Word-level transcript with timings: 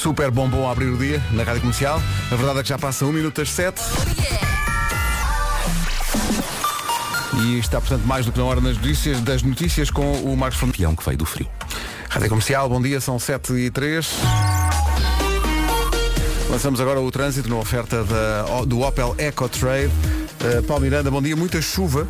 Super 0.00 0.30
bombom 0.30 0.66
a 0.66 0.72
abrir 0.72 0.86
o 0.88 0.96
dia 0.96 1.22
na 1.30 1.42
Rádio 1.42 1.60
Comercial. 1.60 2.00
A 2.30 2.34
verdade 2.34 2.60
é 2.60 2.62
que 2.62 2.68
já 2.70 2.78
passa 2.78 3.04
1 3.04 3.12
minuto 3.12 3.36
das 3.36 3.50
7. 3.50 3.78
E 7.42 7.58
está, 7.58 7.80
portanto, 7.80 8.04
mais 8.06 8.24
do 8.24 8.32
que 8.32 8.38
na 8.38 8.44
hora 8.46 8.60
nas 8.62 8.76
notícias, 8.78 9.20
das 9.20 9.42
notícias 9.42 9.90
com 9.90 10.10
o 10.22 10.34
Marcos 10.36 10.58
Fernandes. 10.58 10.96
que 10.98 11.04
veio 11.04 11.18
do 11.18 11.26
frio. 11.26 11.46
Rádio 12.08 12.28
Comercial, 12.30 12.66
bom 12.68 12.80
dia, 12.80 12.98
são 12.98 13.18
7 13.18 13.52
e 13.52 13.70
3. 13.70 14.10
Lançamos 16.48 16.80
agora 16.80 16.98
o 17.00 17.10
trânsito 17.10 17.48
na 17.50 17.56
oferta 17.56 18.02
da- 18.02 18.64
do 18.66 18.80
Opel 18.80 19.14
Eco 19.18 19.48
Trade. 19.50 19.92
Uh, 20.42 20.62
Paulo 20.62 20.82
Miranda, 20.82 21.10
bom 21.10 21.20
dia. 21.20 21.36
Muita 21.36 21.60
chuva 21.60 22.08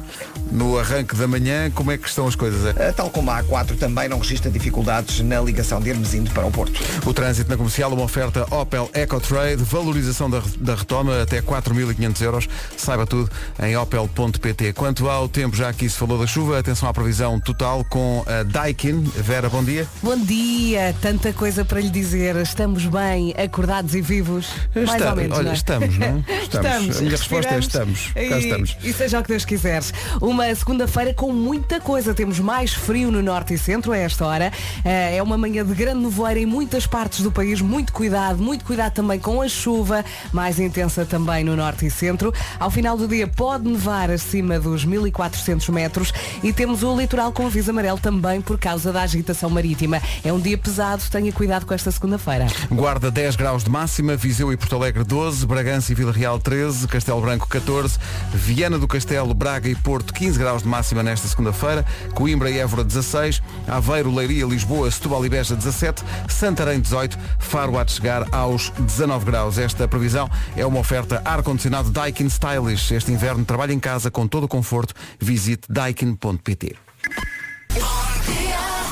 no 0.53 0.79
arranque 0.79 1.17
da 1.17 1.27
manhã. 1.27 1.69
Como 1.75 1.91
é 1.91 1.99
que 1.99 2.09
estão 2.09 2.29
as 2.29 2.37
coisas? 2.37 2.61
Uh, 2.77 2.93
Tal 2.95 3.11
como 3.11 3.29
a 3.29 3.43
A4 3.43 3.77
também 3.77 4.09
não 4.09 4.19
registra 4.21 4.49
dificuldades 4.49 5.19
na 5.21 5.41
ligação 5.41 5.81
de 5.81 5.91
Hermesinde 5.91 6.31
para 6.31 6.47
o 6.47 6.51
Porto. 6.51 6.81
O 7.05 7.13
trânsito 7.13 7.51
na 7.51 7.57
comercial, 7.57 7.93
uma 7.93 8.03
oferta 8.05 8.47
Opel 8.55 8.89
Eco 8.95 9.19
Trade, 9.21 9.57
valorização 9.65 10.31
da, 10.31 10.41
da 10.59 10.77
retoma 10.77 11.21
até 11.21 11.43
4.500 11.43 12.21
euros. 12.23 12.49
Saiba 12.77 13.05
tudo 13.05 13.29
em 13.61 13.77
opel.pt. 13.77 14.75
Quanto 14.75 15.09
ao 15.09 15.29
tempo, 15.29 15.57
já 15.57 15.69
aqui 15.69 15.89
se 15.91 15.97
falou 15.97 16.17
da 16.17 16.27
chuva, 16.27 16.57
atenção 16.59 16.89
à 16.89 16.95
previsão 16.95 17.41
total 17.41 17.85
com 17.91 18.25
a 18.29 18.45
Daikin. 18.45 19.03
Vera, 19.17 19.49
bom 19.49 19.65
dia. 19.65 19.89
Bom 20.05 20.17
dia, 20.17 20.95
tanta 21.03 21.33
coisa 21.33 21.65
para 21.65 21.81
lhe 21.81 21.91
dizer. 21.91 22.37
Estamos 22.37 22.87
bem, 22.87 23.35
acordados 23.37 23.93
e 23.97 24.01
vivos. 24.01 24.47
Mais 24.73 24.91
Está- 24.93 25.11
ou 25.11 25.17
menos. 25.17 25.37
olha, 25.37 25.45
não 25.47 25.51
é? 25.51 25.55
estamos, 25.55 25.99
não 25.99 26.07
é? 26.07 26.25
Estamos. 26.51 26.97
A 26.97 27.01
minha 27.01 27.11
resposta 27.17 27.55
é 27.55 27.59
estamos. 27.59 28.11
Cá 28.29 28.39
E, 28.39 28.43
estamos. 28.43 28.77
e 28.83 28.93
seja 28.93 29.19
o 29.19 29.23
que 29.23 29.29
Deus 29.29 29.45
quiseres. 29.45 29.93
Uma 30.21 30.55
segunda-feira 30.55 31.15
com 31.15 31.33
muita 31.33 31.81
coisa. 31.81 32.13
Temos 32.15 32.39
mais 32.41 32.73
frio 32.73 33.11
no 33.11 33.23
norte 33.23 33.55
e 33.55 33.59
centro 33.59 33.93
a 33.93 33.97
esta 33.99 34.27
hora. 34.27 34.53
Eh, 34.85 35.17
É 35.17 35.23
uma 35.23 35.37
manhã 35.37 35.65
de 35.65 35.75
grande 35.75 36.01
nevoeiro 36.01 36.41
em 36.41 36.47
muitas 36.47 36.87
partes 36.87 37.21
do 37.23 37.31
país. 37.33 37.61
Muito 37.61 37.93
cuidado, 37.93 38.39
muito 38.43 38.65
cuidado 38.65 38.93
também 38.93 39.19
com 39.19 39.41
a 39.43 39.49
chuva, 39.49 40.05
mais 40.33 40.59
intensa 40.59 41.05
também 41.05 41.43
no 41.45 41.57
norte 41.57 41.87
e 41.87 41.91
centro. 41.91 42.33
Ao 42.59 42.71
final 42.71 42.97
do 42.97 43.07
dia 43.09 43.27
pode 43.27 43.69
nevar 43.69 44.11
acima 44.11 44.59
dos 44.59 44.85
1400 44.85 45.69
metros 45.71 46.13
e 46.43 46.53
temos 46.53 46.83
o 46.83 46.97
litoral 46.99 47.33
com 47.33 47.47
aviso 47.47 47.71
amarelo 47.71 47.99
também 47.99 48.41
por 48.41 48.59
causa 48.59 48.93
da 48.93 49.03
agitação 49.03 49.51
marítima. 49.51 50.01
É 50.25 50.33
um 50.33 50.39
dia 50.41 50.57
pesado, 50.57 51.03
tenha 51.11 51.33
cuidado 51.33 51.67
com 51.67 51.75
esta 51.75 51.91
segunda-feira. 51.91 52.47
Guarda 52.71 53.11
10 53.11 53.37
graus 53.37 53.65
de 53.65 53.71
máxima, 53.71 54.17
Viseu 54.17 54.53
e 54.53 54.57
Porto 54.57 54.77
Alegre 54.77 55.05
12, 55.05 55.47
Bragança 55.47 55.93
e 55.93 55.95
Vila 55.95 56.13
Real 56.13 56.39
13, 56.39 56.87
Castelo 56.89 57.21
Branco 57.21 57.47
14, 57.49 57.99
Viana 58.33 58.79
do 58.79 58.87
Castelo, 58.87 59.35
Braga 59.35 59.69
e 59.69 59.75
Porto 59.75 60.13
15 60.13 60.39
graus 60.39 60.63
de 60.63 60.69
máxima 60.69 61.03
nesta 61.03 61.29
segunda-feira, 61.29 61.85
Coimbra 62.15 62.51
e 62.51 62.59
Évora 62.59 62.85
16, 62.85 63.43
Aveiro, 63.67 64.15
Leiria, 64.15 64.47
Lisboa, 64.47 64.91
Setúbal 64.91 65.25
e 65.27 65.29
Beja 65.29 65.57
17, 65.57 66.03
Santarém 66.29 66.81
18, 66.81 67.19
Faro 67.39 67.73
de 67.85 67.93
chegar 67.93 68.27
aos 68.33 68.71
19 68.71 69.25
graus. 69.25 69.59
Esta 69.59 69.87
previsão 69.89 70.29
é 70.57 70.67
uma 70.67 70.81
oferta 70.81 71.23
ar-condicionado 71.25 71.91
Daikin 71.91 72.27
Stylish. 72.27 72.93
Este 72.93 73.13
inverno 73.13 73.45
trabalhe 73.45 73.75
em 73.75 73.81
casa 73.81 74.11
com 74.11 74.27
todo 74.27 74.45
o 74.45 74.49
conforto. 74.49 74.95
Visite 75.19 75.71
daikin.pt. 75.71 76.90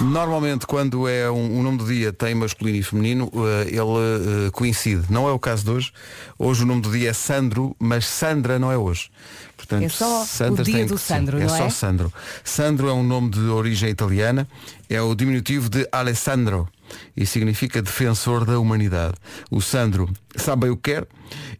Normalmente, 0.00 0.64
quando 0.64 1.08
é 1.08 1.28
um, 1.28 1.58
um 1.58 1.62
nome 1.62 1.78
do 1.78 1.84
dia 1.84 2.12
tem 2.12 2.32
masculino 2.32 2.78
e 2.78 2.82
feminino, 2.84 3.30
eh, 3.34 3.68
ele 3.68 4.46
eh, 4.46 4.50
coincide. 4.52 5.04
Não 5.10 5.28
é 5.28 5.32
o 5.32 5.40
caso 5.40 5.64
de 5.64 5.70
hoje. 5.70 5.92
Hoje 6.38 6.62
o 6.62 6.66
nome 6.66 6.82
do 6.82 6.92
dia 6.92 7.10
é 7.10 7.12
Sandro, 7.12 7.74
mas 7.80 8.06
Sandra 8.06 8.60
não 8.60 8.70
é 8.70 8.78
hoje. 8.78 9.10
Portanto, 9.56 9.82
É 9.82 9.88
só 9.88 10.22
o 10.22 10.26
Sandra 10.26 10.62
dia 10.62 10.74
tem 10.76 10.86
do 10.86 10.94
que. 10.94 11.00
Sandro, 11.00 11.38
é 11.38 11.40
não 11.40 11.48
só 11.48 11.64
é? 11.64 11.70
Sandro. 11.70 12.12
Sandro 12.44 12.88
é 12.88 12.92
um 12.92 13.02
nome 13.02 13.30
de 13.30 13.40
origem 13.40 13.90
italiana, 13.90 14.46
é 14.88 15.02
o 15.02 15.14
diminutivo 15.16 15.68
de 15.68 15.88
Alessandro 15.90 16.68
e 17.16 17.26
significa 17.26 17.82
defensor 17.82 18.44
da 18.44 18.58
humanidade. 18.60 19.14
O 19.50 19.60
Sandro 19.60 20.08
sabe 20.36 20.62
bem 20.62 20.70
o 20.70 20.76
que 20.76 20.92
quer 20.92 21.08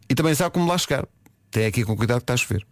e 0.08 0.14
também 0.14 0.34
sabe 0.34 0.52
como 0.52 0.68
lá 0.68 0.78
chegar. 0.78 1.04
Tem 1.50 1.66
aqui 1.66 1.84
com 1.84 1.96
cuidado 1.96 2.18
que 2.18 2.24
está 2.24 2.34
a 2.34 2.36
chover. 2.36 2.64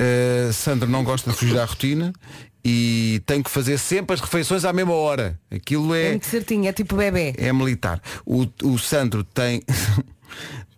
Uh, 0.00 0.52
Sandro 0.52 0.88
não 0.88 1.04
gosta 1.04 1.30
de 1.30 1.36
fugir 1.36 1.58
à 1.58 1.64
rotina 1.64 2.12
e 2.64 3.20
tem 3.26 3.42
que 3.42 3.50
fazer 3.50 3.78
sempre 3.78 4.14
as 4.14 4.20
refeições 4.20 4.64
à 4.64 4.72
mesma 4.72 4.94
hora. 4.94 5.38
Aquilo 5.50 5.94
É 5.94 6.06
é, 6.06 6.10
muito 6.10 6.26
certinho, 6.26 6.66
é 6.68 6.72
tipo 6.72 6.96
bebê. 6.96 7.34
é 7.36 7.52
militar. 7.52 8.00
O, 8.24 8.46
o 8.62 8.78
Sandro 8.78 9.24
tem, 9.24 9.62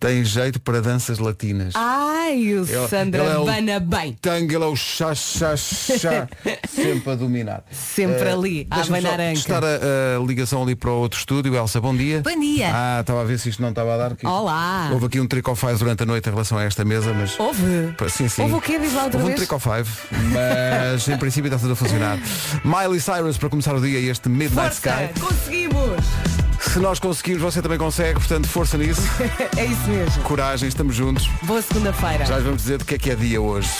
tem 0.05 0.23
jeito 0.25 0.61
para 0.61 0.83
danças 0.83 1.19
latinas. 1.19 1.73
Ai, 1.75 2.37
o 2.55 2.63
Ele- 2.69 2.89
Sandra 2.89 3.23
ele 3.25 3.33
é 3.33 3.39
o 3.39 3.45
bana 3.45 3.81
bem. 3.81 4.17
Tango, 4.21 4.53
ele 4.53 4.65
é 4.65 4.67
o 4.67 4.77
chá, 4.77 5.15
chá, 5.15 5.57
chá, 5.57 6.29
sempre 6.69 7.13
a 7.13 7.15
dominar. 7.15 7.65
Sempre 7.71 8.29
Eh, 8.29 8.33
ali, 8.33 8.67
a 8.71 8.83
abanar 8.83 9.15
a 9.21 9.33
testar 9.33 9.63
a, 9.65 10.19
a 10.21 10.27
ligação 10.27 10.63
ali 10.63 10.75
para 10.75 10.91
o 10.91 10.95
outro 11.01 11.19
estúdio. 11.19 11.55
Elsa, 11.55 11.81
bom 11.81 11.97
dia. 11.97 12.21
Bom 12.23 12.39
dia. 12.39 12.71
Ah, 12.75 12.99
estava 13.01 13.23
a 13.23 13.25
ver 13.25 13.39
se 13.39 13.49
isto 13.49 13.63
não 13.63 13.71
estava 13.71 13.95
a 13.95 13.97
dar. 13.97 14.15
que 14.15 14.27
Olá. 14.27 14.91
Houve 14.93 15.07
aqui 15.07 15.21
um 15.21 15.27
trick 15.27 15.49
five 15.57 15.79
durante 15.79 16.03
a 16.03 16.07
noite 16.07 16.29
em 16.29 16.33
relação 16.33 16.59
a 16.59 16.65
esta 16.65 16.85
mesa, 16.85 17.13
mas... 17.15 17.39
Houve? 17.41 17.63
Sim, 18.11 18.29
sim. 18.29 18.43
Houve 18.43 18.55
o 18.55 18.61
quê? 18.61 18.79
Diz 18.79 18.93
lá 18.95 19.05
outra 19.05 19.19
Houve 19.21 19.33
um 19.33 19.37
vez. 19.37 19.49
trick 19.49 19.55
or 19.55 19.61
five, 19.61 19.91
mas 20.33 21.09
em 21.09 21.17
princípio 21.17 21.49
está 21.49 21.59
tudo 21.59 21.73
a 21.73 21.77
funcionar. 21.77 22.19
Miley 22.65 23.01
Cyrus 23.01 23.39
para 23.39 23.49
começar 23.49 23.75
o 23.75 23.81
dia 23.81 23.99
e 23.99 24.09
este 24.11 24.29
Midnight 24.29 24.75
Força, 24.75 25.05
Sky. 25.05 25.21
conseguimos! 25.21 26.44
Se 26.75 26.81
nós 26.81 26.99
conseguimos, 26.99 27.41
você 27.41 27.63
também 27.63 27.79
consegue, 27.79 28.15
portanto, 28.15 28.49
força 28.49 28.77
nisso. 28.77 29.01
É 29.57 29.65
isso 29.65 29.89
mesmo. 29.89 30.25
Coragem, 30.25 30.69
estamos 30.69 30.97
juntos. 30.97 31.29
Boa 31.45 31.63
segunda-feira. 31.63 32.25
Já 32.25 32.37
vamos 32.41 32.63
dizer 32.63 32.79
do 32.79 32.85
que 32.85 32.97
é 32.97 32.99
que 32.99 33.11
é 33.11 33.15
dia 33.15 33.41
hoje. 33.41 33.71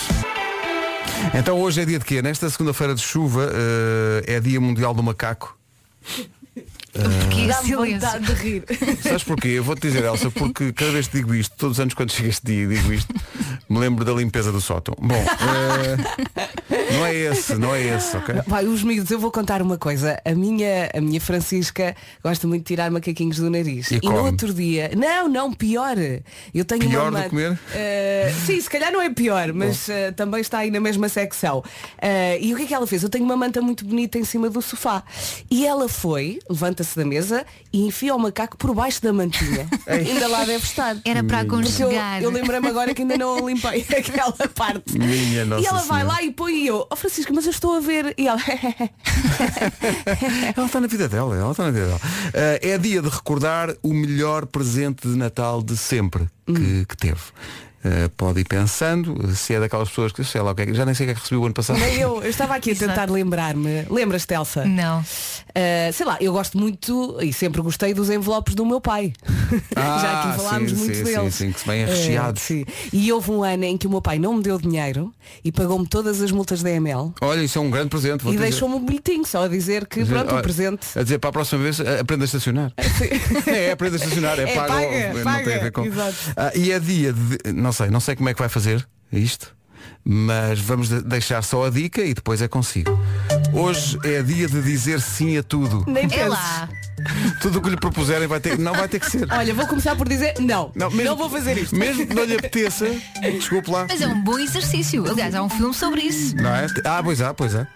Então 1.33 1.59
hoje 1.59 1.81
é 1.81 1.85
dia 1.85 1.99
de 1.99 2.05
quê? 2.05 2.21
Nesta 2.21 2.49
segunda-feira 2.49 2.95
de 2.95 3.01
chuva 3.01 3.49
eh, 3.51 4.35
é 4.37 4.39
dia 4.39 4.61
mundial 4.61 4.93
do 4.93 5.03
macaco. 5.03 5.57
Que 7.29 7.47
Dá-me 7.47 7.67
silêncio. 7.67 7.99
vontade 7.99 8.25
de 8.25 8.33
rir. 8.33 8.63
Sabes 9.03 9.23
porquê? 9.23 9.49
Eu 9.49 9.63
vou-te 9.63 9.81
dizer, 9.81 10.03
Elsa, 10.05 10.31
porque 10.31 10.71
cada 10.71 10.91
vez 10.91 11.07
que 11.07 11.17
digo 11.17 11.35
isto, 11.35 11.53
todos 11.57 11.77
os 11.77 11.81
anos 11.81 11.93
quando 11.93 12.11
chega 12.11 12.29
este 12.29 12.45
dia 12.45 12.63
e 12.63 12.67
digo 12.67 12.93
isto, 12.93 13.13
me 13.67 13.79
lembro 13.79 14.05
da 14.05 14.13
limpeza 14.13 14.51
do 14.51 14.61
sótão. 14.61 14.95
Bom, 14.97 15.13
eh, 15.13 16.93
não 16.93 17.05
é 17.05 17.13
esse, 17.13 17.55
não 17.55 17.75
é 17.75 17.83
esse, 17.83 18.15
ok? 18.15 18.35
Vai, 18.47 18.65
os 18.65 18.81
miúdos, 18.83 19.11
eu 19.11 19.19
vou 19.19 19.29
contar 19.31 19.61
uma 19.61 19.77
coisa. 19.77 20.19
A 20.23 20.33
minha, 20.33 20.89
a 20.95 21.01
minha 21.01 21.19
Francisca 21.19 21.95
gosta 22.23 22.47
muito 22.47 22.61
de 22.63 22.67
tirar 22.67 22.89
macaquinhos 22.89 23.37
do 23.37 23.49
nariz. 23.49 23.91
E 23.91 23.95
no 23.95 24.01
come? 24.01 24.17
outro 24.19 24.53
dia. 24.53 24.91
Não, 24.95 25.27
não, 25.27 25.51
pior. 25.53 25.97
Eu 26.53 26.63
tenho 26.65 26.89
Pior 26.89 27.09
uma 27.09 27.23
que 27.23 27.29
comer? 27.29 27.59
Eh, 27.73 28.33
sim, 28.45 28.59
se 28.61 28.69
calhar 28.69 28.91
não 28.91 29.01
é 29.01 29.09
pior, 29.09 29.51
mas 29.53 29.89
eh, 29.89 30.11
também 30.11 30.39
está 30.39 30.59
aí 30.59 30.71
na 30.71 30.79
mesma 30.79 31.09
secção. 31.09 31.61
E 32.39 32.53
o 32.53 32.57
que 32.57 32.63
é 32.63 32.65
que 32.67 32.73
ela 32.73 32.87
fez? 32.87 33.03
Eu 33.03 33.09
tenho 33.09 33.25
uma 33.25 33.35
manta 33.35 33.61
muito 33.61 33.83
bonita 33.85 34.17
em 34.17 34.23
cima 34.23 34.49
do 34.49 34.61
sofá. 34.61 35.03
E 35.51 35.65
ela 35.65 35.89
foi, 35.89 36.39
levanta-se 36.85 36.95
da 36.95 37.05
mesa 37.05 37.45
e 37.73 37.87
enfia 37.87 38.15
o 38.15 38.19
macaco 38.19 38.57
por 38.57 38.73
baixo 38.73 39.01
da 39.01 39.11
mantinha. 39.11 39.67
ainda 39.87 40.27
lá 40.27 40.45
deve 40.45 40.63
estar. 40.63 40.97
Era 41.03 41.23
para 41.23 41.39
Porque 41.39 41.53
eu, 41.53 41.59
aconchegar. 41.59 42.21
eu 42.21 42.29
lembrei-me 42.29 42.67
agora 42.67 42.93
que 42.93 43.01
ainda 43.01 43.17
não 43.17 43.47
limpei 43.47 43.85
aquela 43.97 44.31
parte. 44.53 44.97
Minha 44.97 45.41
e 45.41 45.45
Nossa 45.45 45.67
ela 45.67 45.79
vai 45.79 46.01
Senhora. 46.01 46.07
lá 46.07 46.23
e 46.23 46.31
põe 46.31 46.53
e 46.53 46.67
eu, 46.67 46.87
oh 46.89 46.95
Francisco, 46.95 47.33
mas 47.33 47.45
eu 47.45 47.51
estou 47.51 47.75
a 47.75 47.79
ver. 47.79 48.13
E 48.17 48.27
ela, 48.27 48.39
Ela 50.55 50.65
está 50.65 50.79
na 50.79 50.87
vida 50.87 51.07
dela, 51.09 51.35
ela 51.35 51.51
está 51.51 51.65
na 51.65 51.71
vida 51.71 51.87
dela. 51.87 52.01
Eh, 52.33 52.59
é 52.71 52.77
dia 52.77 53.01
de 53.01 53.09
recordar 53.09 53.75
o 53.81 53.93
melhor 53.93 54.45
presente 54.45 55.07
de 55.07 55.17
Natal 55.17 55.61
de 55.61 55.75
sempre 55.77 56.27
que, 56.45 56.85
que 56.85 56.97
teve. 56.97 57.21
Eh, 57.87 58.09
pode 58.17 58.39
ir 58.39 58.45
pensando, 58.45 59.31
se 59.35 59.53
é 59.53 59.59
daquelas 59.59 59.89
pessoas 59.89 60.11
que 60.11 60.23
sei 60.23 60.41
lá, 60.41 60.51
o 60.51 60.55
que 60.55 60.63
é 60.63 60.65
que- 60.65 60.73
já 60.73 60.83
nem 60.85 60.95
sei 60.95 61.05
o 61.05 61.07
que 61.07 61.11
é 61.11 61.13
que 61.13 61.21
recebi 61.21 61.37
o 61.39 61.45
ano 61.45 61.53
passado. 61.53 61.77
nem 61.79 61.93
eu, 61.99 62.23
eu 62.23 62.29
estava 62.31 62.55
aqui 62.55 62.71
a 62.71 62.75
tentar 62.75 63.11
lembrar-me. 63.11 63.85
Lembras-te, 63.91 64.33
Elsa? 64.33 64.65
Não. 64.65 65.01
Uh, 65.01 65.93
sei 65.93 66.03
lá, 66.05 66.17
eu 66.19 66.31
gosto 66.33 66.57
muito 66.57 67.15
e 67.21 67.31
sempre 67.31 67.61
gostei 67.61 67.93
dos 67.93 68.09
envelopes 68.09 68.55
do 68.55 68.65
meu 68.65 68.81
pai. 68.81 69.13
Ah, 69.75 69.99
Já 70.01 70.23
aqui 70.23 70.37
falámos 70.43 70.71
sim, 70.71 70.77
muito 70.77 70.95
sim, 70.95 71.03
deles. 71.03 71.35
sim, 71.35 71.45
sim, 71.47 71.51
que 71.51 71.59
se 71.59 71.67
bem 71.67 71.83
Uh, 71.83 71.87
recheados. 71.87 72.41
sim. 72.41 72.65
E 72.91 73.11
houve 73.13 73.29
um 73.29 73.43
ano 73.43 73.63
em 73.65 73.77
que 73.77 73.85
o 73.85 73.89
meu 73.89 74.01
pai 74.01 74.17
não 74.17 74.33
me 74.33 74.41
deu 74.41 74.57
dinheiro 74.57 75.13
e 75.43 75.51
pagou-me 75.51 75.85
todas 75.85 76.19
as 76.21 76.31
multas 76.31 76.63
da 76.63 76.71
EML 76.71 77.13
Olha, 77.21 77.41
isso 77.43 77.59
é 77.59 77.61
um 77.61 77.69
grande 77.69 77.89
presente. 77.89 78.23
vou 78.23 78.33
e 78.33 78.37
deixou-me 78.37 78.73
um 78.75 78.83
bilhetinho 78.83 79.23
só 79.25 79.43
a 79.45 79.47
dizer 79.47 79.85
que 79.85 80.01
Dizer, 80.01 80.13
pronto, 80.15 80.31
o 80.31 80.33
olha, 80.33 80.41
presente. 80.43 80.87
A 80.97 81.03
dizer 81.03 81.19
para 81.19 81.29
a 81.29 81.33
próxima 81.33 81.61
vez 81.61 81.79
eh, 81.79 81.99
aprenda 81.99 82.23
a 82.23 82.25
estacionar. 82.25 82.73
é, 83.45 83.71
aprenda 83.71 83.97
a 83.97 83.99
estacionar, 83.99 84.39
é, 84.39 84.43
É, 84.43 84.55
pago, 84.55 84.67
paga, 84.73 84.83
não 84.85 85.13
tem 85.13 85.21
a 85.21 85.23
paga, 85.23 85.59
ver 85.59 85.71
com. 85.71 85.85
exato. 85.85 86.15
Ah, 86.35 86.51
e 86.55 86.71
é 86.71 86.79
dia 86.79 87.13
de. 87.13 87.53
Não 87.53 87.71
sei, 87.75 87.89
não 87.91 87.99
sei 87.99 88.15
como 88.15 88.27
é 88.29 88.33
que 88.33 88.39
vai 88.39 88.49
fazer 88.49 88.87
isto, 89.11 89.55
mas 90.03 90.59
vamos 90.59 90.89
de- 90.89 91.01
deixar 91.03 91.43
só 91.43 91.65
a 91.67 91.69
dica 91.69 92.01
e 92.01 92.13
depois 92.15 92.41
é 92.41 92.47
consigo. 92.47 92.99
Hoje 93.53 93.99
é 94.03 94.21
dia 94.23 94.47
de 94.47 94.61
dizer 94.61 94.99
sim 94.99 95.37
a 95.37 95.43
tudo. 95.43 95.83
Nem 95.87 96.05
É 96.05 96.07
penses. 96.07 96.27
lá. 96.29 96.67
Tudo 97.41 97.59
o 97.59 97.61
que 97.61 97.69
lhe 97.69 97.77
propuserem 97.77 98.27
vai 98.27 98.39
ter, 98.39 98.57
não 98.57 98.73
vai 98.73 98.87
ter 98.87 98.99
que 98.99 99.09
ser. 99.11 99.27
Olha, 99.31 99.53
vou 99.53 99.67
começar 99.67 99.95
por 99.95 100.07
dizer 100.09 100.33
não, 100.39 100.71
não, 100.75 100.89
mesmo- 100.89 101.15
vou 101.15 101.29
fazer 101.29 101.55
isto. 101.57 101.75
Mesmo 101.75 102.07
que 102.07 102.13
não 102.15 102.23
lhe 102.23 102.35
apeteça, 102.35 102.87
desculpe 103.21 103.69
lá. 103.69 103.85
Mas 103.87 104.01
é 104.01 104.07
um 104.07 104.19
bom 104.23 104.39
exercício. 104.39 105.07
Aliás, 105.07 105.35
há 105.35 105.43
um 105.43 105.49
filme 105.49 105.73
sobre 105.73 106.01
isso. 106.01 106.35
Não 106.35 106.49
é? 106.55 106.65
Ah, 106.83 107.01
pois 107.03 107.21
é, 107.21 107.31
pois 107.33 107.53
é. 107.53 107.67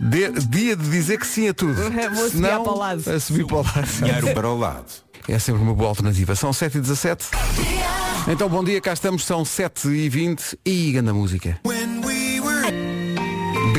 De- 0.00 0.30
dia 0.46 0.76
de 0.76 0.88
dizer 0.88 1.18
que 1.18 1.26
sim 1.26 1.48
a 1.48 1.54
tudo. 1.54 1.74
Vou 2.14 2.28
subir 2.28 2.30
Senão, 2.30 2.62
para 2.62 2.72
o 2.72 2.78
lado. 2.78 3.10
A 3.10 3.18
subir 3.20 3.46
para 3.46 3.56
o 3.56 3.62
lado. 3.62 3.86
Dinheiro 3.98 4.34
para 4.34 4.48
o 4.48 4.58
lado. 4.58 4.86
É 5.28 5.38
sempre 5.38 5.62
uma 5.62 5.74
boa 5.74 5.88
alternativa. 5.88 6.36
São 6.36 6.52
7 6.52 6.78
e 6.78 6.80
17 6.80 7.26
Então 8.28 8.48
bom 8.48 8.64
dia, 8.64 8.80
cá 8.80 8.92
estamos, 8.92 9.24
são 9.24 9.44
7 9.44 9.86
e 9.88 10.08
20 10.08 10.58
e 10.64 10.90
ganda 10.90 11.14
música. 11.14 11.60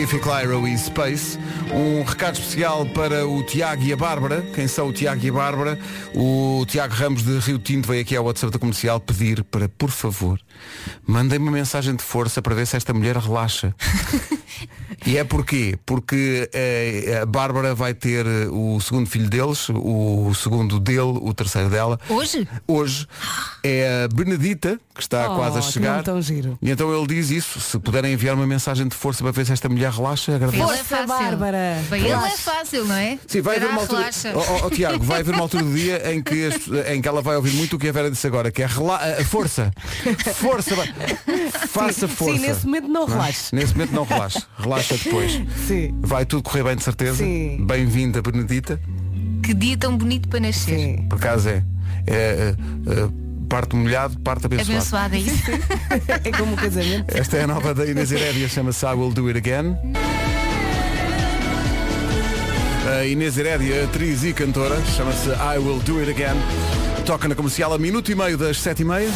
Biffy 0.08 0.20
Clyro 0.22 0.66
e 0.66 0.78
Space. 0.78 1.38
Um 1.70 2.02
recado 2.02 2.36
especial 2.36 2.86
para 2.86 3.28
o 3.28 3.44
Tiago 3.44 3.84
e 3.84 3.92
a 3.92 3.98
Bárbara. 3.98 4.42
Quem 4.56 4.66
são 4.66 4.88
o 4.88 4.94
Tiago 4.94 5.22
e 5.26 5.30
a 5.30 5.34
Bárbara? 5.34 5.78
O 6.16 6.66
Tiago 6.66 6.94
Ramos 6.94 7.24
de 7.24 7.38
Rio 7.40 7.60
Tinto 7.60 7.90
veio 7.90 8.04
aqui 8.04 8.16
ao 8.16 8.24
WhatsApp 8.24 8.54
da 8.54 8.58
comercial 8.58 9.02
pedir 9.02 9.44
para, 9.44 9.68
por 9.68 9.90
favor, 9.92 10.40
mandem 11.06 11.38
uma 11.40 11.52
mensagem 11.52 11.94
de 11.94 12.04
força 12.04 12.42
para 12.42 12.56
ver 12.56 12.66
se 12.66 12.78
esta 12.78 12.94
mulher 12.94 13.18
relaxa. 13.18 13.76
E 15.06 15.16
é 15.18 15.24
porquê? 15.24 15.78
Porque 15.86 16.50
eh, 16.52 17.20
a 17.22 17.26
Bárbara 17.26 17.76
vai 17.76 17.94
ter 17.94 18.26
eh, 18.26 18.48
o 18.50 18.80
segundo 18.82 19.08
filho 19.08 19.30
deles, 19.30 19.70
o 19.70 20.34
segundo 20.34 20.80
dele, 20.80 21.02
o 21.22 21.34
terceiro 21.34 21.70
dela. 21.70 22.00
Hoje? 22.10 22.48
Hoje 22.68 23.08
é 23.64 24.04
a 24.06 24.08
Benedita, 24.14 24.80
que 24.96 25.02
está 25.02 25.32
Oh, 25.32 25.36
quase 25.36 25.60
a 25.60 25.62
que 25.62 25.72
chegar. 25.72 26.04
tão 26.04 26.20
giro. 26.22 26.58
E 26.62 26.72
então 26.72 26.94
ele 26.94 27.08
diz 27.08 27.30
isso, 27.30 27.60
se 27.60 27.78
puderem 27.80 28.12
enviar 28.14 28.36
uma 28.36 28.48
mensagem 28.48 28.88
de 28.88 28.96
força 28.96 29.22
para 29.24 29.32
ver 29.32 29.46
se 29.46 29.54
esta 29.54 29.70
mulher 29.70 29.92
relaxa, 29.98 30.36
agradeço. 30.36 30.64
Ele 30.64 30.72
é 30.80 30.84
fácil. 30.84 31.08
Bárbara. 31.08 31.84
Para 31.90 31.98
ele 31.98 32.08
é 32.12 32.38
fácil, 32.38 32.86
não 32.86 32.96
é? 32.96 33.18
Sim, 33.28 33.42
vai 33.42 33.58
haver 33.58 33.70
uma 33.70 33.82
altura. 33.82 34.00
relaxa. 34.00 34.32
Oh, 34.36 34.40
oh, 34.40 34.68
oh, 34.68 34.70
Tiago, 34.70 35.04
vai 35.04 35.20
haver 35.22 35.34
uma 35.34 35.42
altura 35.44 35.64
do 35.64 35.74
dia 35.74 36.14
em 36.14 36.22
que, 36.22 36.46
as- 36.46 36.88
em 36.94 37.02
que 37.02 37.08
ela 37.08 37.22
vai 37.22 37.36
ouvir 37.36 37.54
muito 37.54 37.76
o 37.76 37.80
que 37.80 37.88
a 37.90 37.92
Vera 37.92 38.10
disse 38.10 38.26
agora, 38.28 38.52
que 38.52 38.62
é 38.64 38.66
rela 38.66 38.96
a 39.20 39.24
força. 39.26 39.72
Força, 40.36 40.76
vai. 40.76 40.88
faça 41.68 42.08
Sim, 42.08 42.14
força. 42.16 42.40
sim, 42.40 42.48
nesse 42.48 42.66
momento 42.66 42.88
não 42.88 43.04
é? 43.04 43.10
relaxe. 43.12 43.56
Nesse 43.56 43.74
momento 43.74 43.92
não 43.92 44.04
relaxa. 44.06 44.44
Relaxa 44.58 44.98
depois. 44.98 45.42
Sim. 45.68 45.94
Vai 46.02 46.26
tudo 46.26 46.44
correr 46.44 46.64
bem 46.64 46.76
de 46.76 46.84
certeza. 46.84 47.18
Sim. 47.18 47.66
Bem-vinda, 47.66 48.22
Benedita. 48.22 48.80
Que 49.44 49.54
dia 49.54 49.78
tão 49.78 49.98
bonito 49.98 50.28
para 50.28 50.40
nascer. 50.40 50.78
Sim. 50.78 51.06
Por 51.10 51.16
acaso 51.18 51.50
é. 51.50 51.64
é, 52.06 52.14
é, 52.16 52.56
é, 52.92 53.27
parte 53.48 53.76
molhado, 53.76 54.20
parte 54.20 54.46
abençoado. 54.46 54.72
Abençoada 54.72 55.16
é 55.16 55.20
isso. 55.20 55.44
É 56.24 56.32
como 56.32 56.54
um 56.54 56.56
casamento. 56.56 57.18
Esta 57.18 57.38
é 57.38 57.44
a 57.44 57.48
nova 57.48 57.74
da 57.74 57.86
Inês 57.86 58.12
Herédia, 58.12 58.48
chama-se 58.48 58.86
I 58.86 58.90
Will 58.90 59.12
Do 59.12 59.28
It 59.28 59.38
Again. 59.38 59.78
A 62.88 63.06
Inês 63.06 63.38
Herédia, 63.38 63.84
atriz 63.84 64.24
e 64.24 64.34
cantora, 64.34 64.82
chama-se 64.96 65.30
I 65.30 65.58
Will 65.58 65.80
Do 65.80 66.00
It 66.00 66.12
Again. 66.12 66.38
Toca 67.06 67.28
na 67.28 67.36
comercial 67.36 67.74
a 67.74 67.78
minuto 67.78 68.12
e 68.12 68.16
meio 68.16 68.38
das 68.38 68.60
sete 68.60 68.82
e 68.82 68.86
meia. 68.86 69.10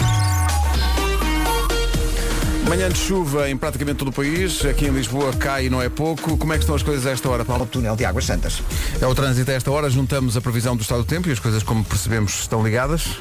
Manhã 2.68 2.88
de 2.88 2.98
chuva 2.98 3.50
em 3.50 3.58
praticamente 3.58 3.98
todo 3.98 4.08
o 4.08 4.14
país. 4.14 4.64
Aqui 4.64 4.86
em 4.86 4.92
Lisboa 4.92 5.34
cai 5.34 5.66
e 5.66 5.70
não 5.70 5.82
é 5.82 5.90
pouco. 5.90 6.38
Como 6.38 6.54
é 6.54 6.56
que 6.56 6.64
estão 6.64 6.74
as 6.74 6.82
coisas 6.82 7.06
a 7.06 7.12
esta 7.12 7.30
hora, 7.30 7.44
Paulo? 7.44 7.64
Ao 7.64 7.68
túnel 7.68 7.98
de 7.98 8.06
Águas 8.06 8.26
Santas. 8.26 8.64
É 9.02 9.06
o 9.06 9.14
trânsito 9.14 9.52
a 9.52 9.54
esta 9.54 9.70
hora. 9.70 9.90
Juntamos 9.90 10.38
a 10.38 10.42
previsão 10.42 10.76
do 10.78 10.82
estado 10.82 11.00
do 11.00 11.06
tempo 11.06 11.28
e 11.28 11.34
as 11.34 11.40
coisas, 11.40 11.64
como 11.64 11.84
percebemos, 11.84 12.40
estão 12.40 12.64
ligadas. 12.64 13.18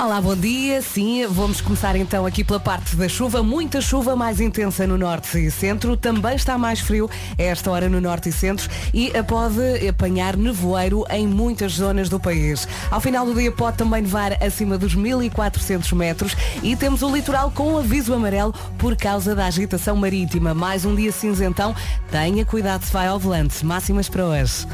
Olá, 0.00 0.20
bom 0.20 0.36
dia. 0.36 0.80
Sim, 0.80 1.26
vamos 1.26 1.60
começar 1.60 1.96
então 1.96 2.24
aqui 2.24 2.44
pela 2.44 2.60
parte 2.60 2.94
da 2.94 3.08
chuva. 3.08 3.42
Muita 3.42 3.80
chuva 3.80 4.14
mais 4.14 4.40
intensa 4.40 4.86
no 4.86 4.96
norte 4.96 5.44
e 5.44 5.50
centro. 5.50 5.96
Também 5.96 6.36
está 6.36 6.56
mais 6.56 6.78
frio 6.78 7.10
a 7.36 7.42
esta 7.42 7.68
hora 7.68 7.88
no 7.88 8.00
norte 8.00 8.28
e 8.28 8.32
centro 8.32 8.70
e 8.94 9.10
pode 9.24 9.88
apanhar 9.88 10.36
nevoeiro 10.36 11.04
em 11.10 11.26
muitas 11.26 11.72
zonas 11.72 12.08
do 12.08 12.20
país. 12.20 12.68
Ao 12.92 13.00
final 13.00 13.26
do 13.26 13.34
dia 13.34 13.50
pode 13.50 13.76
também 13.76 14.02
nevar 14.02 14.40
acima 14.40 14.78
dos 14.78 14.94
1400 14.94 15.90
metros 15.94 16.36
e 16.62 16.76
temos 16.76 17.02
o 17.02 17.12
litoral 17.12 17.50
com 17.50 17.76
aviso 17.76 18.14
amarelo 18.14 18.54
por 18.78 18.96
causa 18.96 19.34
da 19.34 19.46
agitação 19.46 19.96
marítima. 19.96 20.54
Mais 20.54 20.84
um 20.84 20.94
dia 20.94 21.10
cinzentão. 21.10 21.74
Tenha 22.08 22.44
cuidado 22.44 22.84
se 22.84 22.92
vai 22.92 23.08
ao 23.08 23.18
volante. 23.18 23.66
Máximas 23.66 24.08
para 24.08 24.24
hoje. 24.24 24.64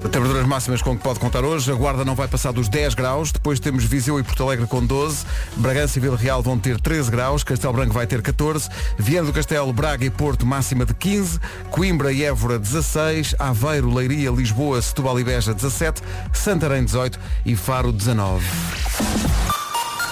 Temperaturas 0.00 0.46
máximas 0.46 0.82
com 0.82 0.96
que 0.96 1.02
pode 1.02 1.18
contar 1.18 1.44
hoje. 1.44 1.70
A 1.70 1.74
Guarda 1.74 2.04
não 2.04 2.14
vai 2.14 2.28
passar 2.28 2.52
dos 2.52 2.68
10 2.68 2.94
graus. 2.94 3.32
Depois 3.32 3.58
temos 3.58 3.84
Viseu 3.84 4.18
e 4.20 4.22
Porto 4.22 4.42
Alegre 4.42 4.66
com 4.66 4.84
12. 4.84 5.26
Bragança 5.56 5.98
e 5.98 6.02
Vila 6.02 6.16
Real 6.16 6.42
vão 6.42 6.58
ter 6.58 6.80
13 6.80 7.10
graus. 7.10 7.42
Castelo 7.42 7.72
Branco 7.72 7.92
vai 7.92 8.06
ter 8.06 8.22
14. 8.22 8.68
Viana 8.98 9.26
do 9.26 9.32
Castelo, 9.32 9.72
Braga 9.72 10.04
e 10.04 10.10
Porto 10.10 10.46
máxima 10.46 10.86
de 10.86 10.94
15. 10.94 11.40
Coimbra 11.70 12.12
e 12.12 12.22
Évora 12.22 12.58
16. 12.58 13.34
Aveiro, 13.38 13.92
Leiria, 13.92 14.30
Lisboa, 14.30 14.80
Setúbal 14.80 15.18
e 15.18 15.24
Beja 15.24 15.52
17. 15.52 16.02
Santarém 16.32 16.84
18 16.84 17.18
e 17.44 17.56
Faro 17.56 17.90
19. 17.90 18.44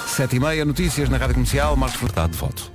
7 0.09 0.37
e 0.37 0.41
meia, 0.41 0.65
notícias 0.65 1.09
na 1.09 1.17
Rádio 1.17 1.35
Comercial. 1.35 1.77
Marcos 1.77 2.01
Furtado 2.01 2.33
de 2.33 2.39
foto. 2.39 2.73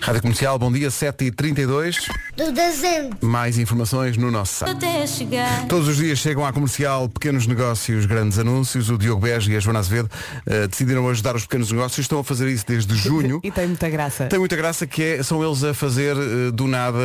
Rádio 0.00 0.22
Comercial, 0.22 0.58
bom 0.58 0.72
dia, 0.72 0.88
7h32. 0.88 1.96
Do 2.38 2.52
desenho. 2.52 3.10
Mais 3.20 3.58
informações 3.58 4.16
no 4.16 4.30
nosso 4.30 4.54
site. 4.54 4.70
Até 4.76 5.04
chegar. 5.08 5.66
Todos 5.66 5.88
os 5.88 5.96
dias 5.96 6.18
chegam 6.20 6.46
à 6.46 6.52
comercial 6.52 7.08
pequenos 7.08 7.46
negócios, 7.48 8.06
grandes 8.06 8.38
anúncios. 8.38 8.88
O 8.90 8.96
Diogo 8.96 9.20
Beja 9.22 9.52
e 9.52 9.56
a 9.56 9.60
Joana 9.60 9.80
Azevedo 9.80 10.08
eh, 10.46 10.68
decidiram 10.68 11.08
ajudar 11.08 11.34
os 11.34 11.42
pequenos 11.42 11.72
negócios. 11.72 11.98
Estão 12.04 12.20
a 12.20 12.24
fazer 12.24 12.48
isso 12.48 12.64
desde 12.66 12.94
junho. 12.96 13.40
E 13.42 13.50
tem 13.50 13.66
muita 13.66 13.90
graça. 13.90 14.26
Tem 14.26 14.38
muita 14.38 14.54
graça 14.54 14.86
que 14.86 15.02
é, 15.02 15.22
são 15.24 15.44
eles 15.44 15.64
a 15.64 15.74
fazer 15.74 16.16
eh, 16.16 16.50
do 16.52 16.68
nada 16.68 16.98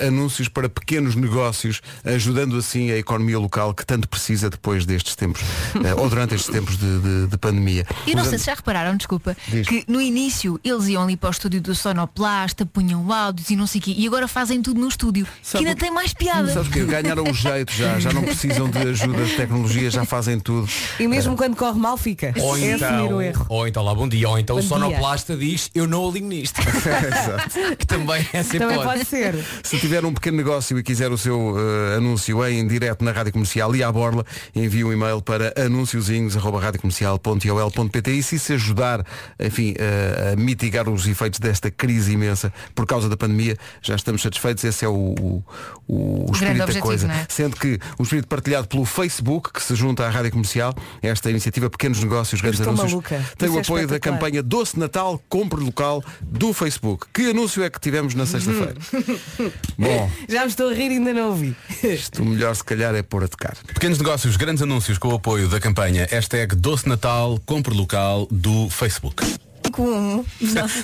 eh, 0.00 0.06
anúncios 0.06 0.48
para 0.48 0.68
pequenos 0.68 1.16
negócios, 1.16 1.80
ajudando 2.04 2.56
assim 2.56 2.92
a 2.92 2.96
economia 2.96 3.38
local 3.38 3.74
que 3.74 3.84
tanto 3.84 4.08
precisa 4.08 4.48
depois 4.48 4.86
destes 4.86 5.16
tempos, 5.16 5.42
ou 5.98 6.08
durante 6.08 6.36
estes 6.36 6.52
tempos 6.52 6.76
de, 6.78 7.00
de- 7.00 7.26
de 7.26 7.36
pandemia. 7.38 7.84
E 8.06 8.14
não 8.14 8.24
sei 8.24 8.38
se 8.38 8.46
já 8.46 8.54
repararam, 8.54 8.96
desculpa, 8.96 9.36
Diz. 9.48 9.66
que 9.66 9.84
no 9.88 10.00
início 10.00 10.60
eles 10.62 10.86
iam 10.86 11.02
ali 11.02 11.16
para 11.16 11.28
o 11.28 11.32
estúdio 11.32 11.60
do 11.60 11.74
Sonoplasta, 11.74 12.64
punham 12.64 13.12
áudios 13.12 13.50
e 13.50 13.56
não 13.56 13.66
sei 13.66 13.80
o 13.80 13.84
quê, 13.84 13.94
e 13.96 14.06
agora 14.06 14.28
fazem 14.28 14.60
tudo 14.68 14.80
no 14.82 14.88
estúdio, 14.88 15.26
Sabe 15.42 15.64
que 15.64 15.68
ainda 15.70 15.78
que- 15.78 15.84
tem 15.86 15.90
mais 15.94 16.12
piada. 16.12 16.52
Sabes 16.52 16.68
o 16.68 16.72
quê? 16.72 16.84
Ganharam 16.84 17.24
o 17.24 17.32
jeito 17.32 17.72
já, 17.72 17.98
já 17.98 18.12
não 18.12 18.22
precisam 18.22 18.68
de 18.68 18.76
ajuda 18.78 19.24
de 19.24 19.34
tecnologia, 19.34 19.90
já 19.90 20.04
fazem 20.04 20.38
tudo. 20.38 20.68
E 21.00 21.08
mesmo 21.08 21.34
quando 21.36 21.56
corre 21.56 21.78
mal 21.78 21.96
fica. 21.96 22.34
Ou 22.38 22.54
é 22.58 22.72
então, 22.72 23.16
o 23.16 23.22
erro. 23.22 23.46
ou 23.48 23.66
então 23.66 23.82
lá 23.82 23.94
bom 23.94 24.06
dia, 24.06 24.28
ou 24.28 24.38
então 24.38 24.56
Bom 24.56 24.60
o 24.60 24.62
dia. 24.62 24.68
sonoplasta 24.68 25.34
diz 25.36 25.70
eu 25.74 25.86
não 25.86 26.06
alinho 26.06 26.28
nisto. 26.28 26.60
Exato. 26.68 27.48
que 27.78 27.86
também 27.86 28.28
é 28.30 28.42
sempre 28.42 28.58
Também 28.58 28.76
ótimo. 28.76 28.92
pode 28.92 29.06
ser. 29.06 29.42
Se 29.62 29.78
tiver 29.78 30.04
um 30.04 30.12
pequeno 30.12 30.36
negócio 30.36 30.78
e 30.78 30.82
quiser 30.82 31.10
o 31.10 31.16
seu 31.16 31.56
eh, 31.58 31.96
anúncio 31.96 32.46
em 32.46 32.66
direto 32.68 33.02
na 33.02 33.10
Rádio 33.12 33.32
Comercial 33.32 33.74
e 33.74 33.82
à 33.82 33.90
borla, 33.90 34.26
envie 34.54 34.84
um 34.84 34.92
e-mail 34.92 35.22
para 35.22 35.54
anunciozinhos.radiocomercial.ol.pt 35.56 38.10
e 38.10 38.22
se 38.22 38.38
se 38.38 38.52
ajudar, 38.52 39.02
enfim, 39.40 39.72
eh, 39.78 40.34
a 40.34 40.36
mitigar 40.36 40.86
os 40.90 41.06
efeitos 41.06 41.40
desta 41.40 41.70
crise 41.70 42.12
imensa 42.12 42.52
por 42.74 42.84
causa 42.86 43.08
da 43.08 43.16
pandemia, 43.16 43.56
já 43.82 43.94
estamos 43.96 44.20
satisfeitos. 44.22 44.57
Esse 44.64 44.84
é 44.84 44.88
o, 44.88 44.94
o, 45.20 45.44
o, 45.86 46.26
espírito 46.32 46.58
da 46.58 46.64
objetivo, 46.64 46.86
coisa. 46.86 47.06
não 47.06 47.14
é? 47.14 47.26
Sendo 47.28 47.56
que 47.56 47.78
o 47.98 48.02
espírito 48.02 48.26
partilhado 48.28 48.66
pelo 48.68 48.84
Facebook, 48.84 49.52
que 49.52 49.62
se 49.62 49.74
junta 49.74 50.04
à 50.06 50.10
Rádio 50.10 50.30
Comercial, 50.32 50.74
esta 51.02 51.30
iniciativa 51.30 51.68
Pequenos 51.70 52.02
Negócios, 52.02 52.40
Grandes 52.40 52.60
estou 52.60 52.72
Anúncios, 52.72 52.92
maluca. 52.92 53.24
tem 53.36 53.48
Isso 53.48 53.56
o 53.56 53.58
é 53.58 53.62
apoio 53.62 53.86
da 53.88 53.94
espetacular. 53.96 54.18
campanha 54.18 54.42
Doce 54.42 54.78
Natal 54.78 55.20
Compre 55.28 55.60
Local 55.62 56.02
do 56.22 56.52
Facebook. 56.52 57.06
Que 57.12 57.30
anúncio 57.30 57.62
é 57.62 57.70
que 57.70 57.80
tivemos 57.80 58.14
na 58.14 58.26
sexta-feira? 58.26 58.74
Bom, 59.78 60.10
Já 60.28 60.42
me 60.42 60.48
estou 60.48 60.68
a 60.70 60.74
rir 60.74 60.90
e 60.90 60.94
ainda 60.94 61.12
não 61.12 61.28
ouvi. 61.28 61.56
isto 61.82 62.22
o 62.22 62.26
melhor 62.26 62.54
se 62.54 62.64
calhar 62.64 62.94
é 62.94 63.02
pôr 63.02 63.24
a 63.24 63.28
tocar. 63.28 63.56
Pequenos 63.66 63.98
negócios, 63.98 64.36
grandes 64.36 64.62
anúncios 64.62 64.98
com 64.98 65.08
o 65.08 65.14
apoio 65.16 65.48
da 65.48 65.60
campanha 65.60 66.06
hashtag 66.10 66.54
Doce 66.54 66.88
Natal, 66.88 67.38
compre 67.46 67.74
local 67.74 68.26
do 68.30 68.68
Facebook. 68.70 69.24
51. 69.68 70.24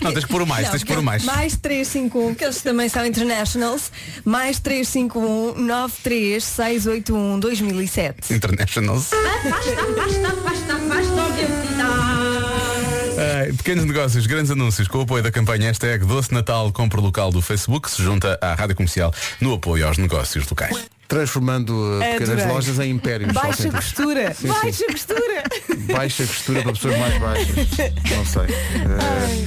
Não, 0.02 0.12
tens 0.12 0.24
que 0.24 0.30
pôr 0.30 0.42
o 0.42 0.46
mais, 0.46 0.70
tens 0.70 0.82
que 0.82 0.88
pôr 0.88 0.98
o 0.98 1.02
mais. 1.02 1.24
Mais 1.24 1.56
351, 1.56 2.34
que 2.34 2.44
eles 2.44 2.62
também 2.62 2.88
são 2.88 3.04
internationals. 3.04 3.90
Mais 4.24 4.58
351 4.60 5.54
93681 5.64 7.40
2007. 7.40 8.34
Internationals. 8.34 9.10
Pequenos 13.56 13.84
negócios, 13.84 14.26
grandes 14.26 14.50
anúncios 14.50 14.88
com 14.88 14.98
o 14.98 15.00
apoio 15.02 15.22
da 15.22 15.30
campanha 15.30 15.68
hashtag 15.68 16.04
Doce 16.04 16.32
Natal, 16.32 16.72
compre 16.72 17.00
local 17.00 17.30
do 17.30 17.40
Facebook, 17.40 17.90
se 17.90 18.02
junta 18.02 18.38
à 18.40 18.54
Rádio 18.54 18.76
Comercial 18.76 19.12
no 19.40 19.54
apoio 19.54 19.86
aos 19.86 19.98
negócios 19.98 20.48
locais. 20.48 20.93
Transformando 21.08 21.70
uh, 21.70 21.98
pequenas 22.00 22.30
Adorei. 22.30 22.46
lojas 22.52 22.78
em 22.78 22.90
impérios. 22.90 23.32
Baixa 23.32 23.70
costura. 23.70 24.34
sim. 24.34 24.48
Baixa 24.48 24.86
costura. 24.86 25.44
Baixa 25.92 26.26
costura 26.26 26.62
para 26.62 26.72
pessoas 26.72 26.98
mais 26.98 27.18
baixas. 27.18 27.56
Não 28.16 28.24
sei. 28.24 28.54
Eh, 28.54 29.44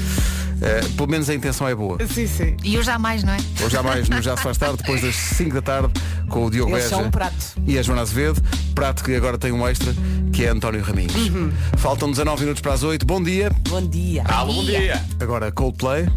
eh, 0.62 0.82
pelo 0.96 1.08
menos 1.10 1.30
a 1.30 1.34
intenção 1.36 1.68
é 1.68 1.76
boa. 1.76 1.98
Sim, 2.08 2.28
sim. 2.28 2.58
E 2.64 2.76
eu 2.76 2.84
jamais, 2.84 3.24
não 3.24 3.34
é? 3.34 3.38
Hoje 3.62 3.70
já 3.70 3.84
mais 3.84 4.10
no 4.10 4.22
Já 4.22 4.36
se 4.36 4.44
faz 4.44 4.58
tarde, 4.58 4.78
depois 4.78 5.02
das 5.02 5.16
5 5.16 5.54
da 5.54 5.62
tarde, 5.62 5.94
com 6.30 6.46
o 6.46 6.52
Diogo 6.52 6.72
Eles 6.72 6.86
Beja 6.86 6.98
um 6.98 7.12
prato. 7.12 7.36
e 7.66 7.78
a 7.78 7.82
Joana 7.82 8.02
Azevedo. 8.02 8.42
Prato 8.74 9.04
que 9.04 9.16
agora 9.16 9.38
tem 9.38 9.52
um 9.52 9.68
extra, 9.68 9.94
que 10.34 10.46
é 10.46 10.50
António 10.50 10.82
Raminhos. 10.82 11.16
Uhum. 11.16 11.52
Faltam 11.78 12.10
19 12.10 12.42
minutos 12.42 12.62
para 12.62 12.74
as 12.74 12.84
8. 12.84 13.06
Bom 13.06 13.22
dia. 13.22 13.52
Bom 13.70 13.88
dia. 13.88 14.24
Alô, 14.26 14.54
bom 14.54 14.64
dia. 14.64 15.04
Agora 15.20 15.52
Coldplay. 15.52 16.08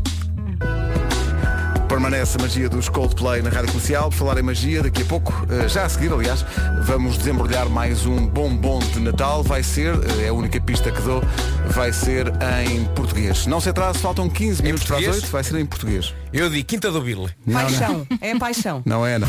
Permanece 2.01 2.39
a 2.39 2.43
magia 2.43 2.67
dos 2.67 2.89
Coldplay 2.89 3.43
na 3.43 3.51
Rádio 3.51 3.73
Comercial. 3.73 4.09
Por 4.09 4.17
falar 4.17 4.39
em 4.39 4.43
magia, 4.43 4.83
daqui 4.83 5.03
a 5.03 5.05
pouco, 5.05 5.35
eh, 5.51 5.69
já 5.69 5.85
a 5.85 5.89
seguir, 5.89 6.11
aliás, 6.11 6.47
vamos 6.85 7.19
desembrulhar 7.19 7.69
mais 7.69 8.07
um 8.07 8.27
bombom 8.27 8.79
de 8.79 9.01
Natal. 9.01 9.43
Vai 9.43 9.63
ser, 9.63 9.95
eh, 9.97 10.25
é 10.25 10.29
a 10.29 10.33
única 10.33 10.59
pista 10.63 10.91
que 10.91 11.03
dou, 11.03 11.23
vai 11.67 11.93
ser 11.93 12.33
em 12.67 12.87
português. 12.95 13.47
Não 13.47 13.61
se 13.61 13.69
atrase, 13.69 13.99
faltam 13.99 14.31
15 14.31 14.63
minutos 14.63 14.87
para 14.87 14.97
as 14.97 15.03
português? 15.05 15.25
8, 15.25 15.31
vai 15.31 15.45
ser 15.45 15.59
em 15.59 15.67
português. 15.67 16.15
Eu 16.33 16.49
digo 16.49 16.67
Quinta 16.67 16.91
do 16.91 17.03
Birle. 17.03 17.29
Não, 17.47 17.61
não. 17.61 17.69
Paixão. 17.69 18.07
É 18.23 18.39
paixão. 18.39 18.83
Não 18.87 19.07
é, 19.07 19.19
não. 19.19 19.29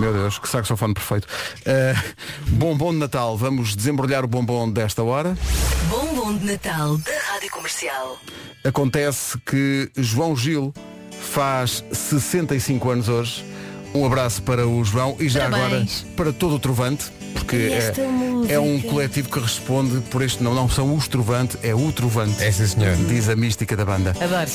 Meu 0.00 0.12
Deus, 0.12 0.40
que 0.40 0.48
saxofone 0.48 0.94
perfeito. 0.94 1.28
Eh, 1.64 1.94
bombom 2.48 2.90
de 2.90 2.98
Natal, 2.98 3.38
vamos 3.38 3.76
desembrulhar 3.76 4.24
o 4.24 4.28
bombom 4.28 4.68
desta 4.68 5.00
hora. 5.04 5.38
Bombom 5.88 6.38
de 6.38 6.44
Natal 6.44 6.98
da 6.98 7.18
Rádio 7.32 7.50
Comercial. 7.52 8.18
Acontece 8.64 9.38
que 9.46 9.88
João 9.96 10.34
Gil 10.34 10.74
faz 11.20 11.84
65 11.92 12.90
anos 12.90 13.08
hoje. 13.08 13.44
Um 13.94 14.04
abraço 14.04 14.42
para 14.42 14.66
o 14.66 14.84
João 14.84 15.16
e 15.18 15.28
já 15.28 15.48
Parabéns. 15.48 16.02
agora 16.02 16.14
para 16.16 16.32
todo 16.32 16.56
o 16.56 16.58
Trovante, 16.58 17.06
porque 17.32 17.56
E 17.56 17.72
é, 18.50 18.54
é 18.54 18.60
um 18.60 18.80
coletivo 18.80 19.30
que 19.30 19.38
responde 19.40 20.00
por 20.10 20.20
este 20.22 20.42
não, 20.42 20.54
não 20.54 20.68
são 20.68 20.94
os 20.94 21.08
Trovante, 21.08 21.56
é 21.62 21.74
o 21.74 21.90
Trovante. 21.92 22.42
É 22.42 22.52
sim, 22.52 22.66
senhor. 22.66 22.94
Diz 23.08 23.28
a 23.28 23.36
mística 23.36 23.74
da 23.74 23.84
banda. 23.84 24.14
Adoro. 24.20 24.50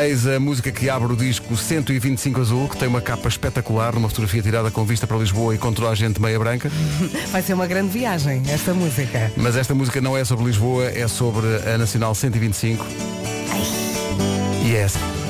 Eis 0.00 0.26
a 0.26 0.40
música 0.40 0.72
que 0.72 0.88
abre 0.88 1.12
o 1.12 1.16
disco 1.16 1.54
125 1.54 2.40
Azul, 2.40 2.66
que 2.66 2.78
tem 2.78 2.88
uma 2.88 3.02
capa 3.02 3.28
espetacular, 3.28 3.92
numa 3.94 4.08
fotografia 4.08 4.40
tirada 4.40 4.70
com 4.70 4.86
vista 4.86 5.06
para 5.06 5.18
Lisboa 5.18 5.54
e 5.54 5.58
com 5.58 5.70
toda 5.70 5.90
a 5.90 5.94
gente 5.94 6.18
meia 6.18 6.38
branca. 6.38 6.70
Vai 7.30 7.42
ser 7.42 7.52
uma 7.52 7.66
grande 7.66 7.90
viagem 7.90 8.42
esta 8.48 8.72
música. 8.72 9.30
Mas 9.36 9.54
esta 9.54 9.74
música 9.74 10.00
não 10.00 10.16
é 10.16 10.24
sobre 10.24 10.46
Lisboa, 10.46 10.86
é 10.86 11.06
sobre 11.06 11.46
a 11.70 11.76
Nacional 11.76 12.14
125. 12.14 12.86
Yes. 14.64 14.94
É 14.96 15.21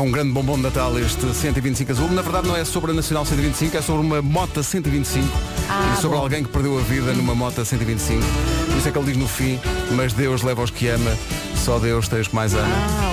um 0.00 0.10
grande 0.10 0.32
bombom 0.32 0.56
de 0.56 0.62
Natal 0.62 0.98
este 0.98 1.32
125 1.34 1.92
azul. 1.92 2.10
Na 2.10 2.22
verdade 2.22 2.48
não 2.48 2.56
é 2.56 2.64
sobre 2.64 2.92
a 2.92 2.94
Nacional 2.94 3.24
125, 3.24 3.76
é 3.76 3.82
sobre 3.82 4.04
uma 4.06 4.22
Mota 4.22 4.62
125 4.62 5.26
Ah, 5.68 5.94
e 5.96 6.00
sobre 6.00 6.16
bom. 6.16 6.22
alguém 6.22 6.42
que 6.42 6.48
perdeu 6.50 6.78
a 6.78 6.82
vida 6.82 7.12
numa 7.12 7.34
Mota 7.34 7.64
125. 7.64 8.20
Por 8.66 8.76
isso 8.78 8.88
é 8.88 8.90
que 8.90 8.98
ele 8.98 9.06
diz 9.06 9.16
no 9.16 9.28
fim, 9.28 9.60
mas 9.94 10.12
Deus 10.12 10.42
leva 10.42 10.62
os 10.62 10.70
que 10.70 10.88
ama, 10.88 11.10
só 11.64 11.78
Deus 11.78 12.08
tem 12.08 12.20
os 12.20 12.28
que 12.28 12.34
mais 12.34 12.54
ama. 12.54 12.66
Ah. 12.68 13.11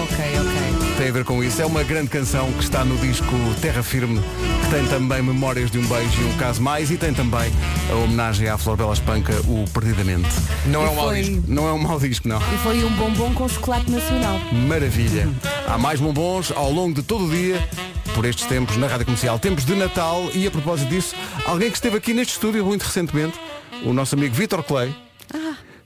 Tem 0.99 1.07
a 1.07 1.11
ver 1.13 1.23
com 1.23 1.41
isso. 1.41 1.61
É 1.61 1.65
uma 1.65 1.81
grande 1.81 2.09
canção 2.09 2.51
que 2.51 2.61
está 2.61 2.83
no 2.83 2.97
disco 2.97 3.25
Terra 3.61 3.81
Firme, 3.81 4.19
que 4.19 4.69
tem 4.69 4.85
também 4.87 5.21
Memórias 5.23 5.71
de 5.71 5.79
um 5.79 5.87
Beijo 5.87 6.21
e 6.21 6.25
um 6.25 6.35
Caso 6.37 6.61
Mais 6.61 6.91
e 6.91 6.97
tem 6.97 7.13
também 7.13 7.49
a 7.89 7.95
homenagem 7.95 8.49
à 8.49 8.57
Flor 8.57 8.75
Bela 8.75 8.91
Espanca, 8.91 9.31
o 9.47 9.63
Perdidamente. 9.71 10.27
Não 10.65 10.81
é 10.83 10.87
E 10.87 10.89
um 10.89 10.95
mau 10.95 11.05
foi- 11.07 11.21
disco. 11.21 11.43
Não 11.47 11.67
é 11.69 11.71
um 11.71 11.79
mau 11.79 11.97
disco, 11.99 12.27
não. 12.27 12.37
E 12.39 12.57
foi 12.57 12.83
um 12.83 12.89
bombom 12.97 13.33
com 13.33 13.47
chocolate 13.47 13.89
nacional. 13.89 14.37
Maravilha. 14.67 15.29
Há 15.67 15.77
mais 15.77 16.01
bombons 16.01 16.51
ao 16.51 16.69
longo 16.69 16.93
de 16.93 17.01
todo 17.01 17.27
o 17.27 17.29
dia, 17.31 17.65
por 18.13 18.25
estes 18.25 18.45
tempos, 18.45 18.75
na 18.75 18.87
Rádio 18.87 19.05
Comercial. 19.05 19.39
Tempos 19.39 19.63
de 19.63 19.75
Natal 19.75 20.29
e 20.35 20.45
a 20.47 20.51
propósito 20.51 20.89
disso, 20.89 21.15
alguém 21.45 21.69
que 21.69 21.77
esteve 21.77 21.95
aqui 21.95 22.13
neste 22.13 22.33
estúdio 22.33 22.65
muito 22.65 22.83
recentemente, 22.83 23.39
o 23.85 23.93
nosso 23.93 24.15
amigo 24.15 24.35
Vitor 24.35 24.61
Clay, 24.63 24.93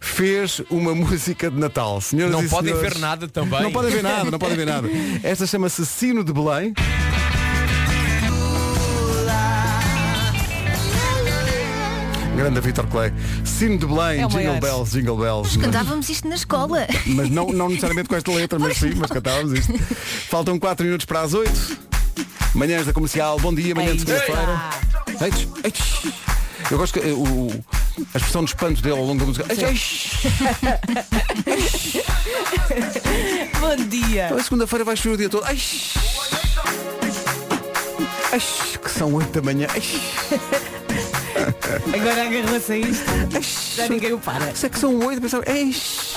fez 0.03 0.61
uma 0.69 0.93
música 0.93 1.49
de 1.49 1.57
Natal. 1.57 2.01
Senhoras 2.01 2.33
Não 2.33 2.43
e 2.43 2.49
podem 2.49 2.73
senhores, 2.73 2.93
ver 2.93 2.99
nada 2.99 3.27
também. 3.27 3.63
Não 3.63 3.71
podem 3.71 3.91
ver 3.91 4.03
nada, 4.03 4.29
não 4.29 4.37
podem 4.37 4.57
ver 4.57 4.65
nada. 4.67 4.87
Esta 5.23 5.47
chama-se 5.47 5.85
Sino 5.85 6.23
de 6.23 6.33
Belém. 6.33 6.73
Grande 12.35 12.59
Vitor 12.61 12.87
Clay. 12.87 13.13
Sino 13.45 13.77
de 13.77 13.85
Belém, 13.85 14.21
É 14.21 14.27
Jingle. 14.27 14.59
Bells, 14.59 14.91
Jingle 14.91 15.17
Bells. 15.17 15.57
Cantávamos 15.57 16.09
isto 16.09 16.27
na 16.27 16.35
escola. 16.35 16.87
Mas 17.05 17.29
não, 17.29 17.47
não 17.47 17.69
necessariamente 17.69 18.09
com 18.09 18.15
esta 18.15 18.31
letra, 18.31 18.59
mas 18.59 18.77
sim, 18.77 18.93
mas 18.95 19.09
cantávamos 19.11 19.53
isto. 19.53 19.71
Faltam 20.29 20.59
4 20.59 20.83
minutos 20.83 21.05
para 21.05 21.21
as 21.21 21.33
8. 21.33 21.77
Manhãs 22.55 22.85
da 22.85 22.93
comercial, 22.93 23.39
bom 23.39 23.53
dia, 23.53 23.73
manhã 23.73 23.95
de 23.95 24.11
Ei, 24.11 24.19
segunda-feira. 24.19 24.69
Eu 26.69 26.77
gosto 26.77 26.99
que 26.99 27.07
eh, 27.07 27.13
o, 27.13 27.51
a 27.97 28.17
expressão 28.17 28.43
de 28.43 28.51
espanto 28.51 28.81
dele 28.81 28.97
ao 28.97 29.03
longo 29.03 29.19
da 29.19 29.25
música. 29.25 29.45
Bom 33.59 33.75
dia. 33.87 34.25
Então, 34.25 34.37
a 34.37 34.43
segunda-feira 34.43 34.83
vai 34.85 34.95
chover 34.95 35.15
o 35.15 35.17
dia 35.17 35.29
todo. 35.29 35.47
Eish. 35.47 35.93
Eish, 38.33 38.79
que 38.83 38.89
são 38.89 39.13
8 39.13 39.41
da 39.41 39.41
manhã. 39.41 39.67
Eish. 39.75 40.01
Agora 41.93 42.25
agarrou-se 42.27 42.71
a 42.71 42.77
isto. 42.77 43.05
Já 43.75 43.87
ninguém 43.87 44.13
o 44.13 44.19
para. 44.19 44.51
Isso 44.51 44.65
é 44.65 44.69
que 44.69 44.79
são 44.79 44.97
8, 44.99 45.21
pensava. 45.21 45.43
Eish. 45.49 46.13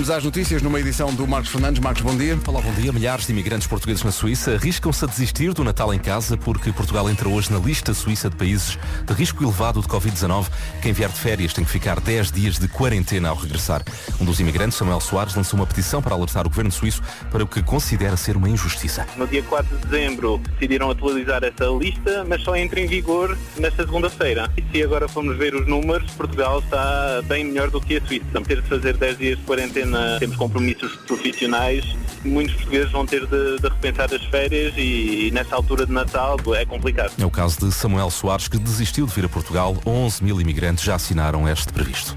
Vamos 0.00 0.10
às 0.10 0.24
notícias 0.24 0.62
numa 0.62 0.80
edição 0.80 1.12
do 1.12 1.26
Marcos 1.26 1.50
Fernandes. 1.50 1.78
Marcos, 1.78 2.00
bom 2.00 2.16
dia. 2.16 2.38
Olá, 2.46 2.62
bom 2.62 2.72
dia. 2.72 2.90
Milhares 2.90 3.26
de 3.26 3.32
imigrantes 3.32 3.66
portugueses 3.66 4.02
na 4.02 4.10
Suíça 4.10 4.54
arriscam-se 4.54 5.04
a 5.04 5.06
desistir 5.06 5.52
do 5.52 5.62
Natal 5.62 5.92
em 5.92 5.98
casa 5.98 6.38
porque 6.38 6.72
Portugal 6.72 7.10
entra 7.10 7.28
hoje 7.28 7.52
na 7.52 7.58
lista 7.58 7.92
suíça 7.92 8.30
de 8.30 8.34
países 8.34 8.78
de 9.04 9.12
risco 9.12 9.44
elevado 9.44 9.82
de 9.82 9.86
Covid-19. 9.88 10.46
Quem 10.80 10.94
vier 10.94 11.10
de 11.10 11.18
férias 11.18 11.52
tem 11.52 11.66
que 11.66 11.70
ficar 11.70 12.00
10 12.00 12.32
dias 12.32 12.58
de 12.58 12.66
quarentena 12.66 13.28
ao 13.28 13.36
regressar. 13.36 13.82
Um 14.18 14.24
dos 14.24 14.40
imigrantes, 14.40 14.78
Samuel 14.78 15.02
Soares, 15.02 15.34
lançou 15.34 15.60
uma 15.60 15.66
petição 15.66 16.00
para 16.00 16.14
alertar 16.14 16.46
o 16.46 16.48
governo 16.48 16.72
suíço 16.72 17.02
para 17.30 17.44
o 17.44 17.46
que 17.46 17.62
considera 17.62 18.16
ser 18.16 18.38
uma 18.38 18.48
injustiça. 18.48 19.06
No 19.18 19.26
dia 19.26 19.42
4 19.42 19.76
de 19.76 19.86
dezembro 19.86 20.40
decidiram 20.52 20.90
atualizar 20.90 21.44
essa 21.44 21.66
lista, 21.78 22.24
mas 22.26 22.40
só 22.40 22.56
entra 22.56 22.80
em 22.80 22.86
vigor 22.86 23.36
nesta 23.58 23.84
segunda-feira. 23.84 24.50
E 24.56 24.64
se 24.72 24.82
agora 24.82 25.06
formos 25.06 25.36
ver 25.36 25.54
os 25.54 25.66
números, 25.66 26.10
Portugal 26.12 26.60
está 26.60 27.20
bem 27.26 27.44
melhor 27.44 27.68
do 27.68 27.82
que 27.82 27.98
a 27.98 28.06
Suíça. 28.06 28.24
Vamos 28.32 28.48
ter 28.48 28.62
de 28.62 28.66
fazer 28.66 28.96
10 28.96 29.18
dias 29.18 29.38
de 29.38 29.44
quarentena, 29.44 29.89
temos 30.18 30.36
compromissos 30.36 30.94
profissionais. 31.06 31.84
Muitos 32.24 32.54
portugueses 32.56 32.92
vão 32.92 33.06
ter 33.06 33.26
de, 33.26 33.58
de 33.58 33.68
repensar 33.68 34.12
as 34.12 34.24
férias 34.26 34.74
e, 34.76 35.28
e 35.28 35.30
nesta 35.30 35.56
altura 35.56 35.86
de 35.86 35.92
Natal 35.92 36.36
é 36.54 36.64
complicado. 36.64 37.12
É 37.18 37.24
o 37.24 37.30
caso 37.30 37.58
de 37.60 37.72
Samuel 37.72 38.10
Soares, 38.10 38.48
que 38.48 38.58
desistiu 38.58 39.06
de 39.06 39.14
vir 39.14 39.24
a 39.24 39.28
Portugal. 39.28 39.76
11 39.86 40.22
mil 40.22 40.40
imigrantes 40.40 40.84
já 40.84 40.94
assinaram 40.94 41.48
este 41.48 41.72
previsto. 41.72 42.16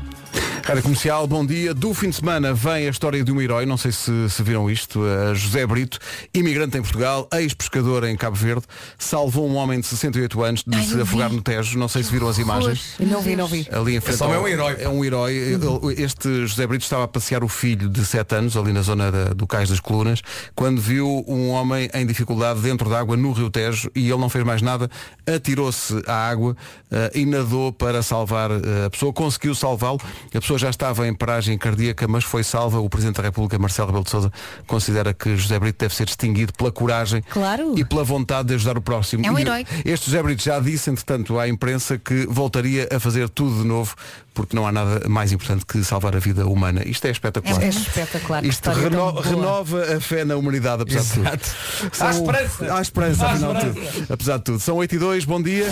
Rádio 0.66 0.84
Comercial, 0.84 1.28
bom 1.28 1.46
dia. 1.46 1.74
Do 1.74 1.94
fim 1.94 2.10
de 2.10 2.16
semana 2.16 2.54
vem 2.54 2.88
a 2.88 2.90
história 2.90 3.22
de 3.22 3.30
um 3.34 3.42
herói, 3.42 3.66
não 3.66 3.76
sei 3.76 3.92
se, 3.92 4.30
se 4.30 4.42
viram 4.42 4.72
isto, 4.72 5.02
uh, 5.02 5.36
José 5.36 5.68
Brito, 5.68 6.00
imigrante 6.34 6.78
em 6.78 6.82
Portugal, 6.82 7.28
ex-pescador 7.34 8.06
em 8.06 8.16
Cabo 8.16 8.38
Verde, 8.38 8.64
salvou 8.98 9.46
um 9.50 9.56
homem 9.56 9.82
de 9.82 9.86
68 9.88 10.42
anos 10.42 10.64
de 10.66 10.78
Ai, 10.78 10.86
se 10.86 11.02
afogar 11.02 11.30
vi. 11.30 11.36
no 11.36 11.42
Tejo, 11.42 11.78
não 11.78 11.90
sei 11.90 12.02
se 12.02 12.10
viram 12.10 12.30
as 12.30 12.38
imagens. 12.38 12.94
Não 12.98 13.22
vi, 13.22 13.36
não 13.36 13.46
vi. 13.46 13.68
Ali 13.74 13.98
em 13.98 14.00
frente 14.00 14.14
Esse 14.16 14.24
homem 14.24 14.36
é 14.36 14.38
ao- 14.40 14.44
um 14.46 14.48
herói. 14.48 14.76
É 14.80 14.90
um 14.90 15.04
herói. 15.06 15.34
Ele- 15.36 16.02
Este 16.02 16.48
José 16.48 16.66
Brito 16.66 16.84
estava 16.84 17.04
a 17.04 17.08
passear 17.10 17.44
o 17.44 17.50
filho 17.50 17.90
de 17.90 18.06
7 18.06 18.34
anos, 18.36 18.56
ali 18.56 18.72
na 18.72 18.82
zona 18.82 19.12
da- 19.12 19.34
do 19.34 19.46
Cais 19.46 19.68
das 19.70 19.82
Colunas, 19.82 20.22
quando 20.56 20.80
viu 20.80 21.26
um 21.28 21.50
homem 21.50 21.90
em 21.94 22.06
dificuldade 22.06 22.62
dentro 22.62 22.90
da 22.90 23.00
água 23.00 23.18
no 23.18 23.34
Rio 23.34 23.50
Tejo 23.50 23.92
e 23.94 24.10
ele 24.10 24.18
não 24.22 24.30
fez 24.30 24.46
mais 24.46 24.62
nada, 24.62 24.90
atirou-se 25.28 26.02
à 26.08 26.30
água 26.30 26.56
eh, 26.90 27.12
e 27.16 27.26
nadou 27.26 27.74
para 27.74 28.02
salvar 28.02 28.50
eh, 28.52 28.86
a 28.86 28.90
pessoa, 28.90 29.12
conseguiu 29.12 29.54
salvá-lo. 29.54 30.00
A 30.34 30.40
pessoa 30.40 30.53
já 30.58 30.70
estava 30.70 31.08
em 31.08 31.14
paragem 31.14 31.58
cardíaca, 31.58 32.08
mas 32.08 32.24
foi 32.24 32.44
salva. 32.44 32.80
O 32.80 32.90
Presidente 32.90 33.18
da 33.18 33.24
República, 33.24 33.58
Marcelo 33.60 33.88
Rebelo 33.88 34.04
de 34.04 34.10
Sousa, 34.12 34.32
considera 34.68 35.14
que 35.14 35.36
José 35.36 35.60
Brito 35.60 35.80
deve 35.80 35.94
ser 35.96 36.06
distinguido 36.06 36.54
pela 36.54 36.72
coragem 36.72 37.22
Claro. 37.30 37.74
e 37.78 37.84
pela 37.86 38.04
vontade 38.04 38.50
de 38.50 38.56
ajudar 38.56 38.78
o 38.78 38.82
próximo. 38.82 39.26
É 39.26 39.32
um 39.32 39.38
E 39.38 39.42
herói. 39.42 39.66
Este 39.86 40.08
José 40.08 40.22
Brito 40.24 40.44
já 40.44 40.60
disse, 40.60 40.90
entretanto, 40.90 41.38
à 41.40 41.48
imprensa 41.48 41.98
que 41.98 42.26
voltaria 42.28 42.88
a 42.94 43.00
fazer 43.00 43.30
tudo 43.30 43.62
de 43.62 43.68
novo, 43.68 43.96
porque 44.34 44.56
não 44.56 44.66
há 44.66 44.72
nada 44.72 45.08
mais 45.08 45.32
importante 45.32 45.66
que 45.66 45.84
salvar 45.84 46.16
a 46.16 46.20
vida 46.20 46.46
humana. 46.48 46.82
Isto 46.86 47.06
é 47.06 47.12
espetacular. 47.12 47.62
É 47.64 47.68
espetacular. 47.70 48.42
que 48.42 48.48
Isto 48.50 48.70
reno- 48.72 49.20
renova 49.20 49.96
a 49.96 50.00
fé 50.02 50.26
na 50.26 50.36
humanidade, 50.36 50.84
apesar 50.84 51.02
de 51.02 51.20
Exato. 51.20 51.50
tudo. 51.80 51.96
São- 51.96 52.08
Há 52.08 52.12
esperança. 52.12 52.74
Há 52.78 52.82
esperança, 52.82 53.26
Há 53.26 53.32
afinal 53.32 53.54
de 53.54 53.68
esperança. 53.68 53.92
tudo. 53.94 54.14
Apesar 54.14 54.38
de 54.38 54.44
tudo. 54.44 54.60
São 54.60 54.76
8 54.78 54.96
e 54.96 54.98
2, 54.98 55.26
bom 55.26 55.42
dia. 55.42 55.68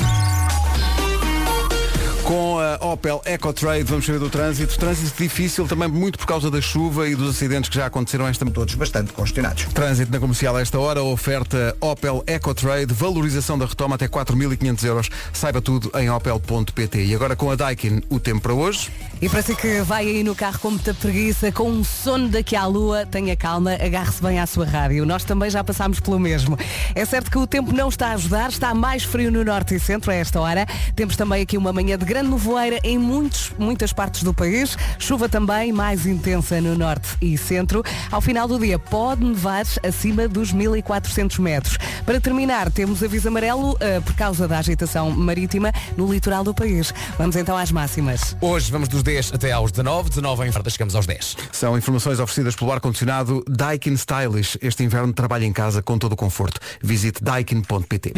Com 2.32 2.58
a 2.58 2.78
Opel 2.94 3.22
EcoTrade 3.26 3.84
vamos 3.84 4.06
saber 4.06 4.18
do 4.18 4.30
trânsito. 4.30 4.80
Trânsito 4.80 5.22
difícil 5.22 5.68
também 5.68 5.90
muito 5.90 6.18
por 6.18 6.26
causa 6.26 6.50
da 6.50 6.62
chuva 6.62 7.10
e 7.10 7.14
dos 7.14 7.32
acidentes 7.32 7.70
que 7.70 7.76
já 7.76 7.88
aconteceram 7.88 8.26
esta 8.26 8.46
Todos 8.46 8.74
bastante 8.76 9.12
congestionados. 9.12 9.66
Trânsito 9.74 10.10
na 10.10 10.18
comercial 10.18 10.56
a 10.56 10.62
esta 10.62 10.80
hora, 10.80 11.04
oferta 11.04 11.76
Opel 11.82 12.24
EcoTrade, 12.26 12.94
valorização 12.94 13.60
da 13.60 13.66
retoma 13.66 13.96
até 13.96 14.08
4.500 14.08 14.84
euros. 14.86 15.10
Saiba 15.34 15.62
tudo 15.62 15.92
em 16.00 16.10
opel.pt. 16.10 17.04
E 17.04 17.14
agora 17.14 17.36
com 17.36 17.52
a 17.52 17.56
Daikin, 17.58 18.02
o 18.10 18.18
tempo 18.18 18.40
para 18.40 18.54
hoje. 18.54 18.90
E 19.22 19.28
para 19.28 19.42
si 19.42 19.54
que 19.54 19.82
vai 19.82 20.08
aí 20.08 20.24
no 20.24 20.34
carro 20.34 20.58
com 20.60 20.72
muita 20.72 20.94
preguiça, 20.94 21.52
com 21.52 21.70
um 21.70 21.84
sono 21.84 22.30
daqui 22.30 22.56
à 22.56 22.66
lua, 22.66 23.06
tenha 23.06 23.36
calma, 23.36 23.74
agarre-se 23.74 24.22
bem 24.22 24.40
à 24.40 24.48
sua 24.48 24.66
rádio. 24.66 25.06
Nós 25.06 25.26
também 25.26 25.50
já 25.50 25.64
passámos 25.66 26.00
pelo 26.00 26.18
mesmo. 26.18 26.58
É 26.96 27.04
certo 27.04 27.30
que 27.30 27.38
o 27.38 27.46
tempo 27.46 27.74
não 27.74 27.90
está 27.90 28.08
a 28.08 28.14
ajudar, 28.14 28.50
está 28.50 28.74
mais 28.74 29.04
frio 29.04 29.30
no 29.32 29.44
norte 29.44 29.76
e 29.76 29.80
centro 29.80 30.12
a 30.12 30.16
esta 30.16 30.40
hora. 30.40 30.66
Temos 30.96 31.18
também 31.18 31.42
aqui 31.42 31.58
uma 31.58 31.74
manhã 31.74 31.98
de 31.98 32.06
grande 32.06 32.21
nevoeira 32.24 32.80
em 32.84 32.98
muitos, 32.98 33.51
muitas 33.58 33.94
partes 33.94 34.24
do 34.24 34.34
país. 34.34 34.78
Chuva 35.00 35.30
também 35.30 35.72
mais 35.72 36.06
intensa 36.06 36.60
no 36.60 36.78
norte 36.78 37.18
e 37.22 37.38
centro. 37.38 37.84
Ao 38.12 38.22
final 38.22 38.48
do 38.48 38.60
dia 38.60 38.78
pode 38.78 39.24
nevar 39.24 39.66
acima 39.84 40.28
dos 40.28 40.51
1400 40.51 41.38
metros. 41.40 41.78
Para 42.06 42.20
terminar, 42.20 42.72
temos 42.72 43.04
aviso 43.04 43.28
amarelo 43.28 43.78
eh, 43.80 44.00
por 44.00 44.16
causa 44.16 44.48
da 44.48 44.58
agitação 44.58 45.12
marítima 45.12 45.72
no 45.96 46.12
litoral 46.12 46.44
do 46.44 46.54
país. 46.54 46.94
Vamos 47.18 47.36
então 47.36 47.56
às 47.56 47.72
máximas. 47.72 48.36
Hoje 48.42 48.72
vamos 48.72 48.88
dos 48.88 49.04
10 49.04 49.34
até 49.34 49.51
aos 49.51 49.72
19, 49.72 50.10
19 50.10 50.48
em 50.48 50.51
Farda 50.51 50.70
chegamos 50.70 50.96
aos 50.96 51.06
10. 51.06 51.38
São 51.51 51.78
informações 51.78 52.20
oferecidas 52.20 52.56
pelo 52.56 52.72
ar-condicionado 52.72 53.44
Daikin 53.48 53.94
Stylish. 53.94 54.58
Este 54.62 54.84
inverno 54.84 55.13
trabalha 55.13 55.46
em 55.46 55.54
casa 55.54 55.82
com 55.82 55.98
todo 55.98 56.13
o 56.13 56.16
conforto. 56.16 56.60
Visite 56.82 57.24
daikin.pt. 57.24 58.13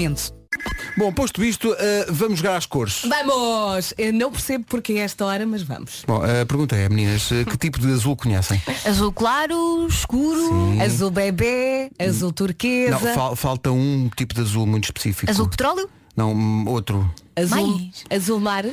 Bom, 0.96 1.12
posto 1.12 1.44
isto, 1.44 1.76
eh, 1.80 2.06
vamos 2.10 2.38
jogar 2.40 2.56
às 2.56 2.66
cores. 2.68 3.02
Vamos! 3.08 3.94
Eu 3.98 4.14
não 4.14 4.32
percebo 4.32 4.66
porque 4.70 4.94
é 4.94 4.98
esta 5.00 5.26
hora, 5.26 5.46
mas 5.46 5.64
vamos. 5.64 6.04
Bom, 6.06 6.22
a 6.22 6.46
pergunta 6.46 6.76
é, 6.76 6.88
meninas, 6.88 7.32
eh, 7.32 7.44
que 7.46 7.58
tipo 7.58 7.80
de 7.80 7.92
azul 7.92 8.16
conhecem? 8.16 8.62
Azul 8.86 9.12
claro, 9.12 9.88
escuro, 9.88 10.80
Azul 10.84 11.10
bebê, 11.10 11.90
azul 12.00 12.32
turquesa. 12.32 12.92
Não, 12.92 13.00
fal- 13.16 13.36
falta 13.36 13.72
um 13.72 14.10
tipo 14.16 14.36
de 14.36 14.42
azul 14.42 14.68
muito 14.68 14.86
específico. 14.86 15.32
azul 15.32 15.48
petróleo. 15.48 15.90
Não, 16.16 16.32
hum, 16.32 16.66
outro. 16.68 17.12
Azul, 17.36 17.90
azul 18.12 18.40
mar. 18.40 18.64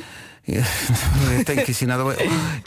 Tenho 1.45 1.63
que 1.65 1.71
ensinar. 1.71 1.99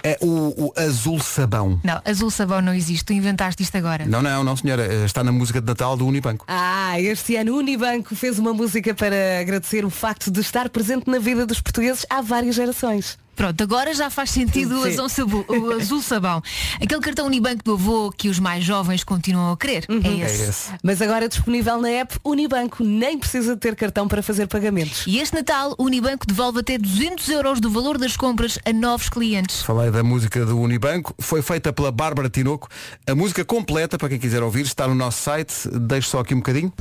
É 0.02 0.18
o, 0.20 0.66
o 0.66 0.72
azul 0.76 1.20
sabão. 1.20 1.80
Não, 1.82 2.00
azul 2.04 2.30
sabão 2.30 2.62
não 2.62 2.72
existe. 2.72 3.04
Tu 3.04 3.12
inventaste 3.12 3.62
isto 3.62 3.76
agora. 3.76 4.06
Não, 4.06 4.22
não, 4.22 4.44
não, 4.44 4.56
senhora. 4.56 5.04
Está 5.04 5.24
na 5.24 5.32
música 5.32 5.60
de 5.60 5.66
Natal 5.66 5.96
do 5.96 6.06
Unibanco. 6.06 6.44
Ah, 6.48 6.98
este 7.00 7.36
ano 7.36 7.54
o 7.54 7.58
Unibanco 7.58 8.14
fez 8.14 8.38
uma 8.38 8.52
música 8.52 8.94
para 8.94 9.40
agradecer 9.40 9.84
o 9.84 9.90
facto 9.90 10.30
de 10.30 10.40
estar 10.40 10.68
presente 10.68 11.10
na 11.10 11.18
vida 11.18 11.46
dos 11.46 11.60
portugueses 11.60 12.06
há 12.08 12.20
várias 12.20 12.54
gerações. 12.54 13.18
Pronto, 13.34 13.60
agora 13.62 13.92
já 13.94 14.08
faz 14.10 14.30
sentido 14.30 14.78
o 14.78 14.82
Sim. 14.84 14.90
azul, 14.90 15.08
sabu- 15.08 15.44
o 15.48 15.72
azul 15.72 16.00
sabão. 16.02 16.42
Aquele 16.80 17.00
cartão 17.00 17.26
Unibanco 17.26 17.64
do 17.64 17.72
avô 17.74 18.10
que 18.16 18.28
os 18.28 18.38
mais 18.38 18.64
jovens 18.64 19.02
continuam 19.04 19.52
a 19.52 19.56
querer. 19.56 19.84
É 19.88 20.24
esse. 20.24 20.70
Mas 20.82 21.00
agora 21.02 21.28
disponível 21.28 21.80
na 21.80 21.88
app 21.88 22.16
Unibanco, 22.24 22.82
nem 22.84 23.18
precisa 23.18 23.54
de 23.54 23.60
ter 23.60 23.74
cartão 23.74 24.06
para 24.08 24.22
fazer 24.22 24.46
pagamentos. 24.46 25.04
E 25.06 25.18
este 25.18 25.34
Natal, 25.34 25.74
o 25.78 25.84
Unibanco 25.84 26.26
devolve 26.26 26.60
até 26.60 26.78
200 26.78 27.28
euros 27.28 27.60
do 27.60 27.70
valor 27.70 27.98
das 27.98 28.16
compras 28.16 28.58
a 28.64 28.72
novos 28.72 29.08
clientes. 29.08 29.62
Falei 29.62 29.90
da 29.90 30.02
música 30.02 30.44
do 30.44 30.58
Unibanco. 30.58 31.14
Foi 31.18 31.42
feita 31.42 31.72
pela 31.72 31.90
Bárbara 31.90 32.28
Tinoco. 32.28 32.68
A 33.06 33.14
música 33.14 33.44
completa, 33.44 33.98
para 33.98 34.08
quem 34.08 34.18
quiser 34.18 34.42
ouvir, 34.42 34.62
está 34.62 34.86
no 34.86 34.94
nosso 34.94 35.22
site. 35.22 35.68
Deixo 35.72 36.08
só 36.10 36.20
aqui 36.20 36.34
um 36.34 36.38
bocadinho. 36.38 36.72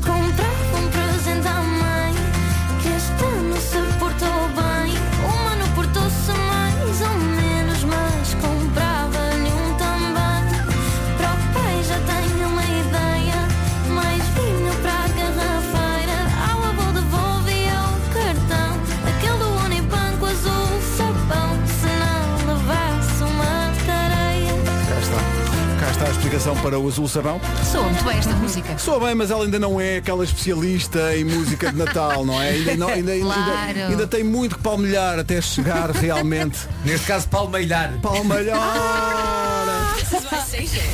Para 26.74 26.80
o 26.80 26.88
azul 26.88 27.08
sabão. 27.08 27.40
Soa 27.72 27.84
muito 27.84 28.04
bem 28.04 28.18
esta 28.18 28.34
música. 28.34 28.76
Soa 28.80 29.00
bem, 29.00 29.14
mas 29.14 29.30
ela 29.30 29.44
ainda 29.44 29.60
não 29.60 29.80
é 29.80 29.98
aquela 29.98 30.24
especialista 30.24 31.16
em 31.16 31.24
música 31.24 31.72
de 31.72 31.78
Natal, 31.78 32.26
não 32.26 32.42
é? 32.42 32.50
Ainda, 32.50 32.76
não- 32.78 32.88
ainda- 32.88 33.12
ainda- 33.12 33.32
Claro. 33.32 33.80
ainda 33.90 34.08
tem 34.08 34.24
muito 34.24 34.56
que 34.58 34.64
palmilhar 34.64 35.20
até 35.20 35.40
chegar 35.40 35.92
realmente. 35.92 36.58
Neste 36.84 37.06
caso, 37.06 37.30
palmeilhar. 37.30 37.94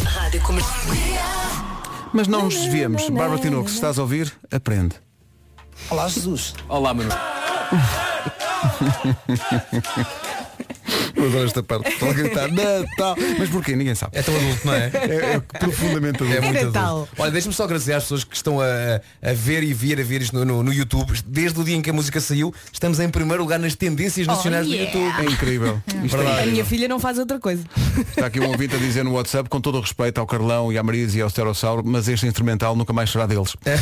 Rádio 0.04 0.42
Comercial. 0.42 2.10
Mas 2.12 2.28
não 2.28 2.44
nos 2.44 2.56
desviemos. 2.56 3.10
Bárbara 3.10 3.40
Tinoco, 3.40 3.70
se 3.70 3.76
estás 3.76 3.98
a 3.98 4.02
ouvir, 4.02 4.34
aprende. 4.52 4.96
Olá, 5.90 6.10
Jesus. 6.10 6.56
Olá, 6.68 6.94
Manu. 6.94 7.10
Eu 11.20 11.28
adoro 11.28 11.46
esta 11.46 11.62
parte. 11.62 11.90
Estou 11.90 12.10
a 12.10 12.14
gritar 12.14 12.50
Natal. 12.52 13.16
Mas 13.38 13.50
porquê? 13.50 13.76
Ninguém 13.76 13.94
sabe. 13.96 14.18
É 14.18 14.22
tão 14.22 14.36
adulto, 14.36 14.66
não 14.66 14.74
é? 14.74 14.92
É, 14.94 15.36
é 15.36 15.40
profundamente 15.60 16.24
adulto. 16.24 16.38
É 16.38 16.42
muito 16.42 16.66
Natal. 16.66 16.96
adulto. 16.96 17.14
Olha, 17.18 17.32
deixa-me 17.32 17.54
só 17.54 17.64
agradecer 17.66 17.94
às 17.94 18.04
pessoas 18.04 18.24
que 18.24 18.36
estão 18.36 18.60
a, 18.62 18.66
a 18.66 19.34
ver 19.34 19.64
e 19.64 19.74
vir 19.74 20.00
a 20.00 20.04
ver 20.04 20.22
isto 20.22 20.36
no, 20.36 20.46
no, 20.46 20.64
no 20.64 20.74
YouTube. 20.74 21.12
Desde 21.26 21.60
o 21.60 21.64
dia 21.64 21.76
em 21.76 21.82
que 21.82 21.90
a 21.90 21.94
música 21.94 22.20
saiu, 22.22 22.54
estamos 22.72 23.00
em 23.00 23.10
primeiro 23.10 23.44
lugar 23.44 23.60
nas 23.60 23.76
tendências 23.76 24.26
nacionais 24.26 24.68
yeah. 24.68 24.92
do 24.92 24.98
YouTube. 24.98 25.28
É 25.28 25.32
incrível. 25.32 25.82
Isto 26.04 26.22
é 26.22 26.44
A 26.44 26.46
minha 26.46 26.66
filha 26.66 26.88
não 26.88 27.00
faz 27.00 27.18
outra 27.18 27.40
coisa. 27.40 27.64
Está 28.10 28.28
aqui 28.28 28.40
um 28.40 28.48
ouvinte 28.48 28.76
a 28.76 28.80
dizer 28.80 29.04
no 29.04 29.14
WhatsApp, 29.14 29.50
com 29.50 29.60
todo 29.60 29.78
o 29.78 29.82
respeito 29.82 30.20
ao 30.20 30.28
Carlão 30.28 30.72
e 30.72 30.78
à 30.78 30.84
Marisa 30.84 31.18
e 31.18 31.22
ao 31.22 31.30
Sterossauro, 31.30 31.84
mas 31.86 32.08
este 32.08 32.26
instrumental 32.26 32.76
nunca 32.76 32.94
mais 32.94 33.10
será 33.10 33.26
deles. 33.26 33.56
Pronto. 33.56 33.68
É. 33.68 33.80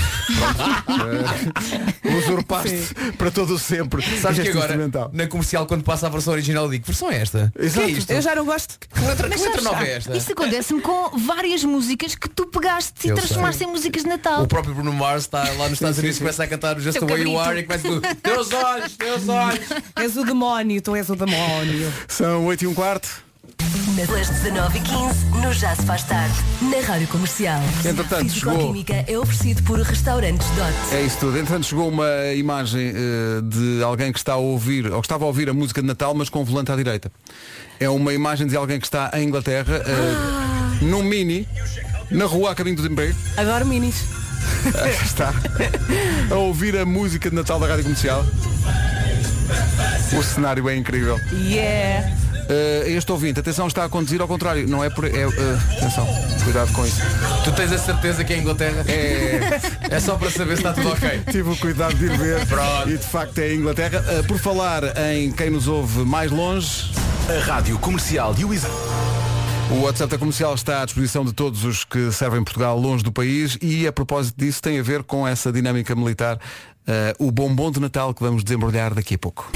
Usurpaste 2.17 2.93
para 3.17 3.29
todo 3.31 3.53
o 3.55 3.59
sempre. 3.59 4.01
Sabes 4.19 4.39
este 4.39 4.51
que 4.51 4.57
agora, 4.57 4.73
instrumental. 4.73 5.11
na 5.13 5.27
comercial, 5.27 5.65
quando 5.65 5.83
passa 5.83 6.07
a 6.07 6.09
versão 6.09 6.33
original, 6.33 6.65
eu 6.65 6.71
digo, 6.71 6.85
que 6.85 6.91
versão 6.91 7.11
é 7.11 7.21
esta? 7.27 7.53
Exato. 7.59 7.85
Que 7.87 7.93
é 7.93 7.97
isto? 7.97 8.11
Eu 8.11 8.21
já 8.21 8.35
não 8.35 8.45
gosto. 8.45 8.79
Que 8.79 8.99
letra, 9.01 9.29
que 9.29 9.35
letra 9.35 9.49
sabes, 9.51 9.63
nova 9.63 9.85
é 9.85 9.97
esta? 9.97 10.17
Isto 10.17 10.31
acontece-me 10.31 10.81
com 10.81 11.17
várias 11.17 11.63
músicas 11.63 12.15
que 12.15 12.29
tu 12.29 12.47
pegaste 12.47 13.07
e 13.07 13.09
Eu 13.09 13.15
transformaste 13.15 13.63
em 13.63 13.67
músicas 13.67 14.03
de 14.03 14.09
Natal. 14.09 14.43
O 14.43 14.47
próprio 14.47 14.73
Bruno 14.73 14.93
Mars 14.93 15.23
está 15.23 15.43
lá 15.51 15.65
nos 15.65 15.73
Estados 15.73 15.97
Unidos 15.99 16.17
e 16.17 16.19
começa 16.19 16.43
a 16.43 16.47
cantar 16.47 16.77
o 16.77 16.79
Just 16.79 16.99
the 16.99 17.05
Way 17.05 17.23
You. 17.23 17.39
Are 17.39 17.59
e 17.59 17.63
começa 17.63 17.87
tudo. 17.87 18.01
Teus 18.15 18.51
olhos, 18.51 18.97
teus 18.97 19.29
olhos. 19.29 19.67
És 19.95 20.17
o 20.17 20.23
demónio, 20.23 20.81
tu 20.81 20.95
és 20.95 21.09
o 21.09 21.15
demónio. 21.15 21.93
São 22.07 22.45
8 22.45 22.63
e 22.63 22.67
um 22.67 22.73
quarto. 22.73 23.26
Das 23.57 24.29
19h15, 24.29 25.41
no 25.41 25.51
Já 25.51 25.75
se 25.75 25.81
faz 25.83 26.03
tarde, 26.03 26.33
na 26.61 26.85
Rádio 26.85 27.07
Comercial. 27.07 27.59
Entretanto, 27.83 28.31
chegou. 28.31 28.53
Físico-Química 28.53 29.05
é 29.07 29.17
oferecido 29.17 29.63
por 29.63 29.79
Restaurantes 29.79 30.47
Dot. 30.49 30.95
É 30.95 31.01
isso 31.01 31.17
tudo. 31.17 31.37
Entretanto, 31.37 31.65
chegou 31.65 31.89
uma 31.89 32.07
imagem 32.35 32.93
eh, 32.95 33.41
de 33.43 33.83
alguém 33.83 34.11
que 34.11 34.19
está 34.19 34.33
a 34.33 34.37
ouvir, 34.37 34.85
ou 34.91 35.01
que 35.01 35.05
estava 35.05 35.23
a 35.23 35.27
ouvir 35.27 35.49
a 35.49 35.53
música 35.53 35.81
de 35.81 35.87
Natal, 35.87 36.13
mas 36.13 36.29
com 36.29 36.41
o 36.41 36.45
volante 36.45 36.71
à 36.71 36.75
direita. 36.75 37.11
É 37.79 37.89
uma 37.89 38.13
imagem 38.13 38.45
de 38.45 38.55
alguém 38.55 38.79
que 38.79 38.85
está 38.85 39.11
em 39.15 39.27
Inglaterra, 39.27 39.81
eh, 39.85 40.83
num 40.85 41.01
mini, 41.01 41.47
na 42.11 42.25
rua 42.25 42.51
a 42.51 42.55
caminho 42.55 42.75
do 42.75 42.85
emprego. 42.85 43.15
Adoro 43.35 43.65
minis. 43.65 44.05
está 45.03 45.33
a 46.29 46.35
ouvir 46.35 46.77
a 46.77 46.85
música 46.85 47.29
de 47.29 47.35
Natal 47.35 47.59
da 47.59 47.67
Rádio 47.67 47.83
Comercial. 47.83 48.23
O 50.17 50.23
cenário 50.23 50.69
é 50.69 50.75
incrível. 50.75 51.19
Yeah. 51.31 52.26
Eh, 52.49 52.85
este 52.87 53.11
ouvinte, 53.11 53.39
atenção, 53.39 53.67
está 53.67 53.83
a 53.83 53.89
conduzir 53.89 54.21
ao 54.21 54.27
contrário. 54.27 54.67
Não 54.67 54.83
é 54.83 54.89
por. 54.89 55.05
É, 55.05 55.09
eh, 55.09 55.27
atenção, 55.77 56.07
cuidado 56.43 56.71
com 56.73 56.85
isso. 56.85 57.01
Tu 57.43 57.51
tens 57.51 57.71
a 57.71 57.77
certeza 57.77 58.23
que 58.23 58.33
é 58.33 58.37
Inglaterra? 58.37 58.85
É. 58.87 59.87
É 59.89 59.99
só 60.01 60.15
para 60.17 60.29
saber 60.29 60.57
se 60.57 60.63
está 60.63 60.73
tudo 60.73 60.89
ok. 60.89 61.21
Tive 61.31 61.49
o 61.49 61.55
cuidado 61.55 61.95
de 61.95 62.05
ir 62.05 62.17
ver. 62.17 62.45
Pronto. 62.45 62.89
E 62.89 62.97
de 62.97 63.05
facto 63.05 63.37
é 63.39 63.45
a 63.45 63.53
Inglaterra. 63.53 64.03
Eh, 64.09 64.21
por 64.23 64.37
falar 64.37 64.83
em 65.13 65.31
quem 65.31 65.49
nos 65.49 65.67
ouve 65.67 66.03
mais 66.03 66.29
longe. 66.29 66.91
A 67.29 67.45
Rádio 67.45 67.77
Comercial 67.79 68.35
e 68.37 68.45
o. 68.45 68.49
O 69.69 69.81
WhatsApp 69.81 70.11
da 70.11 70.17
comercial 70.17 70.55
está 70.55 70.81
à 70.81 70.85
disposição 70.85 71.25
de 71.25 71.33
todos 71.33 71.65
os 71.65 71.83
que 71.83 72.09
servem 72.11 72.41
Portugal 72.41 72.79
longe 72.79 73.03
do 73.03 73.11
país 73.11 73.57
e 73.61 73.85
a 73.85 73.91
propósito 73.91 74.37
disso 74.37 74.61
tem 74.61 74.79
a 74.79 74.83
ver 74.83 75.03
com 75.03 75.27
essa 75.27 75.51
dinâmica 75.51 75.93
militar, 75.93 76.39
eh, 76.87 77.13
o 77.19 77.29
bombom 77.31 77.69
de 77.69 77.81
Natal 77.81 78.13
que 78.13 78.23
vamos 78.23 78.45
desembrulhar 78.45 78.93
daqui 78.93 79.15
a 79.15 79.17
pouco. 79.17 79.51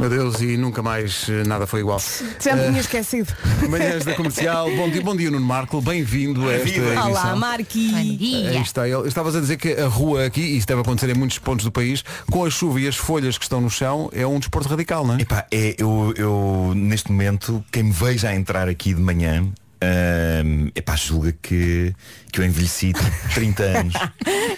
Meu 0.00 0.08
Deus, 0.08 0.40
e 0.40 0.56
nunca 0.56 0.82
mais 0.82 1.28
eh, 1.28 1.44
nada 1.46 1.66
foi 1.66 1.80
igual. 1.80 2.00
Já 2.40 2.56
me 2.56 2.62
Eh, 2.62 2.68
tinha 2.68 2.80
esquecido. 2.80 3.32
Manhãs 3.68 4.04
da 4.04 4.14
comercial, 4.14 4.68
bom 4.74 4.88
dia, 4.90 5.02
bom 5.02 5.14
dia 5.14 5.30
Nuno 5.30 5.44
Marco, 5.46 5.80
bem-vindo 5.80 6.48
a 6.48 6.54
esta 6.54 6.68
edição. 6.68 7.10
Olá, 7.10 7.36
Marqui. 7.36 7.90
Bom 7.90 7.96
Aí 7.98 8.16
dia. 8.16 8.60
está 8.60 8.88
ele. 8.88 9.06
Estavas 9.06 9.36
a 9.36 9.40
dizer 9.40 9.58
que 9.58 9.74
a 9.74 9.86
rua 9.86 10.24
aqui, 10.26 10.40
e 10.40 10.56
isso 10.56 10.66
deve 10.66 10.80
acontecer 10.80 11.10
em 11.10 11.14
muitos 11.14 11.38
pontos 11.38 11.64
do 11.64 11.70
país, 11.70 12.02
com 12.30 12.44
a 12.44 12.50
chuva 12.50 12.80
e 12.80 12.88
as 12.88 12.96
folhas 12.96 13.36
que 13.38 13.44
estão 13.44 13.60
no 13.60 13.70
chão, 13.70 14.10
é 14.12 14.26
um 14.26 14.38
desporto 14.38 14.68
radical, 14.68 15.06
não 15.06 15.14
é? 15.16 15.20
Epá, 15.22 15.46
é, 15.52 15.76
eu, 15.78 16.12
eu, 16.16 16.72
neste 16.74 17.12
momento, 17.12 17.62
quem 17.70 17.84
me 17.84 17.92
veja 17.92 18.28
a 18.30 18.34
entrar 18.34 18.68
aqui 18.68 18.94
de 18.94 19.00
manhã, 19.00 19.42
hum, 19.44 20.70
epá, 20.74 20.96
julga 20.96 21.32
que, 21.40 21.94
que 22.32 22.40
eu 22.40 22.44
envelheci 22.44 22.92
tipo 22.92 23.10
30 23.34 23.62
anos. 23.62 23.94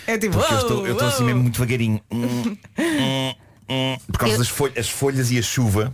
É 0.06 0.18
tipo, 0.18 0.36
Porque 0.36 0.52
eu 0.52 0.58
"Uou, 0.58 0.66
estou, 0.66 0.86
eu 0.86 0.92
estou 0.92 1.08
assim 1.08 1.18
uou." 1.20 1.26
mesmo 1.26 1.42
muito 1.42 1.54
devagarinho. 1.54 2.00
Hum, 2.12 2.26
hum, 2.46 2.56
hum. 2.78 3.34
Por 4.06 4.18
causa 4.18 4.38
das 4.38 4.48
folhas, 4.48 4.78
as 4.78 4.88
folhas 4.88 5.30
e 5.30 5.38
a 5.38 5.42
chuva. 5.42 5.92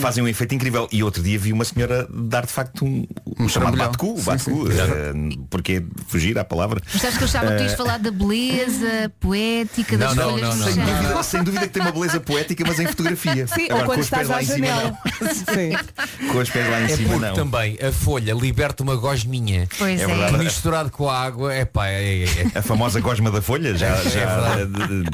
Fazem 0.00 0.22
um 0.22 0.28
efeito 0.28 0.54
incrível. 0.54 0.88
E 0.92 1.02
outro 1.02 1.22
dia 1.22 1.38
vi 1.38 1.52
uma 1.52 1.64
senhora 1.64 2.06
dar 2.12 2.44
de 2.46 2.52
facto 2.52 2.84
um, 2.84 3.06
um 3.38 3.48
chamado 3.48 3.76
bate-cu. 3.76 4.16
Sim, 4.18 4.22
bate-cu, 4.24 4.68
eh, 4.70 5.12
porque 5.48 5.82
fugir 6.08 6.38
à 6.38 6.44
palavra. 6.44 6.80
Mas 6.92 7.00
sabes 7.02 7.16
que 7.16 7.24
eu 7.24 7.28
achava 7.28 7.46
que 7.52 7.56
tu 7.56 7.62
ias 7.62 7.72
falar 7.74 7.98
da 7.98 8.10
beleza 8.10 9.10
poética 9.20 9.96
das 9.96 10.14
não, 10.14 10.30
folhas 10.30 10.48
não, 10.48 10.56
do 10.56 10.56
não, 10.56 10.66
Sem 10.72 10.84
dúvida, 10.84 11.22
sem 11.22 11.42
dúvida 11.44 11.66
que 11.66 11.72
tem 11.72 11.82
uma 11.82 11.92
beleza 11.92 12.20
poética, 12.20 12.64
mas 12.66 12.78
em 12.80 12.86
fotografia. 12.86 13.46
Sim, 13.46 13.64
Agora, 13.66 13.80
ou 13.80 13.86
quando 13.86 13.94
com 13.96 14.00
os 14.02 14.10
pés 14.10 14.22
estás 14.22 14.28
lá 14.28 14.36
à 14.36 14.42
em 14.42 14.46
cima, 14.46 14.66
janela. 14.66 14.98
Sim. 15.54 16.22
não. 16.26 16.32
Com 16.32 16.38
os 16.38 16.50
pés 16.50 16.70
lá 16.70 16.80
em 16.80 16.84
É 16.84 16.88
cima, 16.96 17.08
porque 17.10 17.26
não. 17.26 17.34
também 17.34 17.78
a 17.80 17.92
folha 17.92 18.32
liberta 18.34 18.82
uma 18.82 18.96
gosminha. 18.96 19.68
Pois 19.78 20.00
É 20.00 20.04
é. 20.04 20.06
verdade. 20.06 20.38
Misturado 20.38 20.90
com 20.90 21.08
a 21.08 21.18
água, 21.18 21.52
é 21.54 21.64
pá, 21.64 21.88
é, 21.88 22.24
é- 22.24 22.58
A 22.58 22.62
famosa 22.62 23.00
gosma 23.00 23.30
da 23.30 23.40
folha, 23.40 23.74
já, 23.76 23.96
já 24.04 24.26
verdade. 24.26 24.66
de- 24.66 25.02
de- 25.04 25.10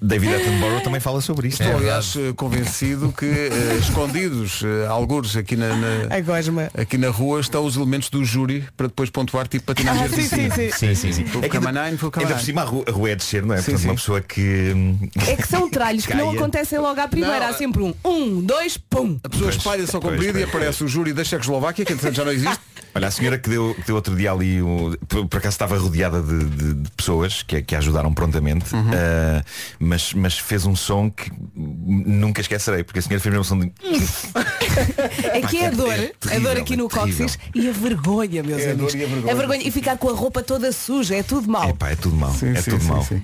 David 0.00 0.32
Attenborough 0.32 0.80
também 0.82 1.00
fala 1.00 1.20
sobre 1.20 1.48
isto. 1.48 1.60
Estou, 1.60 1.76
É 1.76 1.80
aliás, 1.80 2.14
eh, 2.16 2.32
convencido 2.36 3.12
que 3.12 3.26
eh, 3.58 3.76
escondidos, 3.80 4.62
eh, 4.64 4.86
algures 4.86 5.36
aqui 5.36 5.56
na, 5.56 5.74
na- 5.76 6.14
A 6.16 6.20
gosma. 6.20 6.70
aqui 6.76 6.96
na 6.98 7.08
rua, 7.08 7.40
estão 7.40 7.64
os 7.64 7.76
elementos 7.76 8.08
do 8.10 8.24
júri 8.24 8.64
para 8.76 8.86
depois 8.88 9.10
pontuar 9.10 9.46
tipo 9.48 9.64
patinagem 9.66 10.04
Ah, 10.04 10.08
sim, 10.08 10.14
sim, 10.22 10.44
artística. 10.46 10.78
sim. 10.78 10.86
Sim, 10.88 10.94
sim, 10.94 11.12
sim. 11.12 11.24
Full 11.26 11.42
É 11.44 11.48
que 11.48 11.56
ainda, 11.56 11.66
Camanine, 11.68 11.84
ainda 11.92 11.98
por 11.98 12.10
Camanine. 12.10 12.40
cima 12.42 12.62
a 12.62 12.64
rua, 12.64 12.84
a 12.86 12.90
rua 12.92 13.10
é 13.10 13.16
descer, 13.16 13.44
não 13.44 13.54
é? 13.54 13.58
Sim, 13.58 13.64
Portanto, 13.64 13.80
sim. 13.82 13.88
uma 13.88 13.94
pessoa 13.94 14.20
que. 14.20 14.72
hum, 14.74 14.98
É 15.26 15.36
que 15.36 15.46
são 15.48 15.68
tralhos 15.70 16.06
que 16.06 16.14
não 16.14 16.30
acontecem 16.30 16.78
logo 16.78 17.00
à 17.00 17.08
primeira. 17.08 17.40
Não, 17.40 17.46
Há 17.48 17.52
sempre 17.54 17.82
um. 17.82 17.94
Um, 18.04 18.40
dois, 18.42 18.76
pum. 18.76 19.18
A 19.24 19.28
pessoa 19.28 19.50
espalha-se 19.50 19.94
ao 19.94 20.00
comprido 20.02 20.38
e 20.38 20.42
aparece 20.44 20.84
o 20.84 20.88
júri 20.88 21.12
da 21.12 21.24
Checoslováquia, 21.24 21.84
que 21.84 21.92
entretanto 21.92 22.16
já 22.16 22.24
não 22.24 22.32
existe, 22.32 22.58
Olha, 22.94 23.08
a 23.08 23.10
senhora 23.10 23.38
que 23.38 23.48
deu, 23.48 23.74
que 23.74 23.82
deu 23.86 23.94
outro 23.96 24.16
dia 24.16 24.32
ali, 24.32 24.60
o- 24.62 24.96
por, 25.08 25.26
por 25.26 25.36
acaso 25.38 25.54
estava 25.54 25.78
rodeada 25.78 26.20
de, 26.22 26.44
de- 26.44 26.74
de 26.74 26.90
pessoas 26.92 27.42
que, 27.42 27.62
que 27.62 27.74
a 27.74 27.78
ajudaram 27.78 28.12
prontamente, 28.12 28.74
Uhum. 28.74 28.90
ah, 28.92 29.44
mas, 29.78 30.12
mas 30.14 30.38
fez 30.38 30.66
um 30.66 30.74
som 30.74 31.10
que 31.10 31.30
nunca 31.54 32.40
esquecerei, 32.40 32.82
porque 32.82 32.98
a 32.98 33.02
senhora 33.02 33.20
fez 33.20 33.32
mesmo 33.34 33.40
um 33.40 33.44
som 33.44 33.58
de. 33.60 33.72
É 35.32 35.40
que 35.42 35.58
é 35.58 35.66
a 35.66 35.70
dor, 35.70 35.92
É 35.92 36.06
a 36.06 36.10
terrível, 36.28 36.42
dor 36.50 36.56
aqui 36.62 36.74
é 36.74 36.76
no 36.76 36.88
terrível. 36.88 37.26
cóccix 37.26 37.38
e 37.54 37.68
a 37.68 37.72
vergonha, 37.72 38.42
meus 38.42 38.62
É 38.62 38.70
a 38.70 38.74
dor 38.74 38.88
amigos. 38.90 38.94
e 38.94 39.04
a 39.04 39.06
vergonha. 39.08 39.32
A 39.32 39.36
vergonha 39.36 39.62
e 39.68 39.70
ficar 39.70 39.98
com 39.98 40.08
a 40.08 40.12
roupa 40.12 40.42
toda 40.42 40.70
suja, 40.72 41.16
é 41.16 41.22
tudo 41.22 41.48
mau. 41.50 41.74
Pá, 41.74 41.90
é 41.90 41.96
tudo 41.96 42.14
mau. 42.16 42.32
Sim, 42.32 42.50
é 42.50 42.62
sim, 42.62 42.70
tudo 42.70 42.82
sim, 42.82 42.88
mau. 42.88 43.04
sim. 43.04 43.22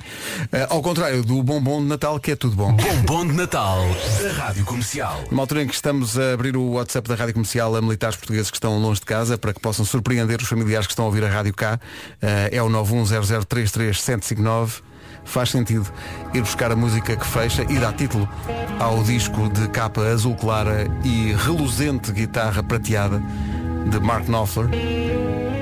Ah, 0.52 0.66
ao 0.70 0.82
contrário 0.82 1.22
do 1.22 1.42
bombom 1.42 1.80
de 1.82 1.88
Natal, 1.88 2.18
que 2.18 2.32
é 2.32 2.36
tudo 2.36 2.56
bom. 2.56 2.72
Bombom 2.74 3.26
de 3.28 3.32
Natal 3.34 3.84
da 4.22 4.32
Rádio 4.32 4.64
Comercial. 4.64 5.22
Numa 5.30 5.42
altura 5.42 5.62
em 5.62 5.66
que 5.68 5.74
estamos 5.74 6.18
a 6.18 6.32
abrir 6.34 6.56
o 6.56 6.72
WhatsApp 6.72 7.08
da 7.08 7.14
Rádio 7.14 7.34
Comercial 7.34 7.74
a 7.76 7.80
militares 7.80 8.16
portugueses 8.16 8.50
que 8.50 8.56
estão 8.56 8.76
longe 8.78 9.00
de 9.00 9.06
casa 9.06 9.38
para 9.38 9.53
que 9.54 9.60
possam 9.60 9.84
surpreender 9.84 10.40
os 10.42 10.48
familiares 10.48 10.86
que 10.86 10.92
estão 10.92 11.04
a 11.04 11.08
ouvir 11.08 11.24
a 11.24 11.28
rádio 11.28 11.54
cá, 11.54 11.78
ah, 12.22 12.48
é 12.50 12.62
o 12.62 12.68
910033759. 12.68 14.82
Faz 15.26 15.48
sentido 15.50 15.86
ir 16.34 16.42
buscar 16.42 16.70
a 16.70 16.76
música 16.76 17.16
que 17.16 17.26
fecha 17.26 17.64
e 17.70 17.78
dá 17.78 17.90
título 17.92 18.28
ao 18.78 19.02
disco 19.02 19.48
de 19.48 19.68
capa 19.68 20.02
azul 20.02 20.34
clara 20.34 20.86
e 21.02 21.32
reluzente 21.32 22.12
guitarra 22.12 22.62
prateada 22.62 23.22
de 23.88 23.98
Mark 24.00 24.26
Knopfler, 24.26 24.68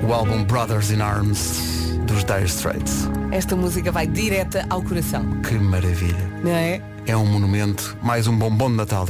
o 0.03 0.13
álbum 0.13 0.43
Brothers 0.43 0.91
in 0.91 1.01
Arms 1.01 1.93
dos 2.07 2.25
Dire 2.25 2.45
Straits. 2.47 3.09
Esta 3.31 3.55
música 3.55 3.93
vai 3.93 4.09
direta 4.09 4.67
ao 4.69 4.83
coração, 4.83 5.25
Que 5.43 5.55
maravilha. 5.55 6.29
não 6.43 6.51
é? 6.51 6.83
É 7.07 7.17
um 7.17 7.25
monumento, 7.27 7.97
mais 8.03 8.27
um 8.27 8.37
bombom 8.37 8.69
de 8.71 8.77
Natal. 8.77 9.07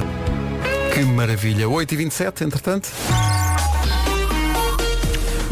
Que 0.92 1.02
maravilha. 1.04 1.66
8h27, 1.66 2.42
entretanto. 2.42 2.90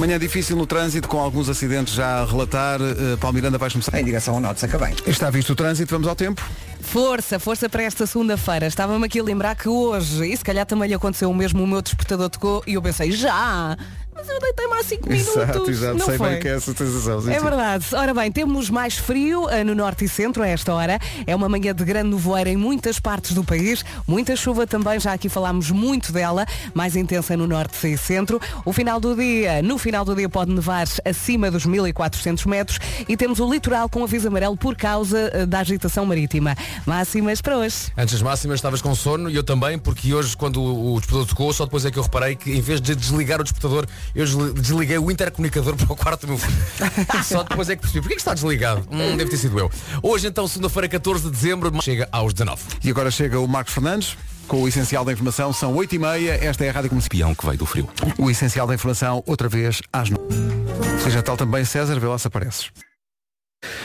Manhã 0.00 0.18
difícil 0.18 0.56
no 0.56 0.66
trânsito, 0.66 1.06
com 1.06 1.20
alguns 1.20 1.50
acidentes 1.50 1.92
já 1.92 2.22
a 2.22 2.24
relatar. 2.24 2.80
Uh, 2.80 3.18
Paulo 3.18 3.34
Miranda, 3.34 3.58
vais 3.58 3.70
começar. 3.70 4.00
Em 4.00 4.02
direção 4.02 4.32
ao 4.32 4.40
Norte, 4.40 4.64
acabei. 4.64 4.94
Está 5.06 5.28
visto 5.28 5.50
o 5.50 5.54
trânsito, 5.54 5.90
vamos 5.90 6.08
ao 6.08 6.16
tempo. 6.16 6.42
Força, 6.80 7.38
força 7.38 7.68
para 7.68 7.82
esta 7.82 8.06
segunda-feira. 8.06 8.66
Estava-me 8.66 9.04
aqui 9.04 9.20
a 9.20 9.22
lembrar 9.22 9.54
que 9.54 9.68
hoje, 9.68 10.26
e 10.26 10.34
se 10.34 10.42
calhar 10.42 10.64
também 10.64 10.88
lhe 10.88 10.94
aconteceu 10.94 11.30
o 11.30 11.34
mesmo, 11.34 11.62
o 11.62 11.66
meu 11.66 11.82
despertador 11.82 12.30
tocou 12.30 12.62
e 12.66 12.74
eu 12.74 12.82
pensei, 12.82 13.12
já! 13.12 13.76
Mas 14.20 14.28
eu 14.28 14.38
deitei-me 14.40 14.74
há 14.74 14.82
5 14.82 15.08
minutos. 15.08 15.36
Exato, 15.36 15.70
exato. 15.70 15.98
Não 15.98 16.04
Sei 16.06 16.18
foi? 16.18 16.28
bem 16.30 16.40
que 16.40 16.48
é 16.48 16.56
essa 16.56 16.74
sensação. 16.74 17.22
sim, 17.22 17.30
É 17.32 17.38
sim. 17.38 17.44
verdade. 17.44 17.86
Ora 17.94 18.12
bem, 18.12 18.30
temos 18.30 18.68
mais 18.68 18.96
frio 18.98 19.48
eh, 19.48 19.64
no 19.64 19.74
norte 19.74 20.04
e 20.04 20.08
centro 20.08 20.42
a 20.42 20.46
esta 20.48 20.74
hora. 20.74 20.98
É 21.26 21.34
uma 21.34 21.48
manhã 21.48 21.74
de 21.74 21.84
grande 21.84 22.10
nevoeiro 22.10 22.50
em 22.50 22.56
muitas 22.56 23.00
partes 23.00 23.32
do 23.32 23.42
país. 23.42 23.82
Muita 24.06 24.36
chuva 24.36 24.66
também, 24.66 25.00
já 25.00 25.12
aqui 25.14 25.28
falámos 25.30 25.70
muito 25.70 26.12
dela, 26.12 26.44
mais 26.74 26.96
intensa 26.96 27.34
no 27.36 27.46
norte 27.46 27.86
e 27.88 27.96
centro. 27.96 28.38
O 28.64 28.72
final 28.72 29.00
do 29.00 29.14
dia, 29.16 29.62
no 29.62 29.78
final 29.78 30.04
do 30.04 30.14
dia 30.14 30.28
pode 30.28 30.52
nevar 30.52 30.86
acima 31.04 31.50
dos 31.50 31.64
1400 31.64 32.44
metros 32.44 32.78
e 33.08 33.16
temos 33.16 33.40
o 33.40 33.50
litoral 33.50 33.88
com 33.88 34.04
aviso 34.04 34.28
amarelo 34.28 34.56
por 34.56 34.76
causa 34.76 35.30
eh, 35.32 35.46
da 35.46 35.60
agitação 35.60 36.04
marítima. 36.04 36.54
Máximas 36.84 37.40
para 37.40 37.56
hoje. 37.56 37.76
Antes 37.96 38.14
das 38.14 38.22
máximas 38.22 38.56
estavas 38.56 38.82
com 38.82 38.94
sono 38.94 39.30
e 39.30 39.36
eu 39.36 39.42
também, 39.44 39.78
porque 39.78 40.12
hoje 40.12 40.36
quando 40.36 40.60
o 40.60 40.90
o 40.90 40.94
despertador 40.98 41.26
tocou, 41.28 41.52
só 41.52 41.64
depois 41.64 41.84
é 41.84 41.90
que 41.90 41.98
eu 41.98 42.02
reparei 42.02 42.34
que 42.34 42.50
em 42.50 42.60
vez 42.60 42.80
de 42.80 42.94
desligar 42.96 43.40
o 43.40 43.44
despertador, 43.44 43.86
eu 44.14 44.24
desli- 44.24 44.52
desliguei 44.54 44.98
o 44.98 45.10
intercomunicador 45.10 45.76
para 45.76 45.92
o 45.92 45.96
quarto 45.96 46.22
do 46.26 46.28
meu 46.28 46.38
filho. 46.38 46.56
só 47.24 47.42
depois 47.42 47.68
é 47.68 47.76
que 47.76 47.82
percebi. 47.82 48.00
Porquê 48.00 48.14
que 48.16 48.20
está 48.20 48.34
desligado? 48.34 48.86
Hum, 48.90 49.16
deve 49.16 49.30
ter 49.30 49.36
sido 49.36 49.58
eu. 49.58 49.70
Hoje 50.02 50.26
então, 50.26 50.46
segunda-feira, 50.48 50.88
14 50.88 51.24
de 51.24 51.30
dezembro, 51.30 51.70
chega 51.82 52.08
aos 52.12 52.32
19. 52.34 52.62
E 52.84 52.90
agora 52.90 53.10
chega 53.10 53.38
o 53.40 53.46
Marcos 53.48 53.74
Fernandes. 53.74 54.16
Com 54.48 54.62
o 54.62 54.68
essencial 54.68 55.04
da 55.04 55.12
informação, 55.12 55.52
são 55.52 55.72
8h30, 55.76 56.42
esta 56.42 56.64
é 56.64 56.70
a 56.70 56.72
Rádio 56.72 56.88
Comercial. 56.90 57.36
Que 57.36 57.46
veio 57.46 57.58
do 57.58 57.66
frio. 57.66 57.88
O 58.18 58.28
essencial 58.28 58.66
da 58.66 58.74
informação, 58.74 59.22
outra 59.24 59.48
vez 59.48 59.80
às 59.92 60.10
9. 60.10 60.20
Seja 61.04 61.22
tal 61.22 61.36
também, 61.36 61.64
César, 61.64 61.98
vê 62.00 62.06
lá 62.08 62.18
se 62.18 62.26
apareces. 62.26 62.68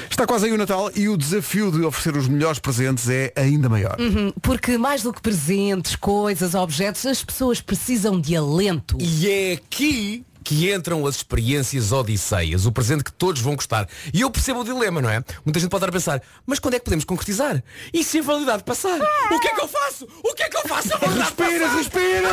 Está 0.09 0.25
quase 0.25 0.45
aí 0.45 0.53
o 0.53 0.57
Natal 0.57 0.89
e 0.95 1.09
o 1.09 1.17
desafio 1.17 1.69
de 1.69 1.83
oferecer 1.83 2.15
os 2.17 2.27
melhores 2.27 2.57
presentes 2.57 3.09
é 3.09 3.33
ainda 3.35 3.67
maior. 3.67 3.97
Uhum, 3.99 4.31
Porque 4.41 4.77
mais 4.77 5.03
do 5.03 5.11
que 5.11 5.21
presentes, 5.21 5.95
coisas, 5.95 6.55
objetos, 6.55 7.05
as 7.05 7.21
pessoas 7.23 7.59
precisam 7.59 8.19
de 8.21 8.35
alento. 8.35 8.97
E 9.01 9.29
é 9.29 9.53
aqui 9.53 10.23
que 10.41 10.71
entram 10.71 11.05
as 11.05 11.15
experiências 11.17 11.91
odisseias, 11.91 12.65
o 12.65 12.71
presente 12.71 13.03
que 13.03 13.11
todos 13.11 13.41
vão 13.41 13.55
gostar. 13.55 13.89
E 14.13 14.21
eu 14.21 14.29
percebo 14.31 14.61
o 14.61 14.63
dilema, 14.63 15.01
não 15.01 15.09
é? 15.09 15.21
Muita 15.43 15.59
gente 15.59 15.69
pode 15.69 15.83
estar 15.83 15.89
a 15.89 15.91
pensar, 15.91 16.21
mas 16.45 16.59
quando 16.59 16.75
é 16.75 16.79
que 16.79 16.85
podemos 16.85 17.03
concretizar? 17.03 17.61
E 17.93 18.03
se 18.03 18.19
a 18.19 18.21
validade 18.21 18.63
passar? 18.63 18.97
O 19.31 19.39
que 19.39 19.47
é 19.47 19.53
que 19.55 19.61
eu 19.61 19.67
faço? 19.67 20.07
O 20.23 20.33
que 20.33 20.43
é 20.43 20.49
que 20.49 20.55
eu 20.57 20.61
faço? 20.67 20.89
Respira, 20.89 21.65
passar? 21.65 21.75
respira! 21.77 22.29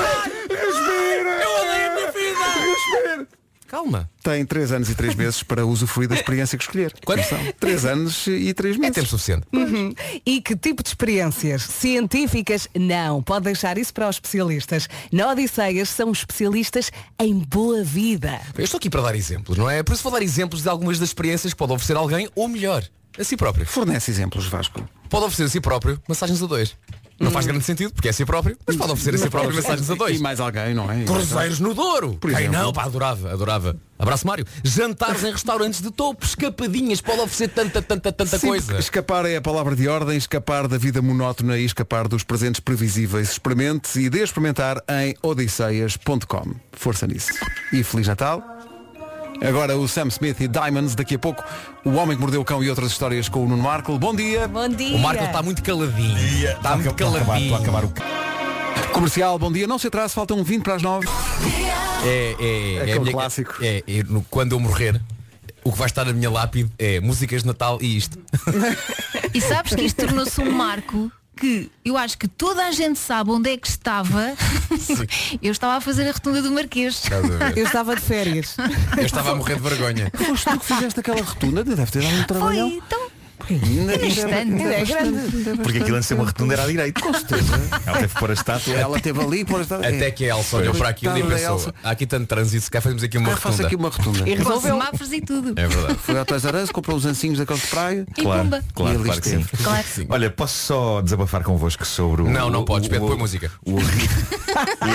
Respira! 0.48 1.42
Eu 1.42 1.62
odeio 1.62 1.90
a 1.90 1.94
minha 1.94 2.12
vida! 2.12 2.44
Respira! 2.60 3.41
Calma. 3.72 4.06
Tem 4.22 4.44
3 4.44 4.70
anos 4.70 4.90
e 4.90 4.94
3 4.94 5.14
meses 5.14 5.42
para 5.42 5.64
usufruir 5.64 6.06
da 6.06 6.14
experiência 6.14 6.58
que 6.58 6.64
escolher. 6.64 6.92
Quanto? 7.06 7.26
São 7.26 7.38
3 7.58 7.86
anos 7.86 8.26
e 8.26 8.52
3 8.52 8.76
É 8.76 8.78
meses. 8.78 8.94
tempo 8.94 9.08
suficiente. 9.08 9.46
Uhum. 9.50 9.94
E 10.26 10.42
que 10.42 10.54
tipo 10.54 10.82
de 10.82 10.90
experiências? 10.90 11.62
Científicas? 11.62 12.68
Não. 12.78 13.22
Pode 13.22 13.44
deixar 13.44 13.78
isso 13.78 13.94
para 13.94 14.10
os 14.10 14.16
especialistas. 14.16 14.90
Na 15.10 15.30
Odisseias 15.30 15.88
são 15.88 16.12
especialistas 16.12 16.92
em 17.18 17.38
boa 17.38 17.82
vida. 17.82 18.42
Eu 18.58 18.62
estou 18.62 18.76
aqui 18.76 18.90
para 18.90 19.00
dar 19.00 19.16
exemplos, 19.16 19.56
não 19.56 19.70
é? 19.70 19.82
Por 19.82 19.94
isso 19.94 20.02
vou 20.02 20.12
dar 20.12 20.20
exemplos 20.22 20.62
de 20.62 20.68
algumas 20.68 20.98
das 20.98 21.08
experiências 21.08 21.54
que 21.54 21.58
pode 21.58 21.72
oferecer 21.72 21.96
alguém, 21.96 22.28
ou 22.34 22.48
melhor, 22.48 22.84
a 23.18 23.24
si 23.24 23.38
próprio. 23.38 23.64
Fornece 23.64 24.10
exemplos, 24.10 24.46
Vasco. 24.48 24.86
Pode 25.08 25.24
oferecer 25.24 25.44
a 25.44 25.48
si 25.48 25.62
próprio 25.62 25.98
massagens 26.06 26.42
a 26.42 26.46
dois. 26.46 26.76
Não 27.22 27.30
faz 27.30 27.46
grande 27.46 27.64
sentido, 27.64 27.92
porque 27.92 28.08
é 28.08 28.10
a 28.10 28.14
si 28.14 28.24
próprio, 28.24 28.56
mas 28.66 28.76
pode 28.76 28.92
oferecer 28.92 29.14
a 29.14 29.18
si 29.18 29.30
próprio 29.30 29.54
massagens 29.54 29.90
a 29.90 29.94
dois. 29.94 30.18
E 30.18 30.22
mais 30.22 30.40
alguém, 30.40 30.74
não 30.74 30.90
é? 30.90 31.04
Cruzeiros 31.04 31.60
no 31.60 31.72
Douro. 31.72 32.14
Por 32.20 32.30
Quem 32.30 32.40
exemplo. 32.40 32.58
não, 32.58 32.72
pá, 32.72 32.84
adorava, 32.84 33.32
adorava. 33.32 33.76
Abraço 33.98 34.26
Mário. 34.26 34.44
Jantares 34.64 35.22
em 35.22 35.30
restaurantes 35.30 35.80
de 35.80 35.90
topo, 35.92 36.24
escapadinhas, 36.24 37.00
pode 37.00 37.20
oferecer 37.20 37.48
tanta, 37.48 37.80
tanta, 37.80 38.12
tanta 38.12 38.38
Sim, 38.38 38.48
coisa. 38.48 38.76
Escapar 38.78 39.24
é 39.26 39.36
a 39.36 39.40
palavra 39.40 39.76
de 39.76 39.86
ordem, 39.86 40.16
escapar 40.16 40.66
da 40.66 40.76
vida 40.76 41.00
monótona 41.00 41.56
e 41.56 41.64
escapar 41.64 42.08
dos 42.08 42.24
presentes 42.24 42.60
previsíveis. 42.60 43.30
Experimente 43.30 44.00
e 44.00 44.10
dê 44.10 44.22
a 44.22 44.24
experimentar 44.24 44.82
em 44.88 45.14
odisseias.com. 45.22 46.54
Força 46.72 47.06
nisso. 47.06 47.32
E 47.72 47.84
Feliz 47.84 48.08
Natal. 48.08 48.51
Agora 49.46 49.76
o 49.76 49.88
Sam 49.88 50.06
Smith 50.08 50.40
e 50.40 50.48
Diamonds, 50.48 50.94
daqui 50.94 51.16
a 51.16 51.18
pouco 51.18 51.42
o 51.84 51.90
Homem 51.94 52.16
que 52.16 52.20
Mordeu 52.20 52.40
o 52.40 52.44
Cão 52.44 52.62
e 52.62 52.70
outras 52.70 52.92
histórias 52.92 53.28
com 53.28 53.44
o 53.44 53.48
Nuno 53.48 53.62
Marco. 53.62 53.98
Bom 53.98 54.14
dia. 54.14 54.46
Bom 54.46 54.68
dia. 54.68 54.94
O 54.96 54.98
Marco 55.00 55.24
está 55.24 55.42
muito 55.42 55.62
caladinho. 55.62 56.16
Está 56.48 56.76
muito 56.76 56.90
Estou 56.90 57.06
a 57.06 57.10
acabar, 57.10 57.24
caladinho. 57.26 57.56
estou 57.56 57.56
a 57.56 57.78
acabar 57.78 57.84
o 57.84 58.92
Comercial, 58.92 59.38
bom 59.38 59.50
dia. 59.50 59.66
Não 59.66 59.78
se 59.78 59.86
atrase, 59.88 60.14
faltam 60.14 60.42
20 60.44 60.62
para 60.62 60.74
as 60.76 60.82
9. 60.82 61.06
É, 62.04 62.36
é, 62.38 62.80
Aquele 62.82 62.92
a 62.92 63.00
minha- 63.00 63.12
clássico. 63.12 63.54
É, 63.60 63.78
é, 63.78 64.02
quando 64.30 64.52
eu 64.52 64.60
morrer, 64.60 65.00
o 65.64 65.72
que 65.72 65.78
vai 65.78 65.86
estar 65.86 66.04
na 66.04 66.12
minha 66.12 66.30
lápide 66.30 66.70
é 66.78 67.00
músicas 67.00 67.42
de 67.42 67.46
Natal 67.48 67.78
e 67.80 67.96
isto. 67.96 68.18
E 69.34 69.40
sabes 69.40 69.74
que 69.74 69.80
isto 69.80 69.96
tornou-se 70.04 70.38
um 70.42 70.50
marco 70.52 71.10
que 71.42 71.68
eu 71.84 71.96
acho 71.98 72.16
que 72.16 72.28
toda 72.28 72.64
a 72.64 72.70
gente 72.70 73.00
sabe 73.00 73.32
onde 73.32 73.50
é 73.50 73.56
que 73.56 73.66
estava. 73.66 74.32
eu 75.42 75.50
estava 75.50 75.74
a 75.74 75.80
fazer 75.80 76.08
a 76.08 76.12
rotunda 76.12 76.40
do 76.40 76.52
Marquês. 76.52 77.02
Eu 77.56 77.64
estava 77.64 77.96
de 77.96 78.00
férias. 78.00 78.56
Eu 78.96 79.04
estava 79.04 79.32
a 79.32 79.34
morrer 79.34 79.56
de 79.56 79.60
vergonha. 79.62 80.12
Foste 80.14 80.48
tu 80.50 80.60
que 80.60 80.66
fizeste 80.66 81.00
aquela 81.00 81.20
rotunda, 81.20 81.64
deve 81.64 81.90
ter 81.90 82.00
dado 82.02 82.12
um 82.12 82.16
Foi, 82.18 82.24
trabalhão. 82.26 82.68
então. 82.68 83.11
Ainda- 83.50 83.94
É 83.94 84.06
instante. 84.06 84.62
É 84.62 84.84
grande. 84.84 85.58
Porque 85.62 85.78
aquilo 85.78 85.96
antes 85.96 86.02
de 86.02 86.06
ser 86.08 86.14
uma 86.14 86.24
rotunda 86.24 86.54
era 86.54 86.64
à 86.64 86.66
direita. 86.66 87.00
Com 87.00 87.12
certeza. 87.12 87.52
Ela 87.86 87.98
teve 87.98 88.14
que 88.14 88.20
pôr 88.20 88.30
a 88.30 88.34
estátua. 88.34 88.74
Ela 88.74 89.00
teve 89.00 89.20
ali 89.20 89.44
por 89.44 89.60
esta... 89.60 89.76
Até 89.76 90.10
que 90.10 90.24
a 90.30 90.36
Elsa 90.36 90.56
olhou 90.56 90.74
para 90.74 90.88
aquilo 90.88 91.16
e 91.18 91.22
da 91.22 91.28
pensou, 91.28 91.52
Elsa. 91.54 91.74
há 91.82 91.90
aqui 91.90 92.06
tanto 92.06 92.26
trânsito, 92.26 92.64
se 92.64 92.70
cá 92.70 92.80
fazemos 92.80 93.02
aqui 93.02 93.18
uma 93.18 93.32
Ah, 93.32 93.36
faço 93.36 93.48
rotunda. 93.62 93.66
aqui 93.66 93.76
uma 93.76 93.88
rotunda. 93.88 94.28
E 94.28 94.34
resolveu. 94.34 94.60
semáforos 94.72 95.12
e 95.12 95.20
tudo. 95.20 95.52
É 95.56 95.66
verdade. 95.66 95.98
Foi 96.02 96.18
ao 96.18 96.24
Toys 96.24 96.44
R 96.44 96.56
Us, 96.58 96.70
comprou 96.70 96.96
uns 96.96 97.04
ancinhos 97.06 97.38
daqueles 97.38 97.62
de 97.62 97.68
praia. 97.68 98.06
E 98.16 98.22
Claro, 98.22 98.42
pumba. 98.42 98.64
Claro, 98.74 99.00
claro 99.00 99.20
que 99.20 99.28
sim. 99.28 99.46
Claro. 99.62 99.84
Sim. 99.86 100.06
Olha, 100.08 100.30
posso 100.30 100.54
só 100.66 101.00
desabafar 101.02 101.42
convosco 101.42 101.84
sobre 101.86 102.22
o. 102.22 102.30
Não, 102.30 102.50
não 102.50 102.60
o- 102.60 102.64
podes, 102.64 102.86
o- 102.88 102.90
Pedro, 102.90 103.06
põe 103.08 103.16
música. 103.16 103.50
O 103.64 103.74
horrível, 103.74 104.26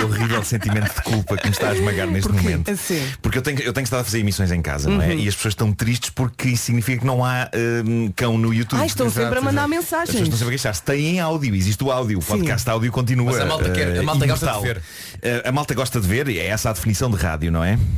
o 0.02 0.04
horrível 0.06 0.44
sentimento 0.44 0.94
de 0.94 1.02
culpa 1.02 1.36
que 1.36 1.46
me 1.46 1.52
está 1.52 1.70
a 1.70 1.74
esmagar 1.74 2.06
neste 2.06 2.30
momento. 2.32 2.70
Assim. 2.70 3.02
Porque 3.20 3.38
eu 3.38 3.42
tenho, 3.42 3.60
eu 3.60 3.72
tenho 3.72 3.84
estado 3.84 4.00
a 4.00 4.04
fazer 4.04 4.20
emissões 4.20 4.50
em 4.52 4.62
casa, 4.62 4.88
não 4.88 5.02
é? 5.02 5.08
Uhum. 5.08 5.18
E 5.18 5.28
as 5.28 5.34
pessoas 5.34 5.52
estão 5.52 5.72
tristes 5.72 6.10
porque 6.10 6.48
isso 6.50 6.64
significa 6.64 7.00
que 7.00 7.06
não 7.06 7.24
há 7.24 7.50
hum, 7.86 8.12
cão 8.14 8.37
no 8.38 8.54
YouTube. 8.54 8.80
Ah, 8.80 8.86
estão 8.86 9.06
Exato, 9.06 9.20
sempre 9.26 9.38
a 9.38 9.42
mandar 9.42 9.68
exato. 9.68 9.74
As 9.74 9.84
pessoas 9.84 10.00
mensagens. 10.08 10.22
estão 10.22 10.38
sempre 10.38 10.46
a 10.46 10.50
queixar-se. 10.56 10.82
Tem 10.82 11.20
áudio, 11.20 11.54
existe 11.54 11.84
o 11.84 11.90
áudio. 11.92 12.18
O 12.18 12.22
podcast 12.22 12.68
áudio 12.70 12.90
continua. 12.92 13.32
Mas 13.32 13.40
a 13.40 13.44
malta 13.46 13.70
quer- 13.70 13.88
a 13.88 13.96
eh, 13.96 14.02
malta 14.02 14.26
gosta 14.26 14.52
de 14.52 14.60
ver. 14.62 14.82
Eh, 15.22 15.42
a 15.44 15.52
malta 15.52 15.74
gosta 15.74 16.00
de 16.00 16.06
ver, 16.08 16.28
e 16.28 16.38
é 16.38 16.46
essa 16.46 16.70
a 16.70 16.72
definição 16.72 17.10
de 17.10 17.16
rádio, 17.16 17.50
não 17.52 17.62
é? 17.64 17.78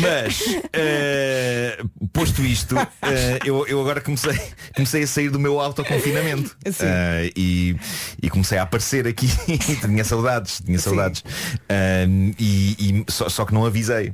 Mas, 0.00 0.42
eh, 0.72 1.78
posto 2.12 2.42
isto, 2.42 2.76
eh, 3.02 3.38
eu, 3.44 3.66
eu 3.66 3.80
agora 3.80 4.00
comecei, 4.00 4.38
comecei 4.74 5.02
a 5.02 5.06
sair 5.06 5.30
do 5.30 5.38
meu 5.38 5.60
autoconfinamento. 5.60 6.56
Sim. 6.66 6.84
Eh, 6.86 7.30
e, 7.36 7.76
e 8.22 8.30
comecei 8.30 8.58
a 8.58 8.62
aparecer 8.62 9.06
aqui. 9.06 9.28
tinha 9.80 10.04
saudades, 10.04 10.60
tinha 10.64 10.78
saudades. 10.78 11.22
Eh, 11.68 12.06
e, 12.38 13.04
e 13.06 13.12
só, 13.12 13.28
só 13.28 13.44
que 13.44 13.54
não 13.54 13.64
avisei. 13.64 14.12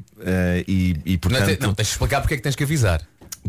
E, 0.68 0.96
e 1.05 1.12
Não, 1.12 1.18
portanto. 1.18 1.57
te- 1.57 1.61
não, 1.62 1.75
tens 1.75 1.87
de 1.87 1.92
explicar 1.92 2.20
porque 2.20 2.35
é 2.35 2.37
que 2.37 2.42
tens 2.42 2.55
que 2.57 2.64
avisar. 2.64 3.01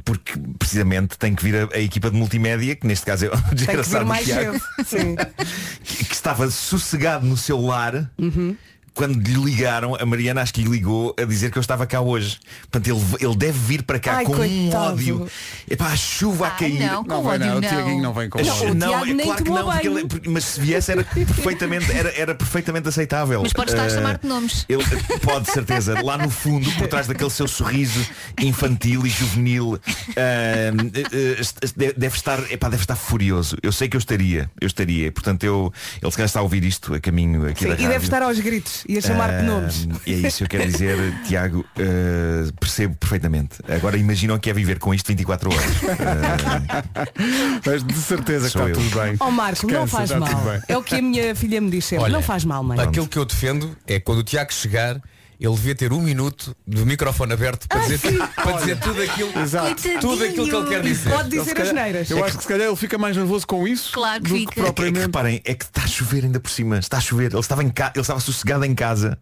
Porque 0.05 0.33
precisamente 0.59 1.17
tem 1.17 1.33
que 1.33 1.43
vir 1.43 1.55
a, 1.55 1.75
a 1.75 1.79
equipa 1.79 2.11
de 2.11 2.17
multimédia, 2.17 2.75
que 2.75 2.85
neste 2.85 3.05
caso 3.05 3.25
é 3.25 3.29
o 3.33 3.41
que 3.49 3.55
desgraçado 3.55 4.05
mais 4.05 4.25
Tiago, 4.25 4.59
que, 5.83 6.05
que 6.05 6.13
estava 6.13 6.49
sossegado 6.51 7.25
no 7.25 7.37
seu 7.37 7.59
lar 7.61 8.11
Uhum. 8.17 8.55
Quando 8.93 9.17
lhe 9.27 9.33
ligaram, 9.43 9.95
a 9.99 10.05
Mariana 10.05 10.41
acho 10.41 10.53
que 10.53 10.61
lhe 10.61 10.69
ligou 10.69 11.15
a 11.19 11.23
dizer 11.25 11.51
que 11.51 11.57
eu 11.57 11.61
estava 11.61 11.85
cá 11.85 11.99
hoje. 12.01 12.37
Portanto, 12.69 12.87
ele, 12.95 13.01
ele 13.25 13.35
deve 13.35 13.57
vir 13.59 13.83
para 13.83 13.99
cá 13.99 14.17
Ai, 14.17 14.25
com 14.25 14.33
um 14.33 14.35
coitado. 14.37 14.93
ódio. 14.93 15.27
Epá, 15.69 15.87
a 15.87 15.95
chuva 15.95 16.47
a 16.47 16.51
cair. 16.51 16.79
não, 16.79 17.03
com 17.03 17.09
Não 17.09 17.23
vai 17.23 17.35
ódio 17.35 17.47
não, 17.47 17.57
o 17.57 17.61
não. 17.61 17.69
Tiaguinho 17.69 18.03
não 18.03 18.13
vem 18.13 18.29
com 18.29 18.41
Não, 18.41 18.55
ódio. 18.55 18.73
Não, 18.75 18.99
é 18.99 19.05
nem 19.13 19.25
claro 19.25 19.43
que 19.43 19.49
não, 19.49 19.73
ele- 19.79 20.07
porque- 20.07 20.29
mas 20.29 20.43
se 20.45 20.59
viesse 20.61 20.91
era 20.91 21.03
perfeitamente, 21.03 21.91
era, 21.91 22.09
era 22.17 22.35
perfeitamente 22.35 22.87
aceitável. 22.87 23.41
Mas 23.41 23.53
podes 23.53 23.73
estar 23.73 23.83
a 23.83 23.87
Eh, 23.87 23.89
chamar-te 23.89 24.27
nomes. 24.27 24.65
Ele 24.69 24.83
pode, 25.21 25.45
de 25.45 25.51
certeza. 25.51 25.99
Lá 26.03 26.17
no 26.17 26.29
fundo, 26.29 26.69
por 26.73 26.87
trás 26.87 27.07
daquele 27.07 27.29
seu 27.29 27.47
sorriso 27.47 28.05
infantil 28.39 29.05
e 29.05 29.09
juvenil, 29.09 29.79
eh, 30.15 30.71
eh, 31.13 31.93
deve 31.97 32.15
estar, 32.15 32.39
epá, 32.51 32.69
deve 32.69 32.83
estar 32.83 32.95
furioso. 32.95 33.57
Eu 33.63 33.71
sei 33.71 33.87
que 33.87 33.95
eu 33.95 33.99
estaria, 33.99 34.49
eu 34.59 34.67
estaria. 34.67 35.11
Portanto, 35.11 35.43
eu, 35.43 35.71
ele 36.01 36.11
se 36.11 36.17
calhar 36.17 36.27
está 36.27 36.39
a 36.39 36.43
ouvir 36.43 36.63
isto 36.63 36.93
a 36.93 36.99
caminho 36.99 37.47
aqui 37.47 37.61
Sim, 37.63 37.65
da 37.69 37.71
e 37.71 37.77
rádio. 37.77 37.89
deve 37.89 38.03
estar 38.05 38.21
aos 38.21 38.39
gritos 38.39 38.82
e 38.87 38.97
a 38.97 39.01
chamar-te 39.01 39.35
Ah, 39.35 39.43
nomes. 39.43 39.87
E 40.05 40.13
é 40.13 40.27
isso 40.27 40.37
que 40.39 40.43
eu 40.43 40.47
quero 40.59 40.71
dizer, 40.71 40.97
Tiago, 41.27 41.65
eh, 41.77 42.51
percebo 42.59 42.95
perfeitamente. 42.95 43.57
Agora 43.67 43.97
imaginam 43.97 44.37
que 44.39 44.49
é 44.49 44.53
viver 44.53 44.79
com 44.79 44.93
isto 44.93 45.07
24 45.07 45.49
horas. 45.53 45.65
Eh, 45.83 47.59
Mas 47.65 47.83
de 47.83 47.93
certeza 47.93 48.41
que 48.41 48.57
está 48.57 48.67
eu. 48.69 48.73
tudo 48.73 48.89
bem. 49.01 49.15
Ó 49.19 49.29
Marco, 49.31 49.67
não 49.67 49.87
faz 49.87 50.11
mal. 50.11 50.29
É 50.67 50.77
o 50.77 50.83
que 50.83 50.95
a 50.95 51.01
minha 51.01 51.35
filha 51.35 51.59
me 51.61 51.69
diz 51.69 51.85
sempre. 51.85 52.05
Olha, 52.05 52.13
não 52.13 52.21
faz 52.21 52.43
mal, 52.45 52.63
mãe. 52.63 52.79
Aquilo 52.79 53.07
que 53.07 53.17
eu 53.17 53.25
defendo 53.25 53.75
é 53.87 53.99
quando 53.99 54.19
o 54.19 54.23
Tiago 54.23 54.53
chegar, 54.53 55.01
ele 55.45 55.55
devia 55.55 55.75
ter 55.75 55.91
um 55.91 55.99
minuto 56.01 56.55
de 56.65 56.85
microfone 56.85 57.33
aberto 57.33 57.67
para, 57.67 57.81
dizer, 57.81 57.99
para 58.33 58.51
dizer 58.53 58.79
tudo 58.79 59.01
aquilo, 59.01 59.37
Exato. 59.39 59.75
tudo 59.99 60.23
aquilo 60.23 60.47
que 60.49 60.55
ele 60.55 60.67
quer 60.69 60.81
dizer. 60.81 61.09
Pode 61.09 61.29
dizer 61.29 61.53
calhar- 61.53 61.67
as 61.67 61.73
neiras. 61.83 62.09
Eu 62.09 62.23
acho 62.23 62.37
que 62.37 62.43
se 62.43 62.47
calhar 62.49 62.67
ele 62.67 62.75
fica 62.77 62.97
mais 62.97 63.17
nervoso 63.17 63.45
com 63.45 63.67
isso 63.67 63.91
Claro 63.91 64.23
que 64.23 64.29
do 64.29 64.35
fica. 64.35 64.51
que 64.53 64.59
É 64.59 64.63
que, 64.63 64.67
propriamente. 64.67 65.05
reparem, 65.05 65.41
é 65.43 65.53
que 65.53 65.65
está 65.65 65.83
a 65.83 65.87
chover 65.87 66.23
ainda 66.23 66.39
por 66.39 66.49
cima. 66.49 66.79
Está 66.79 66.97
a 66.97 67.01
chover. 67.01 67.31
Ele 67.31 67.39
estava, 67.41 67.61
em 67.63 67.69
ca... 67.69 67.91
ele 67.93 68.01
estava 68.01 68.19
sossegado 68.21 68.63
em 68.63 68.73
casa 68.73 69.17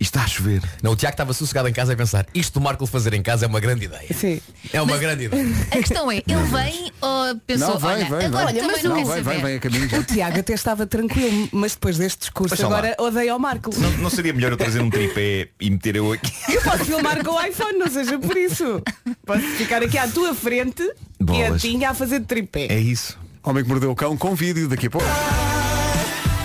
e 0.00 0.04
está 0.04 0.22
a 0.22 0.26
chover. 0.26 0.62
Não, 0.82 0.92
o 0.92 0.96
Tiago 0.96 1.14
estava 1.14 1.32
sossegado 1.32 1.68
em 1.68 1.72
casa 1.72 1.92
a 1.92 1.96
pensar, 1.96 2.26
isto 2.34 2.54
do 2.58 2.60
Marco 2.62 2.86
fazer 2.86 3.14
em 3.14 3.22
casa 3.22 3.44
é 3.46 3.48
uma 3.48 3.60
grande 3.60 3.86
ideia. 3.86 4.06
Sim. 4.14 4.40
É 4.72 4.80
uma 4.80 4.96
grande 4.96 5.24
ideia. 5.24 5.44
A 5.72 5.76
questão 5.76 6.10
é, 6.10 6.16
ele 6.16 6.42
vem 6.50 6.92
ou 7.00 7.36
pensou, 7.46 7.68
Não, 7.70 7.78
vem, 7.78 7.90
olha, 7.90 8.04
vem, 8.04 8.26
agora 8.26 8.52
vem. 8.52 8.60
também 8.62 8.82
Não, 8.82 8.96
não 8.96 9.04
vem, 9.24 9.42
vem 9.42 9.56
a 9.56 9.60
caminho. 9.60 9.88
já. 9.88 9.98
O 9.98 10.04
Tiago 10.04 10.38
até 10.40 10.52
estava 10.54 10.86
tranquilo, 10.86 11.48
mas 11.52 11.72
depois 11.74 11.98
deste 11.98 12.20
discurso 12.20 12.54
Deixa 12.54 12.68
lá. 12.68 12.78
agora 12.78 12.96
odeia 12.98 13.32
ao 13.32 13.38
Marco. 13.38 13.70
Não, 13.78 13.90
não 13.98 14.10
seria 14.10 14.32
melhor 14.32 14.52
eu 14.52 14.56
trazer 14.56 14.80
um 14.80 14.90
tripé 14.90 15.48
e 15.60 15.70
meter 15.70 15.96
eu 15.96 16.12
aqui? 16.12 16.32
Eu 16.52 16.62
posso 16.62 16.84
filmar 16.84 17.22
com 17.24 17.32
o 17.32 17.40
iPhone, 17.44 17.78
não 17.78 17.88
seja 17.88 18.18
por 18.18 18.36
isso. 18.36 18.82
Posso 19.26 19.42
ficar 19.56 19.82
aqui 19.82 19.98
à 19.98 20.08
tua 20.08 20.34
frente 20.34 20.82
e 20.82 21.22
a 21.22 21.24
Bolas. 21.24 21.60
tinha 21.62 21.90
a 21.90 21.94
fazer 21.94 22.20
de 22.20 22.26
tripé. 22.26 22.66
É 22.70 22.78
isso. 22.78 23.18
Homem 23.42 23.62
que 23.62 23.68
mordeu 23.68 23.90
o 23.90 23.94
cão 23.96 24.16
com 24.16 24.34
vídeo 24.34 24.68
daqui 24.68 24.86
a 24.86 24.90
pouco. 24.90 25.06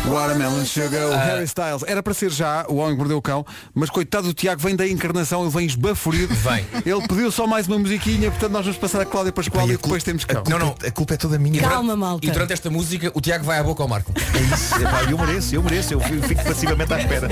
Watermelon 0.06 0.66
Sugar, 0.66 1.08
o 1.08 1.13
Ah. 1.13 1.18
Harry 1.24 1.46
Styles. 1.46 1.84
Era 1.88 2.04
para 2.04 2.13
ser 2.13 2.30
já 2.30 2.66
o 2.68 2.76
Homem 2.76 2.92
que 2.94 2.98
Mordeu 2.98 3.18
o 3.18 3.22
Cão, 3.22 3.46
mas 3.74 3.89
coitado 3.89 4.28
do 4.28 4.34
Tiago 4.34 4.62
vem 4.62 4.76
da 4.76 4.88
encarnação, 4.88 5.42
ele 5.44 5.52
vem 5.52 5.66
esbaforido. 5.66 6.34
Vem. 6.36 6.66
Ele 6.86 7.08
pediu 7.08 7.32
só 7.32 7.48
mais 7.48 7.68
uma 7.68 7.80
musiquinha, 7.80 8.30
portanto 8.30 8.52
nós 8.52 8.66
vamos 8.66 8.78
passar 8.78 9.02
a 9.02 9.06
Cláudia 9.06 9.32
Pascoal 9.32 9.66
e, 9.68 9.72
depois 9.72 10.04
temos 10.04 10.26
cão. 10.26 10.44
Não, 10.48 10.60
não, 10.60 10.76
a 10.86 10.92
culpa 10.92 11.13
é 11.13 11.18
toda 11.18 11.39
minha. 11.39 11.62
Calma, 11.62 11.96
malta. 11.96 12.26
E 12.26 12.32
durante 12.32 12.52
esta 12.54 12.70
música 12.70 13.12
o 13.13 13.22
Tiago 13.22 13.46
vai 13.46 13.60
à 13.60 13.63
boca 13.63 13.82
ao 13.82 13.88
Marco. 13.88 14.12
É 14.16 14.54
isso. 14.54 14.76
Eu 15.10 15.18
mereço, 15.18 15.56
eu 15.56 15.63
mereço. 15.63 15.94
Eu 15.94 16.00
fico 16.00 16.44
passivamente 16.44 16.94
à 16.94 17.00
espera. 17.00 17.30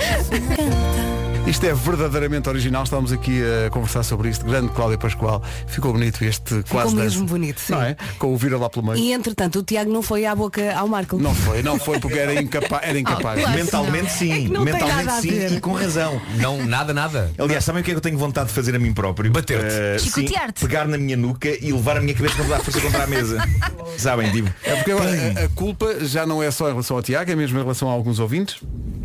Isto 1.47 1.65
é 1.65 1.73
verdadeiramente 1.73 2.47
original, 2.47 2.83
estávamos 2.83 3.11
aqui 3.11 3.41
a 3.65 3.69
conversar 3.71 4.03
sobre 4.03 4.29
isto. 4.29 4.45
Grande 4.45 4.69
Cláudia 4.69 4.97
Pascoal. 4.97 5.43
Ficou 5.67 5.91
bonito 5.91 6.23
este 6.23 6.63
quase 6.69 6.95
mesmo 6.95 7.21
dança. 7.23 7.33
bonito, 7.33 7.59
sim. 7.59 7.73
Não 7.73 7.81
é? 7.81 7.97
Com 8.17 8.33
o 8.33 8.37
vira 8.37 8.57
lá 8.57 8.69
pelo 8.69 8.85
meio. 8.85 8.97
E 8.97 9.11
entretanto 9.11 9.59
o 9.59 9.63
Tiago 9.63 9.91
não 9.91 10.01
foi 10.01 10.25
à 10.25 10.33
boca 10.33 10.73
ao 10.73 10.87
Marco. 10.87 11.17
Não 11.17 11.35
foi, 11.35 11.61
não 11.61 11.77
foi 11.77 11.99
porque 11.99 12.17
era 12.19 12.39
incapaz. 12.41 12.81
Era 12.87 12.97
incapaz. 12.97 13.41
claro. 13.41 13.57
Mentalmente 13.57 14.11
sim. 14.13 14.31
É 14.31 14.35
que 14.43 14.47
não 14.49 14.63
tem 14.63 14.73
Mentalmente 14.73 15.05
nada 15.05 15.17
a 15.17 15.21
sim 15.21 15.29
ver. 15.29 15.51
e 15.53 15.59
com 15.59 15.73
razão. 15.73 16.21
Não, 16.37 16.65
nada, 16.65 16.93
nada. 16.93 17.31
Aliás, 17.37 17.65
sabem 17.65 17.81
o 17.81 17.83
que 17.83 17.91
é 17.91 17.93
que 17.95 17.97
eu 17.97 18.01
tenho 18.01 18.17
vontade 18.17 18.47
de 18.47 18.53
fazer 18.53 18.73
a 18.75 18.79
mim 18.79 18.93
próprio? 18.93 19.29
Bater-te. 19.29 19.65
Eh, 19.67 19.97
sim, 19.99 20.05
Chicotear-te. 20.05 20.61
pegar 20.61 20.87
na 20.87 20.97
minha 20.97 21.17
nuca 21.17 21.49
e 21.49 21.73
levar 21.73 21.97
a 21.97 22.01
minha 22.01 22.13
cabeça 22.13 22.35
com 22.37 22.43
toda 22.43 22.57
a 22.57 22.59
força 22.59 22.79
contra 22.79 23.03
a 23.03 23.07
mesa. 23.07 23.37
Sabem, 23.97 24.31
tipo. 24.31 24.49
É 24.63 24.75
porque 24.75 24.91
agora 24.91 25.09
a, 25.41 25.43
a 25.45 25.49
culpa 25.49 26.05
já 26.05 26.25
não 26.25 26.41
é 26.41 26.49
só 26.49 26.67
em 26.67 26.71
relação 26.71 26.95
ao 26.95 27.03
Tiago, 27.03 27.29
é 27.29 27.35
mesmo 27.35 27.57
em 27.59 27.61
relação 27.61 27.89
a 27.89 27.91
alguns 27.91 28.19
ouvintes. 28.19 28.57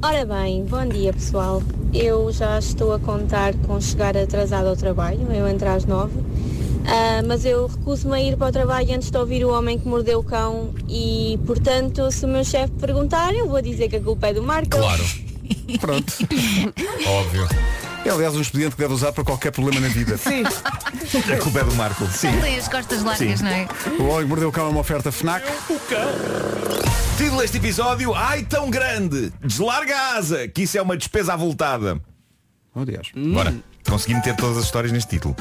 Ora 0.03 0.25
bem, 0.27 0.65
bom 0.67 0.87
dia 0.87 1.13
pessoal. 1.13 1.63
Eu 1.93 2.26
já 2.33 2.59
estou 2.59 2.93
a 2.93 2.99
contar 2.99 3.55
com 3.67 3.81
chegar 3.81 4.17
atrasado 4.17 4.69
ao 4.69 4.77
trabalho, 4.77 5.27
eu 5.33 5.47
entro 5.49 5.69
às 5.69 5.85
nove. 5.85 6.19
Ah, 6.87 7.23
mas 7.27 7.45
eu 7.45 7.67
recuso-me 7.67 8.15
a 8.15 8.21
ir 8.21 8.37
para 8.37 8.49
o 8.49 8.53
trabalho 8.53 8.95
antes 8.95 9.11
de 9.11 9.19
ouvir 9.19 9.45
o 9.45 9.51
homem 9.51 9.79
que 9.79 9.89
mordeu 9.89 10.21
o 10.21 10.23
cão 10.23 10.73
e, 10.89 11.39
portanto, 11.45 12.11
se 12.13 12.25
o 12.25 12.29
meu 12.29 12.45
chefe 12.45 12.73
perguntar, 12.75 13.35
eu 13.35 13.49
vou 13.49 13.61
dizer 13.61 13.89
que 13.89 13.97
a 13.97 14.01
culpa 14.01 14.29
é 14.29 14.35
do 14.35 14.43
Marco. 14.43 14.71
Claro. 14.71 15.05
Pronto. 15.81 16.13
Óbvio. 17.07 17.49
É 18.05 18.11
aliás 18.11 18.37
um 18.37 18.41
expediente 18.41 18.77
que 18.77 18.83
deve 18.83 18.95
usar 18.95 19.13
para 19.13 19.25
qualquer 19.25 19.51
problema 19.51 19.81
na 19.81 19.89
vida. 19.89 20.17
Sim. 20.17 20.45
A 20.45 21.37
culpa 21.39 21.59
é 21.59 21.65
do 21.65 21.75
Marco. 21.75 22.07
Sim. 22.07 22.41
Tem 22.41 22.57
as 22.57 22.69
costas 22.69 23.03
largas, 23.03 23.41
Sim. 23.41 23.45
não 23.45 23.51
é? 23.51 23.69
O 23.99 24.07
Homem 24.07 24.23
que 24.23 24.29
Mordeu 24.29 24.49
o 24.49 24.53
Cão 24.53 24.67
é 24.67 24.71
uma 24.71 24.81
oferta 24.81 25.11
FNAC. 25.11 25.45
Título 27.17 27.41
deste 27.41 27.57
episódio, 27.57 28.15
ai 28.15 28.45
tão 28.45 28.71
grande, 28.71 29.33
deslarga 29.43 29.97
a 29.97 30.17
asa, 30.19 30.47
que 30.47 30.63
isso 30.63 30.79
é 30.79 30.83
uma 30.83 30.97
despesa 30.97 31.33
avultada. 31.33 32.01
Oh, 32.77 32.85
Deus. 32.85 33.11
Bora. 33.33 33.55
Consegui 33.89 34.15
meter 34.15 34.37
todas 34.37 34.59
as 34.59 34.65
histórias 34.65 34.93
neste 34.93 35.11
título. 35.11 35.35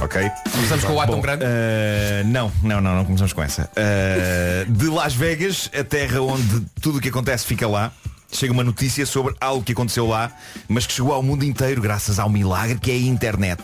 Ok? 0.00 0.30
Começamos 0.52 0.84
com 0.84 0.92
o 0.92 1.00
A 1.00 1.06
tão 1.06 1.20
grande? 1.20 1.44
eh, 1.46 2.22
não, 2.26 2.52
não, 2.62 2.80
não, 2.80 2.94
não 2.96 3.04
começamos 3.04 3.32
com 3.32 3.42
essa. 3.42 3.70
Eh, 3.76 4.66
de 4.68 4.86
Las 4.88 5.14
Vegas, 5.14 5.70
a 5.78 5.82
terra 5.84 6.20
onde 6.20 6.60
tudo 6.80 6.98
o 6.98 7.00
que 7.00 7.08
acontece 7.08 7.46
fica 7.46 7.66
lá. 7.66 7.90
Chega 8.34 8.52
uma 8.52 8.64
notícia 8.64 9.06
sobre 9.06 9.32
algo 9.40 9.62
que 9.62 9.70
aconteceu 9.70 10.08
lá, 10.08 10.30
mas 10.66 10.84
que 10.84 10.92
chegou 10.92 11.12
ao 11.12 11.22
mundo 11.22 11.44
inteiro 11.44 11.80
graças 11.80 12.18
ao 12.18 12.28
milagre 12.28 12.78
que 12.80 12.90
é 12.90 12.94
a 12.94 12.98
internet. 12.98 13.62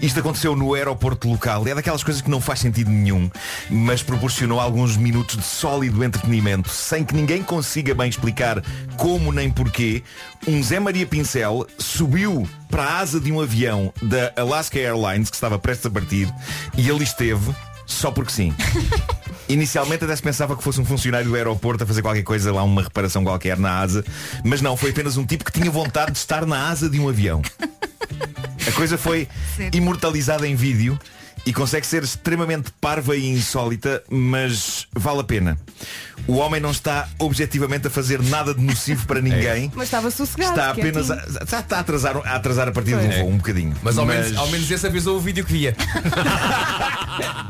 Isto 0.00 0.20
aconteceu 0.20 0.56
no 0.56 0.72
aeroporto 0.72 1.28
local. 1.28 1.68
É 1.68 1.74
daquelas 1.74 2.02
coisas 2.02 2.22
que 2.22 2.30
não 2.30 2.40
faz 2.40 2.60
sentido 2.60 2.90
nenhum, 2.90 3.30
mas 3.68 4.02
proporcionou 4.02 4.60
alguns 4.60 4.96
minutos 4.96 5.36
de 5.36 5.42
sólido 5.42 6.02
entretenimento, 6.02 6.70
sem 6.70 7.04
que 7.04 7.14
ninguém 7.14 7.42
consiga 7.42 7.94
bem 7.94 8.08
explicar 8.08 8.62
como 8.96 9.30
nem 9.30 9.50
porquê. 9.50 10.02
Um 10.46 10.62
Zé 10.62 10.80
Maria 10.80 11.06
Pincel 11.06 11.66
subiu 11.78 12.48
para 12.70 12.84
a 12.84 12.98
asa 13.00 13.20
de 13.20 13.30
um 13.30 13.40
avião 13.40 13.92
da 14.00 14.32
Alaska 14.36 14.78
Airlines 14.78 15.28
que 15.28 15.36
estava 15.36 15.58
prestes 15.58 15.86
a 15.86 15.90
partir 15.90 16.32
e 16.76 16.88
ele 16.88 17.04
esteve 17.04 17.54
só 17.88 18.10
porque 18.10 18.30
sim. 18.30 18.54
Inicialmente 19.48 20.04
até 20.04 20.14
se 20.14 20.22
pensava 20.22 20.54
que 20.54 20.62
fosse 20.62 20.78
um 20.78 20.84
funcionário 20.84 21.26
do 21.26 21.34
aeroporto 21.34 21.82
a 21.82 21.86
fazer 21.86 22.02
qualquer 22.02 22.22
coisa 22.22 22.52
lá, 22.52 22.62
uma 22.62 22.82
reparação 22.82 23.24
qualquer 23.24 23.58
na 23.58 23.78
asa, 23.78 24.04
mas 24.44 24.60
não, 24.60 24.76
foi 24.76 24.90
apenas 24.90 25.16
um 25.16 25.24
tipo 25.24 25.42
que 25.42 25.50
tinha 25.50 25.70
vontade 25.70 26.12
de 26.12 26.18
estar 26.18 26.44
na 26.44 26.68
asa 26.68 26.88
de 26.88 27.00
um 27.00 27.08
avião. 27.08 27.40
A 28.66 28.72
coisa 28.72 28.98
foi 28.98 29.26
imortalizada 29.72 30.46
em 30.46 30.54
vídeo 30.54 30.98
e 31.48 31.52
consegue 31.54 31.86
ser 31.86 32.02
extremamente 32.04 32.70
parva 32.78 33.16
e 33.16 33.26
insólita, 33.26 34.02
mas 34.10 34.86
vale 34.94 35.20
a 35.20 35.24
pena. 35.24 35.58
O 36.26 36.34
homem 36.36 36.60
não 36.60 36.70
está 36.70 37.08
objetivamente 37.18 37.86
a 37.86 37.90
fazer 37.90 38.20
nada 38.22 38.52
de 38.52 38.60
nocivo 38.62 39.06
para 39.06 39.18
ninguém. 39.22 39.72
Mas 39.74 39.84
estava 39.86 40.10
sossegado. 40.10 40.50
Está 40.50 40.70
apenas 40.72 41.10
a, 41.10 41.16
está 41.42 41.60
está 41.60 41.76
a 41.78 41.80
atrasar, 41.80 42.16
a 42.18 42.34
atrasar 42.36 42.68
a 42.68 42.72
partida 42.72 42.98
do 42.98 43.06
É. 43.10 43.20
voo 43.22 43.30
um 43.30 43.38
bocadinho. 43.38 43.74
Mas 43.82 43.96
ao, 43.96 44.04
Menos, 44.04 44.36
ao 44.36 44.46
menos 44.48 44.70
esse 44.70 44.86
avisou 44.86 45.16
o 45.16 45.20
vídeo 45.20 45.42
que 45.42 45.50
via. 45.52 45.74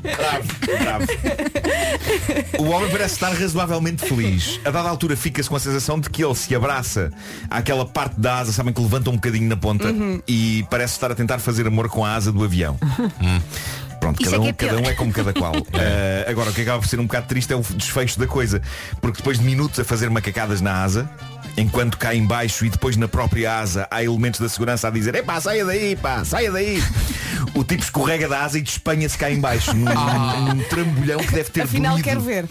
Bravo, 0.03 0.49
bravo. 0.79 1.07
O 2.59 2.71
homem 2.71 2.91
parece 2.91 3.15
estar 3.15 3.33
razoavelmente 3.33 4.07
feliz. 4.07 4.61
A 4.65 4.71
dada 4.71 4.89
altura 4.89 5.17
fica-se 5.17 5.49
com 5.49 5.57
a 5.57 5.61
sensação 5.61 5.99
de 5.99 6.09
que 6.09 6.25
ele 6.25 6.35
se 6.37 6.55
abraça 6.55 7.11
àquela 7.51 7.85
parte 7.85 8.21
da 8.21 8.39
asa, 8.39 8.53
sabem 8.53 8.73
que 8.73 8.81
levanta 8.81 9.11
um 9.11 9.15
bocadinho 9.15 9.49
na 9.49 9.57
ponta 9.57 9.89
Uhum. 9.89 10.23
e 10.29 10.65
parece 10.71 10.93
estar 10.95 11.11
a 11.11 11.15
tentar 11.17 11.41
fazer 11.41 11.67
amor 11.67 11.89
com 11.89 12.05
a 12.05 12.15
asa 12.15 12.31
do 12.31 12.45
avião. 12.45 12.79
Hum. 13.21 13.41
Pronto, 14.01 14.23
cada 14.23 14.37
é 14.37 14.39
um, 14.39 14.43
que 14.45 14.49
é 14.49 14.69
cada 14.69 14.81
um 14.81 14.85
é 14.85 14.95
como 14.95 15.13
cada 15.13 15.33
qual. 15.33 15.53
Eh, 15.81 16.27
agora, 16.29 16.51
o 16.51 16.53
que 16.53 16.63
acaba 16.63 16.81
por 16.81 16.89
ser 16.89 16.99
um 16.99 17.05
bocado 17.05 17.27
triste 17.27 17.53
é 17.53 17.57
o 17.57 17.61
desfecho 17.61 18.19
da 18.19 18.27
coisa. 18.27 18.61
Porque 19.01 19.19
depois 19.19 19.39
de 19.39 19.45
minutos 19.45 19.79
a 19.79 19.85
fazer 19.85 20.11
macacadas 20.11 20.61
na 20.61 20.83
asa, 20.83 21.09
enquanto 21.59 21.99
cá 21.99 22.15
em 22.15 22.25
baixo 22.27 22.65
e 22.65 22.71
depois 22.71 22.97
na 22.97 23.09
própria 23.09 23.59
asa 23.59 23.87
há 23.91 24.03
elementos 24.03 24.41
da 24.41 24.49
segurança 24.49 24.89
a 24.89 24.91
dizer 24.91 25.15
Epá, 25.15 25.41
saia 25.41 25.65
daí, 25.65 25.97
pá, 25.97 26.25
saia 26.25 26.51
daí. 26.53 26.83
O 27.55 27.65
tipo 27.65 27.83
escorrega 27.83 28.29
da 28.29 28.45
asa 28.45 28.59
e 28.59 28.63
despenha-se 28.63 29.17
cá 29.17 29.31
em 29.31 29.41
baixo 29.41 29.73
num, 29.75 29.85
num- 29.85 30.55
num 30.55 30.63
trambolhão 30.65 31.19
que 31.21 31.33
deve 31.33 31.51
ter 31.51 31.63
Afinal 31.63 31.93
doído. 31.95 32.09
quero 32.09 32.21
ver. 32.21 32.47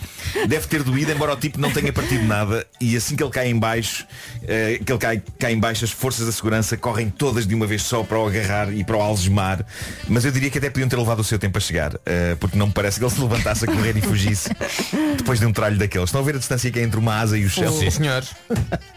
Deve 0.48 0.68
ter 0.68 0.84
doído, 0.84 1.12
embora 1.12 1.34
o 1.34 1.38
tipo 1.38 1.60
não 1.60 1.72
tenha 1.72 1.92
partido 1.92 2.24
nada 2.26 2.66
E 2.82 2.96
assim 2.96 3.16
que 3.16 3.24
ele 3.24 3.32
cai 3.32 3.48
em 3.50 3.58
baixo 3.58 4.06
eh, 4.44 4.80
Que 4.86 4.92
ele 4.92 5.00
cai, 5.00 5.24
cai 5.40 5.54
em 5.54 5.60
baixo 5.60 5.86
As 5.86 5.92
forças 5.92 6.26
da 6.26 6.32
segurança 6.32 6.76
correm 6.78 7.10
todas 7.10 7.48
de 7.48 7.56
uma 7.56 7.66
vez 7.66 7.82
só 7.84 8.04
Para 8.04 8.20
o 8.20 8.28
agarrar 8.28 8.72
e 8.74 8.84
para 8.84 8.98
o 8.98 9.02
algemar 9.02 9.66
Mas 10.08 10.26
eu 10.26 10.32
diria 10.32 10.50
que 10.50 10.58
até 10.58 10.70
podiam 10.70 10.88
ter 10.90 10.98
levado 10.98 11.20
o 11.20 11.24
seu 11.24 11.40
tempo 11.40 11.58
a 11.58 11.62
chegar 11.62 11.94
eh, 12.06 12.36
Porque 12.40 12.58
não 12.58 12.68
me 12.68 12.74
parece 12.74 13.00
que 13.00 13.06
ele 13.06 13.12
se 13.14 13.22
levantasse 13.22 13.64
a 13.66 13.68
correr 13.68 13.96
e 13.98 14.02
fugisse 14.02 14.50
Depois 15.18 15.40
de 15.40 15.46
um 15.46 15.54
tralho 15.54 15.78
daqueles 15.78 16.10
Estão 16.10 16.22
a 16.22 16.24
ver 16.24 16.36
a 16.36 16.40
distância 16.40 16.70
que 16.72 16.78
é 16.80 16.84
entre 16.84 17.00
uma 17.00 17.16
asa 17.20 17.38
e 17.38 17.46
o 17.46 17.50
chão? 17.50 17.72
Sim, 17.72 17.90
senhores. 17.90 18.30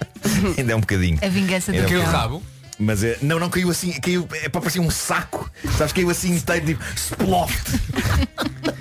Ainda 0.59 0.73
é 0.73 0.77
um 0.77 0.81
bocadinho 0.81 1.19
A 1.23 1.29
vingança 1.29 1.73
do 1.73 1.79
é 1.79 1.83
um 1.83 1.87
Caiu 1.89 2.01
o 2.01 2.05
rabo. 2.05 2.43
mas 2.79 3.03
eh, 3.05 3.19
não, 3.23 3.39
não 3.39 3.49
caiu 3.51 3.71
assim, 3.71 3.93
caiu, 4.01 4.27
é 4.43 4.49
para 4.49 4.61
parecer 4.61 4.81
um 4.81 4.91
saco. 4.91 5.51
Sabes, 5.77 5.93
caiu 5.93 6.11
assim 6.11 6.35
inteiro, 6.35 6.67
tipo, 6.67 6.85
sploft. 6.97 7.69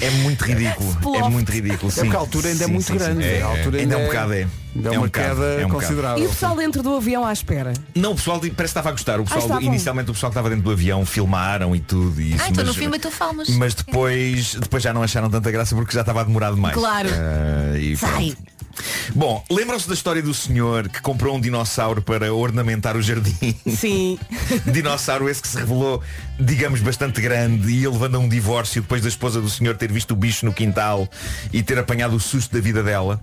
É 0.00 0.10
muito 0.10 0.44
ridículo. 0.44 0.96
É 1.16 1.28
muito 1.28 1.50
ridículo. 1.50 1.88
É 1.90 1.94
Sim. 1.94 2.00
porque 2.02 2.16
a 2.16 2.18
altura 2.18 2.48
ainda 2.48 2.64
é 2.64 2.66
Sim, 2.66 2.72
muito 2.72 2.86
sim, 2.86 2.92
sim. 2.92 2.98
grande. 2.98 3.24
É, 3.24 3.42
A 3.42 3.46
altura 3.46 3.78
ainda 3.78 3.94
é 3.94 3.96
um 3.96 4.00
ainda 4.00 4.04
é- 4.04 4.06
bocado, 4.06 4.32
é. 4.32 4.36
é 4.36 4.42
É 4.42 4.90
um 4.90 4.94
uma 4.94 5.06
bocado, 5.06 5.28
queda 5.36 5.46
é 5.62 5.66
um 5.66 5.68
considerável. 5.70 6.24
E 6.24 6.26
o 6.26 6.30
pessoal 6.30 6.56
dentro 6.56 6.82
do 6.82 6.96
avião 6.96 7.24
à 7.24 7.32
espera? 7.32 7.72
Não, 7.94 8.12
o 8.12 8.14
pessoal 8.16 8.40
parece 8.40 8.54
que 8.56 8.62
estava 8.64 8.88
a 8.88 8.92
gostar. 8.92 9.20
O 9.20 9.24
pessoal, 9.24 9.42
estavam. 9.42 9.62
inicialmente 9.62 10.10
o 10.10 10.14
pessoal 10.14 10.30
que 10.30 10.34
estava 10.34 10.50
dentro 10.50 10.64
do 10.64 10.70
avião 10.72 11.06
filmaram 11.06 11.74
e 11.74 11.80
tudo. 11.80 12.20
E 12.20 12.34
isso, 12.34 12.42
Ah, 12.44 12.48
então 12.50 12.64
no 12.64 12.68
mas- 12.70 12.76
filme 12.76 12.98
tu 12.98 13.10
falmas. 13.10 13.48
Mas 13.50 13.74
depois, 13.74 14.54
depois 14.56 14.82
já 14.82 14.92
não 14.92 15.02
acharam 15.02 15.30
tanta 15.30 15.50
graça 15.50 15.74
porque 15.74 15.92
já 15.94 16.00
estava 16.00 16.20
a 16.20 16.24
demorar 16.24 16.52
demais. 16.52 16.74
Claro. 16.74 17.08
Ah, 17.12 17.78
e 17.78 17.96
Sai. 17.96 18.10
pronto. 18.36 18.36
Bom, 19.14 19.44
lembram-se 19.50 19.88
da 19.88 19.94
história 19.94 20.22
do 20.22 20.32
senhor 20.32 20.88
que 20.88 21.00
comprou 21.00 21.36
um 21.36 21.40
dinossauro 21.40 22.00
para 22.02 22.32
ornamentar 22.32 22.96
o 22.96 23.02
jardim? 23.02 23.54
Sim. 23.68 24.18
dinossauro 24.72 25.28
esse 25.28 25.42
que 25.42 25.48
se 25.48 25.56
revelou, 25.56 26.02
digamos, 26.38 26.80
bastante 26.80 27.20
grande 27.20 27.70
e 27.70 27.78
ele 27.78 27.88
levando 27.88 28.16
a 28.16 28.18
um 28.18 28.28
divórcio 28.28 28.82
depois 28.82 29.02
da 29.02 29.08
esposa 29.08 29.40
do 29.40 29.48
senhor 29.48 29.76
ter 29.76 29.90
visto 29.92 30.12
o 30.12 30.16
bicho 30.16 30.46
no 30.46 30.52
quintal 30.52 31.08
e 31.52 31.62
ter 31.62 31.78
apanhado 31.78 32.14
o 32.14 32.20
susto 32.20 32.54
da 32.54 32.60
vida 32.60 32.82
dela. 32.82 33.20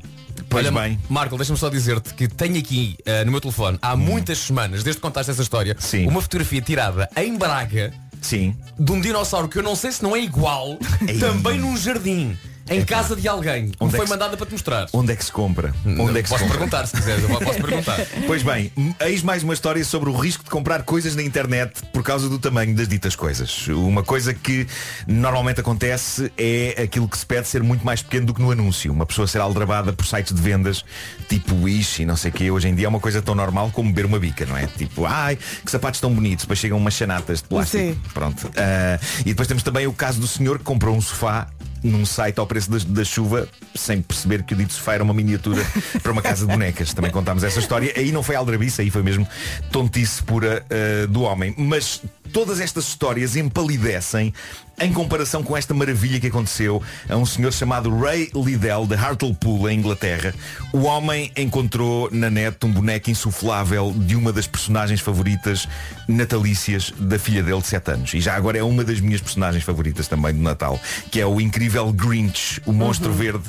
Pois 0.50 0.66
Olha, 0.68 0.82
bem. 0.82 1.00
Marco, 1.10 1.36
deixa-me 1.36 1.58
só 1.58 1.70
dizer-te 1.70 2.14
que 2.14 2.28
tenho 2.28 2.58
aqui 2.58 2.96
eh, 3.06 3.26
no 3.26 3.32
meu 3.32 3.42
telefone 3.42 3.78
há 3.82 3.96
muitas 3.96 4.38
semanas, 4.38 4.84
desde 4.84 5.00
que 5.00 5.02
contaste 5.02 5.32
essa 5.32 5.42
história, 5.42 5.76
uma 6.08 6.22
fotografia 6.22 6.62
tirada 6.62 7.10
em 7.16 7.36
Braga 7.36 7.94
Sim. 8.22 8.56
de 8.80 8.92
um 8.92 9.02
dinossauro 9.02 9.48
que 9.48 9.58
eu 9.58 9.64
não 9.64 9.76
sei 9.76 9.92
se 9.92 10.04
não 10.04 10.16
é 10.16 10.20
igual, 10.20 10.78
também 11.20 11.60
num 11.60 11.76
jardim, 11.76 12.38
em 12.69 12.84
casa 12.86 13.15
de 13.15 13.27
alguém. 13.27 13.69
que 13.69 13.77
Onde 13.80 13.93
é 13.95 13.97
foi 13.97 14.06
que 14.06 14.06
se- 14.08 14.13
mandada 14.13 14.38
para 14.38 14.45
te 14.45 14.51
mostrar. 14.51 14.88
Onde 14.93 15.12
é 15.13 15.15
que 15.15 15.23
se 15.25 15.32
compra? 15.32 15.73
Onde 15.86 16.19
é 16.19 16.21
que 16.21 16.27
se 16.27 16.34
Posso 16.34 16.43
compra? 16.43 16.58
perguntar 16.58 16.86
se 16.88 16.95
quiseres, 16.95 17.23
eu 17.30 17.39
posso 17.39 17.62
perguntar. 17.62 17.97
Pois 18.27 18.43
bem, 18.43 18.71
eis 19.01 19.23
mais 19.23 19.43
uma 19.43 19.53
história 19.53 19.84
sobre 19.86 20.10
o 20.10 20.13
risco 20.17 20.43
de 20.43 20.49
comprar 20.49 20.84
coisas 20.84 21.15
na 21.15 21.23
internet 21.23 21.82
por 21.93 22.03
causa 22.03 22.27
do 22.30 22.38
tamanho 22.39 22.75
das 22.75 22.88
ditas 22.88 23.15
coisas. 23.15 23.67
Uma 23.67 24.03
coisa 24.03 24.34
que 24.34 24.67
normalmente 25.08 25.60
acontece 25.62 26.32
é 26.38 26.82
aquilo 26.84 27.08
que 27.08 27.17
se 27.17 27.25
pede 27.25 27.47
ser 27.47 27.63
muito 27.63 27.86
mais 27.86 28.01
pequeno 28.01 28.25
do 28.27 28.34
que 28.34 28.41
no 28.41 28.51
anúncio. 28.51 28.91
Uma 28.91 29.06
pessoa 29.06 29.27
ser 29.27 29.39
aldrabada 29.39 29.93
por 29.93 30.06
sites 30.06 30.34
de 30.34 30.41
vendas 30.41 30.84
tipo 31.30 31.56
Wish 31.56 32.01
e 32.01 32.06
não 32.06 32.15
sei 32.17 32.32
o 32.32 32.34
que. 32.34 32.51
Hoje 32.51 32.67
em 32.67 32.75
dia 32.75 32.86
é 32.86 32.89
uma 32.89 32.99
coisa 32.99 33.21
tão 33.21 33.34
normal 33.36 33.71
como 33.71 33.89
beber 33.89 34.06
uma 34.06 34.19
bica, 34.19 34.45
não 34.45 34.58
é? 34.58 34.67
Tipo, 34.67 35.06
ai, 35.06 35.38
que 35.63 35.71
sapatos 35.71 35.99
tão 35.99 36.13
bonitos. 36.13 36.43
Depois 36.45 36.60
chegam 36.60 36.77
umas 36.77 36.93
chanatas 36.93 37.41
de 37.41 37.47
plástico. 37.47 37.77
Sim. 37.84 37.99
Pronto. 38.13 38.51
Ah, 38.56 38.99
e 39.21 39.25
depois 39.30 39.47
temos 39.47 39.63
também 39.63 39.88
o 39.88 39.93
caso 39.93 40.19
do 40.19 40.27
senhor 40.27 40.58
que 40.58 40.63
comprou 40.63 40.95
um 40.95 41.01
sofá 41.01 41.47
num 41.84 42.06
site 42.06 42.40
ao 42.40 42.48
preço 42.48 42.70
da, 42.72 42.78
da 42.88 43.04
chuva 43.04 43.48
sem 43.76 44.02
perceber 44.02 44.44
que 44.44 44.54
o 44.54 44.58
dito 44.58 44.74
sofá 44.74 44.96
era 44.96 45.04
uma 45.04 45.13
miniatura 45.13 45.66
para 46.02 46.12
uma 46.12 46.22
casa 46.22 46.46
de 46.46 46.52
bonecas. 46.52 46.94
Também 46.94 47.12
contámos 47.12 47.44
essa 47.44 47.60
história. 47.60 47.94
Aí 47.96 48.12
não 48.12 48.24
foi 48.24 48.36
aldrabice, 48.36 48.82
aí 48.82 48.90
foi 48.90 49.04
mesmo 49.04 49.28
tontice 49.72 50.22
pura 50.24 50.66
ah, 50.70 51.08
do 51.08 51.22
homem. 51.22 51.54
Mas 51.58 52.02
todas 52.32 52.60
estas 52.60 52.88
histórias 52.88 53.36
empalidecem 53.36 54.34
em 54.80 54.94
comparação 54.94 55.42
com 55.42 55.58
esta 55.58 55.74
maravilha 55.74 56.20
que 56.20 56.28
aconteceu 56.28 56.82
a 57.10 57.16
um 57.16 57.26
senhor 57.26 57.52
chamado 57.52 57.96
Ray 57.98 58.30
Liddell 58.36 58.86
de 58.86 58.94
Hartlepool, 58.94 59.68
em 59.70 59.80
Inglaterra. 59.80 60.36
O 60.72 60.84
homem 60.84 61.32
encontrou 61.36 62.10
na 62.12 62.30
net 62.30 62.63
um 62.63 62.72
boneco 62.72 63.10
insuflável 63.10 63.92
de 63.98 64.16
uma 64.16 64.32
das 64.32 64.46
personagens 64.46 65.02
favoritas 65.02 65.68
natalícias 66.08 66.94
da 66.96 67.18
filha 67.18 67.42
dele 67.42 67.60
de 67.60 67.68
7 67.68 67.92
anos. 67.92 68.13
E 68.13 68.22
já 68.22 68.36
agora 68.36 68.60
é 68.60 68.63
uma 68.63 68.84
das 68.84 69.00
minhas 69.00 69.20
personagens 69.20 69.63
favoritas 69.63 70.08
também 70.08 70.32
do 70.32 70.42
Natal, 70.42 70.80
que 71.10 71.20
é 71.20 71.26
o 71.26 71.42
incrível 71.42 71.66
Grinch, 71.93 72.62
o 72.65 72.71
monstro 72.71 73.12
verde 73.12 73.43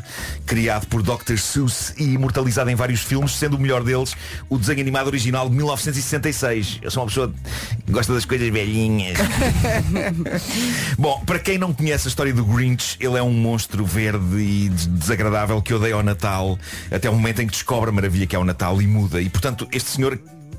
criado 0.47 0.87
por 0.87 1.03
Dr. 1.03 1.37
Seuss 1.39 1.95
e 1.97 2.05
imortalizado 2.15 2.71
em 2.71 2.75
vários 2.75 3.01
filmes, 3.01 3.33
sendo 3.33 3.57
o 3.57 3.61
melhor 3.61 3.83
deles 3.83 4.15
o 4.49 4.59
desenho 4.59 4.81
animado 4.81 5.07
original 5.09 5.49
de 5.49 5.55
1966. 5.57 6.79
Eu 6.83 6.91
sou 6.91 7.03
uma 7.03 7.09
pessoa 7.09 7.33
que 7.87 7.93
gosta 7.93 8.13
das 8.15 8.25
coisas 8.25 8.49
velhinhas. 8.51 9.19
Bom, 10.99 11.21
para 11.25 11.39
quem 11.39 11.59
não 11.59 11.73
conhece 11.73 12.09
a 12.09 12.11
história 12.11 12.33
do 12.33 12.45
Grinch, 12.45 12.97
ele 13.01 13.17
é 13.17 13.23
um 13.23 13.33
monstro 13.33 13.85
verde 13.85 14.37
e 14.39 14.69
des- 14.69 14.87
desagradável 14.87 15.61
que 15.63 15.73
odeia 15.73 15.97
o 15.97 16.03
Natal 16.03 16.59
até 16.91 17.09
o 17.09 17.13
momento 17.13 17.43
em 17.43 17.47
que 17.47 17.53
descobre 17.53 17.91
a 17.91 17.93
maravilha 17.93 18.27
que 18.27 18.35
é 18.37 18.39
o 18.39 18.45
Natal 18.45 18.81
e 18.83 18.87
muda. 18.87 19.21
E 19.21 19.29
portanto, 19.29 19.67
este 19.73 19.91
senhor 19.91 20.19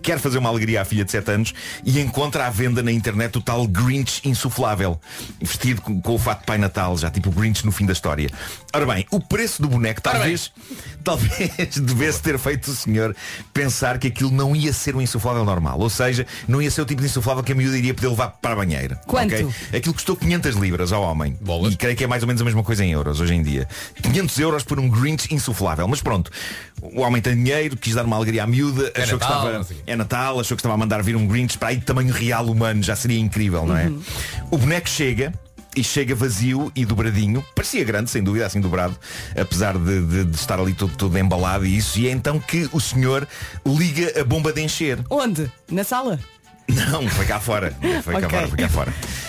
quer 0.10 0.18
fazer 0.18 0.40
uma 0.40 0.50
alegria 0.50 0.82
à 0.82 0.86
filha 0.86 1.06
de 1.06 1.12
7 1.12 1.30
anos 1.30 1.54
e 1.86 2.00
encontra 2.00 2.48
à 2.48 2.50
venda 2.50 2.82
na 2.82 2.92
internet 2.92 3.38
o 3.38 3.42
tal 3.42 3.68
Grinch 3.68 4.28
insuflável, 4.28 5.00
vestido 5.40 5.84
com, 5.84 6.02
com 6.02 6.16
o 6.16 6.18
fato 6.18 6.40
de 6.40 6.46
Pai 6.48 6.58
Natal, 6.58 6.98
já 6.98 7.12
tipo 7.12 7.30
Grinch 7.30 7.64
no 7.64 7.72
fim 7.72 7.86
da 7.86 7.94
história. 7.94 8.28
Ora 8.74 8.88
bem, 8.88 9.06
o 9.12 9.20
preço 9.20 9.62
do 9.62 9.68
boneco 9.68 10.02
talvez, 10.02 10.52
talvez 11.04 11.78
devesse 11.78 12.24
ter 12.24 12.40
feito 12.40 12.72
o 12.72 12.76
senhor 12.76 13.16
pensar 13.54 14.00
que 14.00 14.08
aquilo 14.08 14.32
não 14.32 14.56
ia 14.56 14.74
ser 14.74 14.96
um 14.96 15.02
insuflável 15.02 15.46
normal. 15.46 15.78
Ou 15.78 15.92
seja, 15.92 16.26
não 16.48 16.60
ia 16.60 16.72
ser 16.72 16.82
o 16.82 16.86
tipo 16.86 17.02
de 17.02 17.08
insuflável 17.08 17.44
que 17.44 17.52
a 17.52 17.56
miúda 17.56 17.78
iria 17.78 17.94
poder 17.94 18.08
levar 18.08 18.30
para 18.30 18.54
a 18.54 18.56
banheira. 18.56 18.96
Quanto? 19.06 19.36
ok? 19.36 19.48
Aquilo 19.78 19.94
custou 19.94 20.16
500 20.16 20.56
libras 20.56 20.92
ao 20.92 21.04
homem. 21.04 21.38
E 21.72 21.78
creio 21.78 21.96
que 21.96 22.04
é 22.04 22.08
mais 22.08 22.24
ou 22.24 22.28
menos 22.28 22.42
a 22.42 22.46
mesma 22.46 22.64
coisa 22.64 22.84
em 22.84 22.92
euros 22.94 23.20
hoje 23.20 23.36
em 23.36 23.44
dia. 23.44 23.68
500 24.02 24.40
euros 24.40 24.64
por 24.64 24.80
um 24.80 24.90
Grinch 24.90 25.32
insuflável. 25.32 25.88
Mas 25.88 26.02
pronto, 26.02 26.32
o 26.82 27.02
homem 27.02 27.22
tem 27.22 27.36
dinheiro, 27.36 27.78
quis 27.78 27.94
dar 27.94 28.06
uma 28.06 28.16
alegria 28.16 28.44
à 28.44 28.48
miúda, 28.48 28.92
É 28.96 29.04
achou 29.04 29.20
Natal, 29.20 29.42
que 29.42 29.48
estava. 29.48 29.84
Natal, 30.00 30.40
achou 30.40 30.56
que 30.58 30.62
estava 30.62 30.74
a 30.74 30.78
mandar 30.78 31.04
vir 31.04 31.16
um 31.16 31.28
Grinch 31.28 31.58
para 31.58 31.70
aí 31.70 31.78
de 31.78 31.86
tamanho 31.86 32.12
real 32.12 32.46
humano, 32.48 32.82
já 32.82 32.96
seria 32.96 33.20
incrível, 33.20 33.66
não 33.66 33.78
é? 33.78 33.86
Uhum. 33.88 34.02
O 34.52 34.58
boneco 34.58 34.90
chega. 34.90 35.34
E 35.78 35.84
chega 35.84 36.16
vazio 36.16 36.72
e 36.76 36.84
dobradinho 36.84 37.46
Parecia 37.54 37.84
grande, 37.84 38.10
sem 38.10 38.24
dúvida, 38.24 38.44
assim 38.44 38.60
dobrado 38.60 38.98
Apesar 39.40 39.78
de, 39.78 40.02
de- 40.04 40.24
de 40.26 40.36
estar 40.36 40.60
ali 40.60 40.74
todo, 40.74 40.96
todo 40.98 41.16
embalado 41.16 41.64
e 41.64 41.78
isso 41.78 42.00
E 42.00 42.08
é 42.08 42.12
então 42.12 42.40
que 42.40 42.68
o 42.74 42.80
senhor 42.82 43.28
liga 43.64 44.20
a 44.20 44.24
bomba 44.24 44.52
de 44.52 44.62
encher 44.64 44.98
Onde? 45.12 45.50
Na 45.72 45.84
sala? 45.84 46.20
Não, 46.68 47.08
foi 47.10 47.26
cá 47.28 47.40
fora 47.40 47.72
Foi 48.04 48.14
cá 48.20 48.26
Ok. 48.28 48.30
fora, 48.30 48.48
foi 48.48 48.58
cá 48.58 48.68
fora 48.70 48.94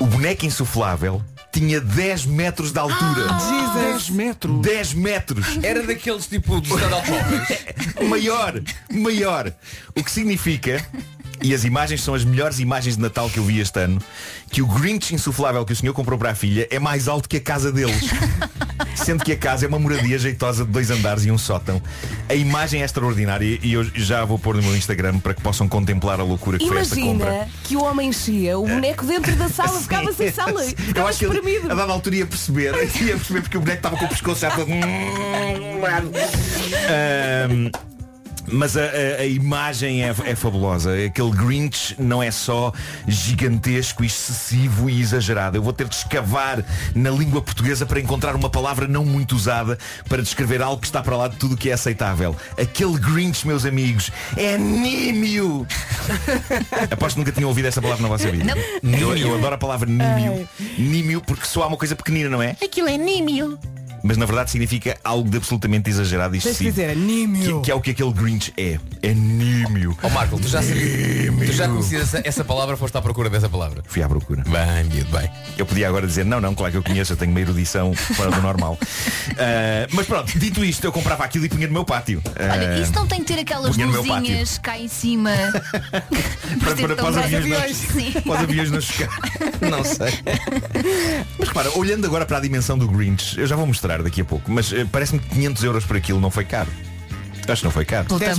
O 0.00 0.06
boneco 0.06 0.44
insuflável 0.44 1.22
tinha 1.52 1.80
10 1.80 2.26
metros 2.26 2.72
de 2.72 2.78
altura 2.78 3.26
Ah, 3.30 3.74
10 3.92 4.10
metros 4.10 4.60
10 4.60 4.94
metros 4.94 5.46
Era 5.62 5.82
daqueles 5.82 6.26
tipo 6.26 6.60
de 6.60 6.68
stand 6.68 6.92
automóveis. 6.94 7.64
maior, 8.08 8.60
maior. 8.92 9.52
O 9.96 10.02
que 10.02 10.10
significa, 10.10 10.84
e 11.42 11.54
as 11.54 11.64
imagens 11.64 12.02
são 12.02 12.14
as 12.14 12.24
melhores 12.24 12.58
imagens 12.58 12.96
de 12.96 13.02
Natal 13.02 13.28
que 13.30 13.38
eu 13.38 13.44
vi 13.44 13.60
este 13.60 13.78
ano, 13.80 14.00
que 14.50 14.62
o 14.62 14.66
Grinch 14.66 15.14
insuflável 15.14 15.64
que 15.64 15.72
o 15.72 15.76
senhor 15.76 15.92
comprou 15.92 16.18
para 16.18 16.30
a 16.30 16.34
filha 16.34 16.66
é 16.70 16.78
mais 16.78 17.08
alto 17.08 17.28
que 17.28 17.36
a 17.36 17.40
casa 17.40 17.70
deles. 17.72 18.02
Sendo 18.94 19.24
que 19.24 19.32
a 19.32 19.36
casa 19.36 19.66
é 19.66 19.68
uma 19.68 19.78
moradia 19.78 20.18
jeitosa 20.18 20.64
de 20.64 20.70
dois 20.70 20.90
andares 20.90 21.24
e 21.24 21.30
um 21.30 21.36
sótão. 21.38 21.80
A 22.28 22.34
imagem 22.34 22.80
é 22.82 22.84
extraordinária 22.84 23.58
e 23.62 23.72
eu 23.72 23.84
já 23.84 24.24
vou 24.24 24.38
pôr 24.38 24.56
no 24.56 24.62
meu 24.62 24.76
Instagram 24.76 25.18
para 25.18 25.34
que 25.34 25.42
possam 25.42 25.68
contemplar 25.68 26.20
a 26.20 26.22
loucura 26.22 26.58
que 26.58 26.66
foi 26.66 26.78
esta 26.78 26.94
compra. 26.96 27.26
Imagina 27.26 27.48
que 27.64 27.76
o 27.76 27.84
homem 27.84 28.08
enchia, 28.08 28.58
o 28.58 28.66
boneco 28.66 29.04
dentro 29.04 29.34
da 29.36 29.48
sala 29.48 29.78
ficava 29.80 30.12
sem 30.12 30.32
sala. 30.32 30.64
Eu 30.64 30.68
Ficava 30.70 31.08
acho 31.08 31.18
que 31.18 31.24
ele, 31.26 31.36
espremido. 31.38 31.72
a 31.72 31.74
dada 31.74 31.92
altura 31.92 32.16
ia 32.16 32.26
perceber, 32.26 32.72
ia 33.02 33.16
perceber 33.16 33.42
porque 33.42 33.56
o 33.56 33.60
boneco 33.60 33.78
estava 33.78 33.96
com 33.96 34.04
o 34.04 34.08
pescoço 34.08 34.46
todo. 34.54 34.68
Mas 38.46 38.76
a, 38.76 38.82
a- 38.82 39.20
a 39.22 39.26
imagem 39.26 40.04
é, 40.04 40.14
é 40.24 40.34
fabulosa. 40.34 40.92
Aquele 41.06 41.30
Grinch 41.30 41.94
não 41.98 42.22
é 42.22 42.30
só 42.30 42.72
gigantesco, 43.06 44.04
excessivo 44.04 44.88
e 44.90 45.00
exagerado. 45.00 45.56
Eu 45.56 45.62
vou 45.62 45.72
ter 45.72 45.88
de 45.88 45.94
escavar 45.94 46.64
na 46.94 47.10
língua 47.10 47.40
portuguesa 47.42 47.86
para 47.86 48.00
encontrar 48.00 48.34
uma 48.36 48.50
palavra 48.50 48.86
não 48.86 49.04
muito 49.04 49.34
usada 49.34 49.78
para 50.08 50.22
descrever 50.22 50.60
algo 50.62 50.80
que 50.80 50.86
está 50.86 51.02
para 51.02 51.16
lá 51.16 51.28
de 51.28 51.36
tudo 51.36 51.54
o 51.54 51.56
que 51.56 51.70
é 51.70 51.72
aceitável. 51.72 52.36
Aquele 52.60 52.98
Grinch, 52.98 53.46
meus 53.46 53.64
amigos, 53.64 54.10
é 54.36 54.58
nímio. 54.58 55.66
Aposto 56.90 57.14
que 57.14 57.20
nunca 57.20 57.32
tinham 57.32 57.48
ouvido 57.48 57.66
essa 57.66 57.80
palavra 57.80 58.02
na 58.02 58.08
vossa 58.08 58.30
vida. 58.30 58.54
Eu, 58.82 59.16
eu 59.16 59.34
adoro 59.34 59.54
a 59.54 59.58
palavra 59.58 59.88
nímio. 59.88 60.48
Nímio 60.78 61.20
porque 61.20 61.46
só 61.46 61.62
há 61.62 61.66
uma 61.66 61.76
coisa 61.76 61.96
pequenina, 61.96 62.28
não 62.28 62.42
é? 62.42 62.56
Aquilo 62.62 62.88
é 62.88 62.96
nímio. 62.98 63.58
Mas 64.06 64.18
na 64.18 64.26
verdade 64.26 64.50
significa 64.50 64.98
algo 65.02 65.30
de 65.30 65.38
absolutamente 65.38 65.88
exagerado 65.88 66.34
e 66.34 66.38
excessivo. 66.38 66.68
dizer, 66.70 66.94
nímio. 66.94 67.60
Que, 67.60 67.64
que 67.64 67.70
é 67.70 67.74
o 67.74 67.80
que 67.80 67.90
aquele 67.92 68.12
Grinch 68.12 68.52
é. 68.54 68.78
É 69.02 69.14
nímio. 69.14 69.96
Ó 70.02 70.10
Marco, 70.10 70.38
tu 70.38 70.46
já, 70.46 70.60
tu 70.60 71.52
já 71.52 71.66
conhecias 71.66 72.02
essa, 72.02 72.20
essa 72.22 72.44
palavra, 72.44 72.76
foste 72.76 72.94
à 72.98 73.00
procura 73.00 73.30
dessa 73.30 73.48
palavra. 73.48 73.82
Fui 73.86 74.02
à 74.02 74.08
procura. 74.08 74.42
Bem, 74.42 74.84
miúdo, 74.84 75.10
bem. 75.10 75.30
Eu 75.56 75.64
podia 75.64 75.88
agora 75.88 76.06
dizer, 76.06 76.22
não, 76.26 76.38
não, 76.38 76.54
claro 76.54 76.72
que 76.72 76.76
eu 76.76 76.82
conheço, 76.82 77.14
eu 77.14 77.16
tenho 77.16 77.30
uma 77.30 77.40
erudição 77.40 77.94
fora 77.94 78.30
do 78.30 78.42
normal. 78.42 78.78
Ah, 79.38 79.86
mas 79.92 80.06
pronto, 80.06 80.38
dito 80.38 80.62
isto, 80.62 80.84
eu 80.84 80.92
comprava 80.92 81.24
aquilo 81.24 81.46
e 81.46 81.48
punha 81.48 81.66
no 81.66 81.72
meu 81.72 81.84
pátio. 81.86 82.22
Olha, 82.38 82.74
Ah, 82.74 82.78
isso 82.78 82.92
não 82.92 83.06
tem 83.06 83.20
que 83.20 83.32
ter 83.32 83.40
aquelas 83.40 83.74
luzinhas 83.74 84.58
cá 84.58 84.78
em 84.78 84.88
cima. 84.88 85.30
para, 86.60 86.76
para, 86.76 86.94
para, 86.96 87.08
os 87.08 87.16
aviões 87.16 87.86
para 88.22 88.32
os 88.32 88.38
aviões. 88.38 88.70
Não 88.70 89.82
sei. 89.82 90.12
Mas 91.38 91.48
repara, 91.48 91.70
olhando 91.78 92.06
agora 92.06 92.26
para 92.26 92.36
a 92.36 92.40
dimensão 92.40 92.76
do 92.76 92.86
Grinch, 92.86 93.38
eu 93.40 93.46
já 93.46 93.56
vou 93.56 93.66
mostrar 93.66 93.93
daqui 94.02 94.20
a 94.20 94.24
pouco, 94.24 94.50
mas 94.50 94.72
eh, 94.72 94.86
parece-me 94.90 95.20
que 95.20 95.28
500 95.28 95.64
euros 95.64 95.84
por 95.84 95.96
aquilo 95.96 96.20
não 96.20 96.30
foi 96.30 96.44
caro. 96.44 96.70
Acho 97.46 97.60
que 97.60 97.64
não 97.64 97.70
foi 97.70 97.84
caro. 97.84 98.06
Pelo 98.06 98.18
10 98.18 98.38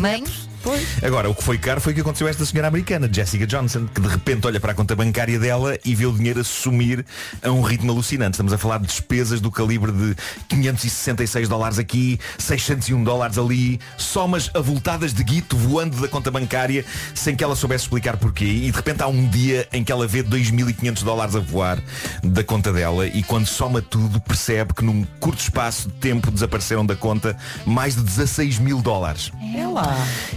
tamanho. 0.65 0.86
Agora, 1.04 1.30
o 1.30 1.36
que 1.36 1.43
foi 1.43 1.58
caro 1.58 1.80
foi 1.80 1.91
o 1.91 1.95
que 1.95 2.01
aconteceu 2.01 2.28
a 2.28 2.30
esta 2.30 2.45
senhora 2.45 2.67
americana, 2.67 3.10
Jessica 3.12 3.45
Johnson, 3.45 3.88
que 3.93 4.01
de 4.01 4.08
repente 4.08 4.47
olha 4.47 4.60
para 4.60 4.71
a 4.71 4.75
conta 4.75 4.95
bancária 4.95 5.39
dela 5.39 5.78
e 5.86 5.93
vê 5.93 6.06
o 6.06 6.12
dinheiro 6.12 6.41
a 6.41 6.43
sumir 6.43 7.06
a 7.43 7.51
um 7.51 7.62
ritmo 7.62 7.91
alucinante. 7.91 8.32
Estamos 8.32 8.51
a 8.51 8.58
falar 8.58 8.80
de 8.80 8.88
despesas 8.88 9.39
do 9.39 9.51
calibre 9.51 9.91
de 9.91 10.15
566 10.49 11.47
dólares 11.47 11.80
aqui, 11.80 12.19
601 12.39 13.03
dólares 13.03 13.38
ali, 13.38 13.80
somas 13.97 14.49
avultadas 14.53 15.13
de 15.13 15.24
guito 15.24 15.55
voando 15.55 16.01
da 16.01 16.07
conta 16.07 16.32
bancária 16.32 16.84
sem 17.13 17.36
que 17.36 17.43
ela 17.43 17.55
soubesse 17.55 17.86
explicar 17.86 18.18
porquê. 18.18 18.45
E 18.45 18.72
de 18.72 18.76
repente 18.76 19.01
há 19.03 19.07
um 19.07 19.28
dia 19.28 19.68
em 19.72 19.84
que 19.84 19.91
ela 19.91 20.07
vê 20.07 20.24
2.500 20.24 21.03
dólares 21.03 21.36
a 21.36 21.39
voar 21.39 21.82
da 22.24 22.43
conta 22.43 22.74
dela 22.74 23.05
e 23.07 23.24
quando 23.24 23.45
soma 23.45 23.82
tudo 23.82 24.20
percebe 24.20 24.74
que 24.74 24.84
num 24.84 25.05
curto 25.20 25.39
espaço 25.39 25.88
de 25.88 25.95
tempo 25.95 26.32
desapareceram 26.32 26.86
da 26.86 26.95
conta 26.95 27.38
mais 27.66 27.95
de 27.95 28.01
16 28.01 28.59
mil 28.59 28.82
dólares. 28.82 29.32
É 29.55 29.68
lá. 29.68 29.95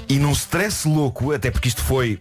E 0.09 0.18
num 0.19 0.33
stress 0.33 0.87
louco, 0.87 1.33
até 1.33 1.51
porque 1.51 1.69
isto 1.69 1.83
foi 1.83 2.19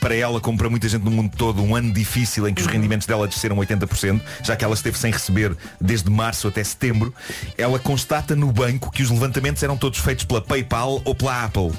para 0.00 0.14
ela, 0.14 0.40
como 0.40 0.56
para 0.56 0.70
muita 0.70 0.88
gente 0.88 1.02
no 1.02 1.10
mundo 1.10 1.32
todo, 1.36 1.62
um 1.62 1.74
ano 1.74 1.92
difícil 1.92 2.46
em 2.48 2.54
que 2.54 2.60
os 2.60 2.66
rendimentos 2.66 3.06
dela 3.06 3.26
desceram 3.26 3.56
80%, 3.56 4.20
já 4.42 4.56
que 4.56 4.64
ela 4.64 4.74
esteve 4.74 4.98
sem 4.98 5.12
receber 5.12 5.56
desde 5.80 6.10
março 6.10 6.48
até 6.48 6.62
setembro, 6.62 7.14
ela 7.56 7.78
constata 7.78 8.36
no 8.36 8.52
banco 8.52 8.90
que 8.90 9.02
os 9.02 9.10
levantamentos 9.10 9.62
eram 9.62 9.76
todos 9.76 9.98
feitos 9.98 10.24
pela 10.24 10.40
PayPal 10.40 11.00
ou 11.04 11.14
pela 11.14 11.44
Apple. 11.44 11.72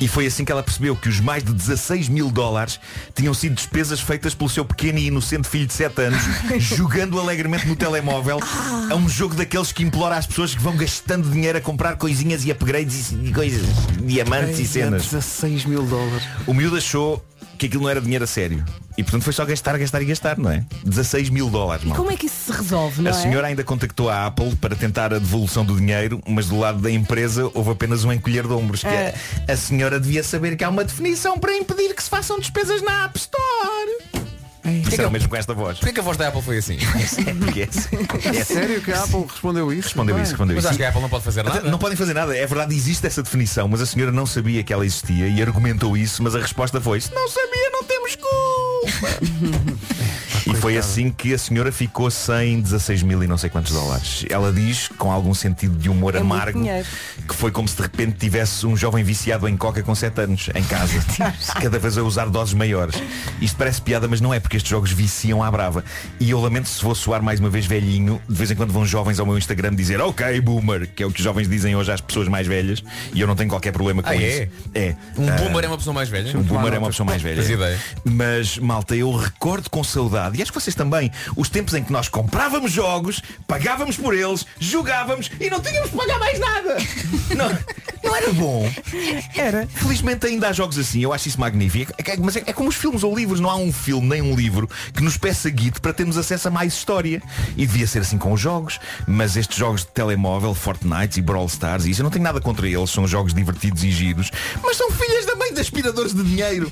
E 0.00 0.08
foi 0.08 0.26
assim 0.26 0.44
que 0.44 0.50
ela 0.50 0.64
percebeu 0.64 0.96
que 0.96 1.08
os 1.08 1.20
mais 1.20 1.44
de 1.44 1.52
16 1.52 2.08
mil 2.08 2.28
dólares 2.28 2.80
tinham 3.14 3.32
sido 3.32 3.54
despesas 3.54 4.00
feitas 4.00 4.34
pelo 4.34 4.50
seu 4.50 4.64
pequeno 4.64 4.98
e 4.98 5.06
inocente 5.06 5.46
filho 5.46 5.64
de 5.66 5.72
7 5.72 6.02
anos, 6.02 6.20
jogando 6.58 7.20
alegremente 7.20 7.68
no 7.68 7.76
telemóvel 7.76 8.40
a 8.90 8.94
um 8.96 9.08
jogo 9.08 9.36
daqueles 9.36 9.70
que 9.70 9.84
implora 9.84 10.16
às 10.16 10.26
pessoas 10.26 10.56
que 10.56 10.60
vão 10.60 10.76
gastando 10.76 11.30
dinheiro 11.30 11.58
a 11.58 11.60
comprar 11.60 11.96
coisinhas 11.96 12.44
e 12.44 12.50
upgrades 12.50 13.12
e, 13.12 13.32
coisas, 13.32 13.64
diamantes 14.02 14.58
e 14.58 14.66
cenas. 14.66 15.04
16 15.04 15.66
mil 15.66 15.84
dólares. 15.84 16.24
O 16.48 16.54
miúdo 16.54 16.76
achou 16.76 17.24
que 17.58 17.66
aquilo 17.66 17.82
não 17.84 17.90
era 17.90 18.00
dinheiro 18.00 18.24
a 18.24 18.26
sério. 18.26 18.64
E 18.98 19.02
portanto 19.02 19.22
foi 19.22 19.32
só 19.32 19.44
gastar, 19.46 19.78
gastar 19.78 20.02
e 20.02 20.04
gastar, 20.04 20.36
não 20.38 20.50
é? 20.50 20.64
16 20.84 21.30
mil 21.30 21.48
dólares, 21.48 21.82
E 21.84 21.86
malta. 21.86 22.00
como 22.02 22.12
é 22.12 22.16
que 22.16 22.26
isso 22.26 22.52
se 22.52 22.52
resolve, 22.52 23.00
não 23.00 23.10
A 23.10 23.14
é? 23.14 23.16
senhora 23.16 23.46
ainda 23.46 23.64
contactou 23.64 24.10
a 24.10 24.26
Apple 24.26 24.54
para 24.56 24.76
tentar 24.76 25.14
a 25.14 25.18
devolução 25.18 25.64
do 25.64 25.76
dinheiro, 25.76 26.20
mas 26.28 26.46
do 26.48 26.58
lado 26.58 26.78
da 26.80 26.90
empresa 26.90 27.50
houve 27.54 27.70
apenas 27.70 28.04
um 28.04 28.12
encolher 28.12 28.46
de 28.46 28.52
ombros. 28.52 28.82
Que 28.82 28.88
é, 28.88 29.14
a 29.48 29.56
senhora 29.56 29.98
devia 29.98 30.22
saber 30.22 30.56
que 30.56 30.64
há 30.64 30.68
uma 30.68 30.84
definição 30.84 31.38
para 31.38 31.56
impedir 31.56 31.94
que 31.94 32.02
se 32.02 32.10
façam 32.10 32.38
despesas 32.38 32.82
na 32.82 33.04
App 33.04 33.16
Store. 33.18 34.11
Isso 34.64 34.94
era 35.00 35.08
o 35.08 35.10
mesmo 35.10 35.28
com 35.28 35.36
esta 35.36 35.52
voz. 35.54 35.78
Porquê 35.78 35.92
que 35.92 36.00
a 36.00 36.02
voz 36.02 36.16
da 36.16 36.28
Apple 36.28 36.42
foi 36.42 36.58
assim? 36.58 36.78
Porque 37.40 37.62
é 37.62 37.64
assim. 37.68 38.38
É 38.38 38.44
sério 38.44 38.80
que 38.80 38.92
a 38.92 39.02
Apple 39.02 39.24
respondeu 39.28 39.72
isso? 39.72 39.88
Respondeu 39.88 40.16
isso, 40.20 40.30
respondeu 40.30 40.54
Mas 40.56 40.64
isso. 40.64 40.68
acho 40.70 40.78
que 40.78 40.84
a 40.84 40.88
Apple 40.88 41.02
não 41.02 41.08
pode 41.08 41.24
fazer 41.24 41.42
nada. 41.42 41.60
Não 41.70 41.78
podem 41.78 41.96
fazer 41.96 42.14
nada. 42.14 42.36
É 42.36 42.46
verdade, 42.46 42.74
existe 42.74 43.06
essa 43.06 43.22
definição, 43.22 43.66
mas 43.68 43.80
a 43.80 43.86
senhora 43.86 44.12
não 44.12 44.24
sabia 44.26 44.62
que 44.62 44.72
ela 44.72 44.84
existia 44.86 45.26
e 45.28 45.42
argumentou 45.42 45.96
isso, 45.96 46.22
mas 46.22 46.34
a 46.36 46.38
resposta 46.40 46.80
foi 46.80 47.00
"Se 47.00 47.12
não 47.12 47.28
sabia, 47.28 47.70
não 47.72 47.82
temos 47.84 48.16
culpa. 48.16 48.32
foi 50.62 50.78
assim 50.78 51.10
que 51.10 51.34
a 51.34 51.38
senhora 51.38 51.72
ficou 51.72 52.08
sem 52.08 52.60
16 52.60 53.02
mil 53.02 53.20
e 53.24 53.26
não 53.26 53.36
sei 53.36 53.50
quantos 53.50 53.72
dólares. 53.72 54.24
Ela 54.30 54.52
diz, 54.52 54.86
com 54.96 55.10
algum 55.10 55.34
sentido 55.34 55.76
de 55.76 55.90
humor 55.90 56.14
É 56.14 56.20
amargo, 56.20 56.62
que 57.28 57.34
foi 57.34 57.50
como 57.50 57.66
se 57.66 57.74
de 57.74 57.82
repente 57.82 58.16
tivesse 58.16 58.64
um 58.64 58.76
jovem 58.76 59.02
viciado 59.02 59.48
em 59.48 59.56
coca 59.56 59.82
com 59.82 59.92
7 59.92 60.20
anos 60.20 60.48
em 60.54 60.62
casa, 60.62 61.04
cada 61.60 61.80
vez 61.80 61.98
a 61.98 62.02
usar 62.04 62.26
doses 62.28 62.54
maiores. 62.54 62.94
Isto 63.40 63.56
parece 63.56 63.82
piada, 63.82 64.06
mas 64.06 64.20
não 64.20 64.32
é, 64.32 64.38
porque 64.38 64.56
estes 64.56 64.70
jogos 64.70 64.92
viciam 64.92 65.42
à 65.42 65.50
brava. 65.50 65.84
E 66.20 66.30
eu 66.30 66.40
lamento 66.40 66.68
se 66.68 66.80
vou 66.80 66.94
soar 66.94 67.20
mais 67.20 67.40
uma 67.40 67.50
vez 67.50 67.66
velhinho, 67.66 68.22
de 68.28 68.34
vez 68.36 68.52
em 68.52 68.54
quando 68.54 68.72
vão 68.72 68.86
jovens 68.86 69.18
ao 69.18 69.26
meu 69.26 69.36
Instagram 69.36 69.74
dizer 69.74 70.00
ok, 70.00 70.40
boomer, 70.40 70.88
que 70.94 71.02
é 71.02 71.06
o 71.06 71.10
que 71.10 71.18
os 71.18 71.24
jovens 71.24 71.48
dizem 71.48 71.74
hoje 71.74 71.90
às 71.90 72.00
pessoas 72.00 72.28
mais 72.28 72.46
velhas, 72.46 72.84
e 73.12 73.20
eu 73.20 73.26
não 73.26 73.34
tenho 73.34 73.50
qualquer 73.50 73.72
problema 73.72 74.00
com 74.00 74.10
Ah, 74.10 74.14
é? 74.14 74.44
isso. 74.44 74.52
É. 74.76 74.94
Um 75.18 75.28
Ah, 75.28 75.32
boomer 75.32 75.64
é 75.64 75.66
uma 75.66 75.76
pessoa 75.78 75.92
mais 75.94 76.08
velha? 76.08 76.38
um 76.38 76.42
boomer 76.42 76.74
é 76.74 76.78
uma 76.78 76.88
pessoa 76.90 77.04
mais 77.04 77.20
velha. 77.20 77.42
Mas, 78.04 78.58
malta, 78.58 78.94
eu 78.94 79.10
recordo 79.16 79.68
com 79.68 79.82
saudade, 79.82 80.38
e 80.38 80.42
acho 80.42 80.51
que 80.52 80.60
vocês 80.60 80.74
também, 80.74 81.10
os 81.36 81.48
tempos 81.48 81.74
em 81.74 81.82
que 81.82 81.92
nós 81.92 82.08
comprávamos 82.08 82.70
jogos, 82.70 83.22
pagávamos 83.46 83.96
por 83.96 84.14
eles, 84.14 84.46
jogávamos 84.60 85.30
e 85.40 85.48
não 85.48 85.60
tínhamos 85.60 85.90
que 85.90 85.96
pagar 85.96 86.18
mais 86.18 86.38
nada. 86.38 86.76
Não, 87.32 87.48
não 88.04 88.14
era 88.14 88.32
bom. 88.34 88.70
Era. 89.34 89.66
Felizmente 89.66 90.26
ainda 90.26 90.48
há 90.48 90.52
jogos 90.52 90.78
assim, 90.78 91.00
eu 91.00 91.14
acho 91.14 91.28
isso 91.28 91.40
magnífico. 91.40 91.92
É 91.96 92.16
mas 92.18 92.36
é, 92.36 92.42
é 92.46 92.52
como 92.52 92.68
os 92.68 92.76
filmes 92.76 93.02
ou 93.02 93.16
livros, 93.16 93.40
não 93.40 93.48
há 93.48 93.56
um 93.56 93.72
filme 93.72 94.06
nem 94.06 94.20
um 94.20 94.34
livro 94.34 94.68
que 94.92 95.02
nos 95.02 95.16
peça 95.16 95.48
guide 95.48 95.80
para 95.80 95.94
termos 95.94 96.18
acesso 96.18 96.48
a 96.48 96.50
mais 96.50 96.74
história. 96.74 97.22
E 97.56 97.66
devia 97.66 97.86
ser 97.86 98.00
assim 98.00 98.18
com 98.18 98.32
os 98.32 98.40
jogos, 98.40 98.78
mas 99.06 99.36
estes 99.36 99.56
jogos 99.56 99.80
de 99.80 99.88
telemóvel, 99.88 100.54
Fortnite 100.54 101.18
e 101.18 101.22
Brawl 101.22 101.46
Stars, 101.46 101.86
e 101.86 101.90
isso 101.90 102.02
eu 102.02 102.04
não 102.04 102.10
tenho 102.10 102.24
nada 102.24 102.40
contra 102.40 102.68
eles, 102.68 102.90
são 102.90 103.06
jogos 103.06 103.32
divertidos 103.32 103.82
e 103.82 103.90
giros, 103.90 104.30
mas 104.62 104.76
são 104.76 104.90
filhas 104.90 105.24
da 105.24 105.34
mãe 105.36 105.54
de 105.54 105.60
aspiradores 105.60 106.12
de 106.12 106.22
dinheiro. 106.22 106.70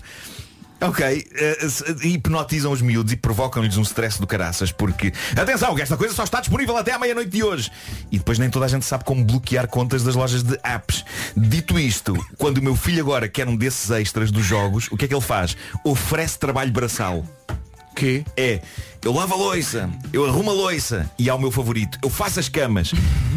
Ok, 0.81 1.27
se- 1.69 2.09
hipnotizam 2.09 2.73
os 2.73 2.81
miúdos 2.81 3.13
e 3.13 3.17
provocam-lhes 3.17 3.77
um 3.77 3.83
stress 3.83 4.19
do 4.19 4.27
caraças 4.27 4.73
porque 4.73 5.13
atenção, 5.37 5.75
que 5.75 5.83
esta 5.83 5.97
coisa 5.97 6.15
só 6.15 6.25
está 6.25 6.41
disponível 6.41 6.77
até 6.77 6.93
à 6.93 6.99
meia-noite 6.99 7.31
de 7.31 7.43
hoje 7.43 7.71
e 8.11 8.17
depois 8.19 8.39
nem 8.39 8.49
toda 8.49 8.65
a 8.65 8.69
gente 8.69 8.85
sabe 8.87 9.05
como 9.05 9.23
bloquear 9.25 9.69
contas 9.69 10.03
das 10.03 10.15
lojas 10.15 10.43
de 10.43 10.59
apps. 10.65 11.05
Dito 11.37 11.79
isto, 11.79 12.15
quando 12.39 12.59
o 12.59 12.63
meu 12.63 12.75
filho 12.75 13.03
agora 13.03 13.29
quer 13.29 13.47
um 13.47 13.57
desses 13.57 13.91
extras 13.91 14.31
dos 14.31 14.45
jogos, 14.47 14.89
o 14.91 14.97
que 14.97 15.05
é 15.05 15.09
que 15.09 15.15
ele 15.15 15.21
faz? 15.21 15.57
Oferece 15.85 16.39
trabalho 16.39 16.73
braçal. 16.73 17.25
Que? 18.01 18.25
É, 18.37 18.61
eu 19.05 19.13
lavo 19.13 19.35
a 19.35 19.37
loiça, 19.37 19.89
eu 20.13 20.27
arrumo 20.27 20.51
a 20.51 20.55
loiça 20.55 21.11
e 21.19 21.31
há 21.31 21.35
o 21.35 21.39
meu 21.39 21.51
favorito, 21.51 21.99
eu 22.03 22.11
faço 22.11 22.41
as 22.41 22.49
camas. 22.49 22.93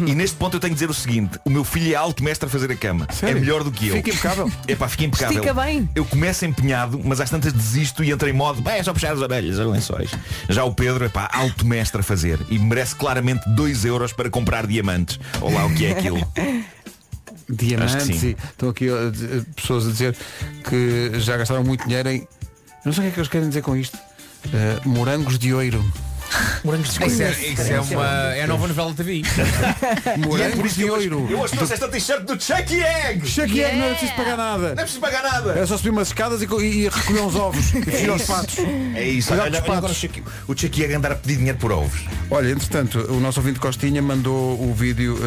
e 0.06 0.14
neste 0.14 0.36
ponto 0.36 0.56
eu 0.56 0.60
tenho 0.60 0.70
que 0.72 0.74
dizer 0.74 0.90
o 0.90 0.94
seguinte, 0.94 1.38
o 1.44 1.50
meu 1.50 1.64
filho 1.64 1.92
é 1.92 1.94
alto 1.96 2.22
mestre 2.24 2.46
a 2.46 2.50
fazer 2.50 2.70
a 2.70 2.76
cama. 2.76 3.06
Sério? 3.12 3.36
É 3.36 3.40
melhor 3.40 3.62
do 3.64 3.70
que 3.70 3.88
eu. 3.88 3.96
Fica 3.96 4.10
impecável. 4.10 4.50
É 4.66 4.74
pá, 4.74 4.88
fica 4.88 5.04
impecável. 5.04 5.36
Estica 5.42 5.54
bem. 5.54 5.88
Eu 5.94 6.04
começo 6.04 6.44
empenhado, 6.44 7.00
mas 7.04 7.20
às 7.20 7.30
tantas 7.30 7.52
desisto 7.52 8.02
e 8.02 8.10
entro 8.10 8.28
em 8.28 8.32
modo, 8.32 8.60
bem, 8.62 8.74
é 8.74 8.82
só 8.82 8.92
puxar 8.92 9.12
as 9.12 9.20
orelhas, 9.20 9.58
as 9.58 9.66
lençóis. 9.66 10.10
Já 10.48 10.64
o 10.64 10.74
Pedro, 10.74 11.04
é 11.04 11.08
pá, 11.08 11.28
alto 11.32 11.64
mestre 11.66 12.00
a 12.00 12.04
fazer 12.04 12.38
e 12.50 12.58
merece 12.58 12.94
claramente 12.96 13.48
2 13.50 13.84
euros 13.84 14.12
para 14.12 14.28
comprar 14.30 14.66
diamantes. 14.66 15.18
Ou 15.40 15.52
lá 15.52 15.66
o 15.66 15.74
que 15.74 15.86
é 15.86 15.92
aquilo. 15.92 16.18
Diamantes 17.48 18.22
e 18.22 18.36
estão 18.52 18.70
aqui 18.70 18.88
uh, 18.88 19.10
d- 19.10 19.42
pessoas 19.54 19.86
a 19.86 19.90
dizer 19.90 20.16
que 20.68 21.12
já 21.20 21.36
gastaram 21.36 21.62
muito 21.62 21.86
dinheiro 21.86 22.08
em. 22.08 22.26
Não 22.84 22.92
sei 22.92 23.00
o 23.00 23.04
que 23.04 23.08
é 23.08 23.12
que 23.12 23.20
eles 23.20 23.28
querem 23.28 23.48
dizer 23.48 23.62
com 23.62 23.76
isto. 23.76 23.98
Uh, 24.46 24.88
morangos 24.88 25.38
de 25.38 25.52
ouro. 25.54 25.84
Morangos 26.64 26.94
de 26.94 27.06
Isso 27.06 27.22
é, 27.22 27.30
isso 27.30 27.72
é 27.72 27.80
uma. 27.80 28.06
É 28.34 28.42
a 28.42 28.46
nova 28.46 28.66
novela 28.66 28.90
da 28.90 28.94
TV. 28.96 29.22
Morangos 30.26 30.74
de 30.74 30.84
ouro. 30.84 31.26
Eu 31.30 31.38
hoje 31.40 31.54
trouxe 31.54 31.74
esta 31.74 31.88
t-shirt 31.88 32.22
do 32.24 32.40
Chucky 32.40 32.82
Egg! 32.82 33.26
Chucky 33.28 33.62
Egg 33.62 33.76
não 33.76 33.84
é 33.86 33.90
preciso 33.90 34.12
pagar 34.14 34.36
Não 34.36 34.44
é 34.44 34.58
nada. 34.58 34.74
preciso 34.76 35.00
pagar 35.00 35.22
nada! 35.22 35.52
É 35.58 35.66
só 35.66 35.76
subir 35.76 35.90
umas 35.90 36.08
escadas 36.08 36.42
e, 36.42 36.46
co- 36.46 36.60
e 36.60 36.88
recolher 36.88 37.20
uns 37.20 37.34
ovos 37.36 37.74
e 37.74 37.82
fugir 37.84 38.10
aos 38.10 38.22
patos. 38.22 38.56
É 38.94 39.04
isso, 39.04 39.28
Cuidado 39.28 39.46
olha, 39.46 39.62
com 39.62 39.64
os 39.64 39.68
olha 39.68 39.78
agora 39.78 39.78
o 39.78 39.82
patos. 39.82 39.96
Chucky, 39.96 40.22
o 40.48 40.56
Chucky 40.58 40.84
Egg 40.84 40.94
andar 40.94 41.12
a 41.12 41.16
pedir 41.16 41.36
dinheiro 41.36 41.58
por 41.58 41.70
ovos. 41.72 42.00
Olha, 42.30 42.50
entretanto, 42.50 42.98
o 43.12 43.20
nosso 43.20 43.38
ouvinte 43.40 43.60
Costinha 43.60 44.02
mandou 44.02 44.60
o 44.60 44.74
vídeo, 44.74 45.18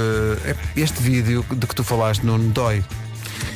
eh, 0.45 0.55
este 0.75 1.01
vídeo 1.01 1.45
de 1.51 1.67
que 1.67 1.75
tu 1.75 1.83
falaste 1.83 2.23
no 2.23 2.37
Dói, 2.39 2.83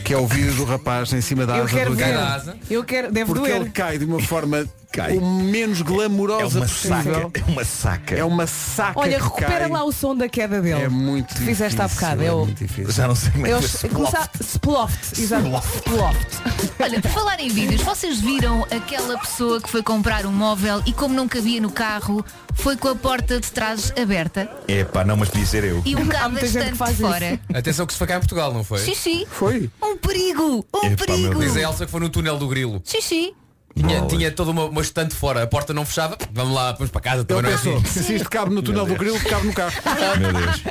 que 0.05 0.14
é 0.14 0.18
o 0.18 0.26
vídeo 0.28 0.53
do 0.53 0.64
rapaz 0.64 1.12
em 1.12 1.22
cima 1.22 1.45
da 1.45 1.57
Eu 1.57 1.64
asa 1.64 1.74
quero 1.76 1.89
do 1.91 1.95
ver. 1.97 2.14
asa. 2.16 2.55
Eu 2.70 2.84
quero. 2.84 3.12
Deve 3.12 3.26
Porque 3.26 3.49
doer. 3.49 3.62
ele 3.62 3.70
cai 3.72 3.97
de 3.97 4.05
uma 4.05 4.20
forma 4.22 4.66
Cai. 4.91 5.17
o 5.17 5.25
menos 5.25 5.79
É 5.79 5.83
glamourosa 5.83 6.59
uma 6.59 6.65
possível. 6.67 6.99
saca. 7.31 7.39
É 7.39 7.43
uma 7.51 7.65
saca. 7.65 8.15
É 8.15 8.23
uma 8.25 8.47
saca 8.47 8.99
Olha, 8.99 9.17
que 9.17 9.23
recupera 9.23 9.59
cai. 9.59 9.69
lá 9.69 9.83
o 9.83 9.91
som 9.91 10.15
da 10.15 10.27
queda 10.27 10.61
dele. 10.61 10.81
É 10.83 10.89
muito 10.89 11.33
que 11.33 11.41
fizeste 11.45 11.79
há 11.81 11.85
difícil, 11.85 12.01
bocado. 12.09 12.23
é 12.23 12.25
É 12.27 12.33
o. 12.33 12.45
muito 12.45 12.57
difícil. 12.57 12.91
Já 12.91 13.07
não 13.07 13.15
sei 13.15 13.31
como 13.31 13.47
é 13.47 13.51
Eu, 13.53 13.59
que 13.59 13.89
começar 13.89 14.29
Sploft. 14.41 15.19
Exato. 15.19 15.47
Sploft. 15.47 16.41
Olha, 16.79 17.01
por 17.01 17.11
falar 17.11 17.39
em 17.39 17.49
vídeos, 17.49 17.81
vocês 17.81 18.19
viram 18.19 18.63
aquela 18.69 19.17
pessoa 19.17 19.61
que 19.61 19.69
foi 19.69 19.81
comprar 19.83 20.25
um 20.25 20.31
móvel 20.31 20.81
e 20.85 20.91
como 20.93 21.13
não 21.15 21.27
cabia 21.27 21.61
no 21.61 21.71
carro, 21.71 22.23
foi 22.55 22.75
com 22.75 22.89
a 22.89 22.95
porta 22.95 23.39
de 23.39 23.51
trás 23.51 23.93
aberta 23.99 24.49
É 24.67 24.83
pá, 24.83 25.03
não, 25.03 25.15
mas 25.17 25.29
podia 25.29 25.45
ser 25.45 25.63
eu. 25.63 25.81
e 25.85 25.95
um 25.95 25.99
gente 25.99 26.29
bastante 26.41 26.75
faz 26.75 26.91
isso. 26.99 27.01
fora. 27.07 27.39
Atenção 27.53 27.85
que 27.85 27.93
se 27.93 27.97
foi 27.99 28.07
cá 28.07 28.15
em 28.15 28.19
Portugal, 28.19 28.53
não 28.53 28.63
foi? 28.63 28.79
Xixi, 28.79 29.25
Foi? 29.29 29.69
um 29.81 29.95
perigo, 29.97 30.65
um 30.73 30.85
Epá, 30.85 31.05
perigo. 31.05 31.39
Diz 31.39 31.55
a 31.55 31.61
Elsa 31.61 31.85
que 31.85 31.91
foi 31.91 31.99
no 32.01 32.09
túnel 32.09 32.37
do 32.37 32.47
grilo. 32.47 32.81
Xixi. 32.85 33.33
Tinha, 33.76 34.05
tinha 34.07 34.32
toda 34.32 34.51
uma, 34.51 34.65
uma 34.65 34.82
estante 34.82 35.15
fora, 35.15 35.43
a 35.43 35.47
porta 35.47 35.74
não 35.74 35.86
fechava. 35.86 36.17
Vamos 36.32 36.53
lá, 36.53 36.72
vamos 36.74 36.89
para 36.91 37.01
casa. 37.01 37.24
Também 37.24 37.43
Ele 37.45 37.51
não 37.51 37.57
é 37.57 37.61
pensou, 37.61 37.78
assim. 37.89 38.03
se 38.03 38.15
isto 38.15 38.30
cabe 38.30 38.53
no 38.53 38.61
túnel 38.61 38.86
do 38.86 38.95
grilo, 38.95 39.19
cabe 39.22 39.47
no 39.47 39.53
carro. 39.53 39.72
Meu 40.19 40.34
Deus. 40.34 40.61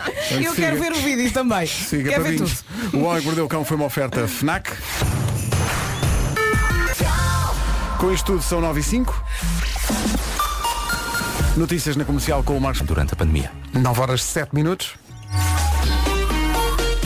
Eu 0.45 0.55
quero 0.55 0.79
ver 0.79 0.93
o 0.93 0.97
vídeo 0.97 1.31
também. 1.33 1.67
Siga 1.67 2.11
Quero 2.11 2.23
para 2.23 2.31
ver 2.31 2.37
tudo. 2.39 2.51
20. 2.93 2.97
O 2.97 3.05
Homem 3.05 3.21
que 3.21 3.27
Mordeu 3.27 3.45
o 3.45 3.49
Cão 3.49 3.65
foi 3.65 3.77
uma 3.77 3.87
oferta 3.87 4.27
FNAC. 4.29 4.71
Com 7.99 8.13
isto 8.13 8.27
tudo 8.27 8.43
são 8.43 8.61
9 8.61 8.81
e 8.81 8.83
5. 8.83 9.25
Notícias 11.57 11.97
na 11.97 12.05
comercial 12.05 12.43
com 12.43 12.57
o 12.57 12.61
Marcos. 12.61 12.83
Durante 12.83 13.13
a 13.13 13.17
pandemia. 13.17 13.51
9 13.75 14.01
horas 14.01 14.23
7 14.23 14.55
minutos. 14.55 14.95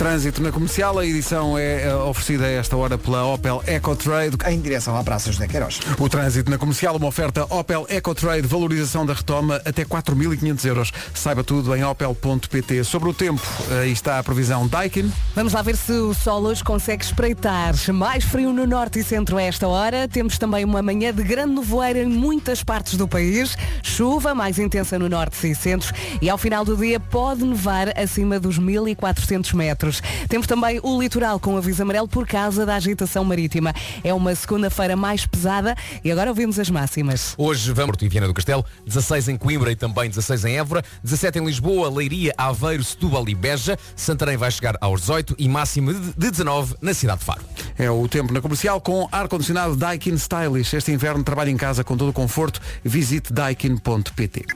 Trânsito 0.04 0.42
na 0.42 0.52
comercial, 0.52 0.98
a 0.98 1.06
edição 1.06 1.56
é 1.56 1.84
eh, 1.84 1.94
oferecida 1.94 2.44
a 2.44 2.50
esta 2.50 2.76
hora 2.76 2.98
pela 2.98 3.24
Opel 3.24 3.64
EcoTrade. 3.66 4.36
Em 4.46 4.60
direção 4.60 4.94
à 4.98 5.02
Praça 5.02 5.32
José 5.32 5.48
Queiroz. 5.48 5.80
O 5.98 6.10
trânsito 6.10 6.50
na 6.50 6.58
comercial, 6.58 6.94
uma 6.96 7.06
oferta 7.06 7.46
Opel 7.48 7.86
EcoTrade, 7.88 8.46
valorização 8.46 9.06
da 9.06 9.14
retoma 9.14 9.62
até 9.64 9.82
4.500 9.82 10.64
euros. 10.66 10.92
Saiba 11.14 11.42
tudo 11.42 11.74
em 11.74 11.82
opel.pt. 11.82 12.84
Sobre 12.84 13.08
o 13.08 13.14
tempo, 13.14 13.40
aí 13.80 13.92
está 13.92 14.18
a 14.18 14.22
previsão 14.22 14.68
Daikin. 14.68 15.10
Vamos 15.34 15.54
lá 15.54 15.62
ver 15.62 15.74
se 15.74 15.92
o 15.92 16.12
sol 16.12 16.42
hoje 16.42 16.62
consegue 16.62 17.02
espreitar. 17.02 17.72
Mais 17.90 18.24
frio 18.24 18.52
no 18.52 18.66
norte 18.66 18.98
e 18.98 19.02
centro 19.02 19.38
a 19.38 19.42
esta 19.42 19.66
hora. 19.66 20.06
Temos 20.06 20.36
também 20.36 20.66
uma 20.66 20.82
manhã 20.82 21.14
de 21.14 21.22
grande 21.22 21.54
nevoeiro 21.54 22.00
em 22.00 22.10
muitas 22.10 22.62
partes 22.62 22.98
do 22.98 23.08
país. 23.08 23.56
Chuva 23.82 24.34
mais 24.34 24.58
intensa 24.58 24.98
no 24.98 25.08
norte 25.08 25.50
e 25.50 25.54
centro. 25.54 25.94
E 26.20 26.28
ao 26.28 26.36
final 26.36 26.62
do 26.62 26.76
dia 26.76 27.00
pode 27.00 27.42
nevar 27.42 27.98
acima 27.98 28.38
dos 28.38 28.58
1400 28.58 29.54
metros. 29.54 29.93
Temos 30.28 30.46
também 30.46 30.80
o 30.82 31.00
litoral 31.00 31.38
com 31.38 31.56
aviso 31.56 31.82
amarelo 31.82 32.08
por 32.08 32.26
causa 32.26 32.64
da 32.64 32.76
agitação 32.76 33.24
marítima. 33.24 33.72
É 34.02 34.14
uma 34.14 34.34
segunda-feira 34.34 34.96
mais 34.96 35.26
pesada 35.26 35.76
e 36.02 36.10
agora 36.10 36.30
ouvimos 36.30 36.58
as 36.58 36.70
máximas. 36.70 37.34
Hoje 37.36 37.72
vamos 37.72 37.96
em 38.02 38.08
Viana 38.08 38.26
do 38.26 38.34
Castelo, 38.34 38.64
16 38.86 39.28
em 39.28 39.36
Coimbra 39.36 39.70
e 39.70 39.76
também 39.76 40.08
16 40.08 40.44
em 40.46 40.56
Évora, 40.56 40.82
17 41.02 41.38
em 41.38 41.44
Lisboa, 41.44 41.90
Leiria, 41.90 42.32
Aveiro, 42.36 42.82
Setúbal 42.82 43.28
e 43.28 43.34
Beja, 43.34 43.78
Santarém 43.94 44.36
vai 44.36 44.50
chegar 44.50 44.76
aos 44.80 45.02
18 45.02 45.36
e 45.38 45.48
máximo 45.48 45.92
de 45.92 46.24
de 46.24 46.30
19 46.30 46.76
na 46.80 46.94
cidade 46.94 47.20
de 47.20 47.24
Faro. 47.24 47.42
É 47.78 47.90
o 47.90 48.08
tempo 48.08 48.32
na 48.32 48.40
comercial 48.40 48.80
com 48.80 49.08
ar-condicionado 49.10 49.76
Daikin 49.76 50.14
Stylish. 50.14 50.74
Este 50.74 50.92
inverno 50.92 51.22
trabalhe 51.22 51.50
em 51.50 51.56
casa 51.56 51.84
com 51.84 51.96
todo 51.96 52.08
o 52.08 52.12
conforto. 52.12 52.60
Visite 52.82 53.32
daikin.pt. 53.32 54.46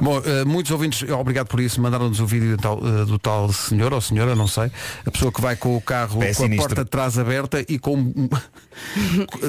Bom, 0.00 0.20
eh, 0.24 0.44
muitos 0.44 0.72
ouvintes, 0.72 1.08
obrigado 1.10 1.46
por 1.46 1.60
isso, 1.60 1.80
mandaram-nos 1.80 2.18
o 2.20 2.26
vídeo 2.26 2.56
do 2.56 2.60
tal, 2.62 2.78
eh, 2.78 3.04
do 3.04 3.18
tal 3.18 3.52
senhor 3.52 3.92
ou 3.92 4.00
senhora, 4.00 4.34
não 4.34 4.48
sei, 4.48 4.70
a 5.04 5.10
pessoa 5.10 5.30
que 5.30 5.40
vai 5.40 5.54
com 5.56 5.76
o 5.76 5.80
carro 5.80 6.22
É 6.22 6.26
com 6.26 6.30
a 6.30 6.34
sinistro. 6.34 6.68
porta 6.68 6.84
de 6.84 6.90
trás 6.90 7.18
aberta 7.18 7.64
e 7.68 7.78
com. 7.78 8.12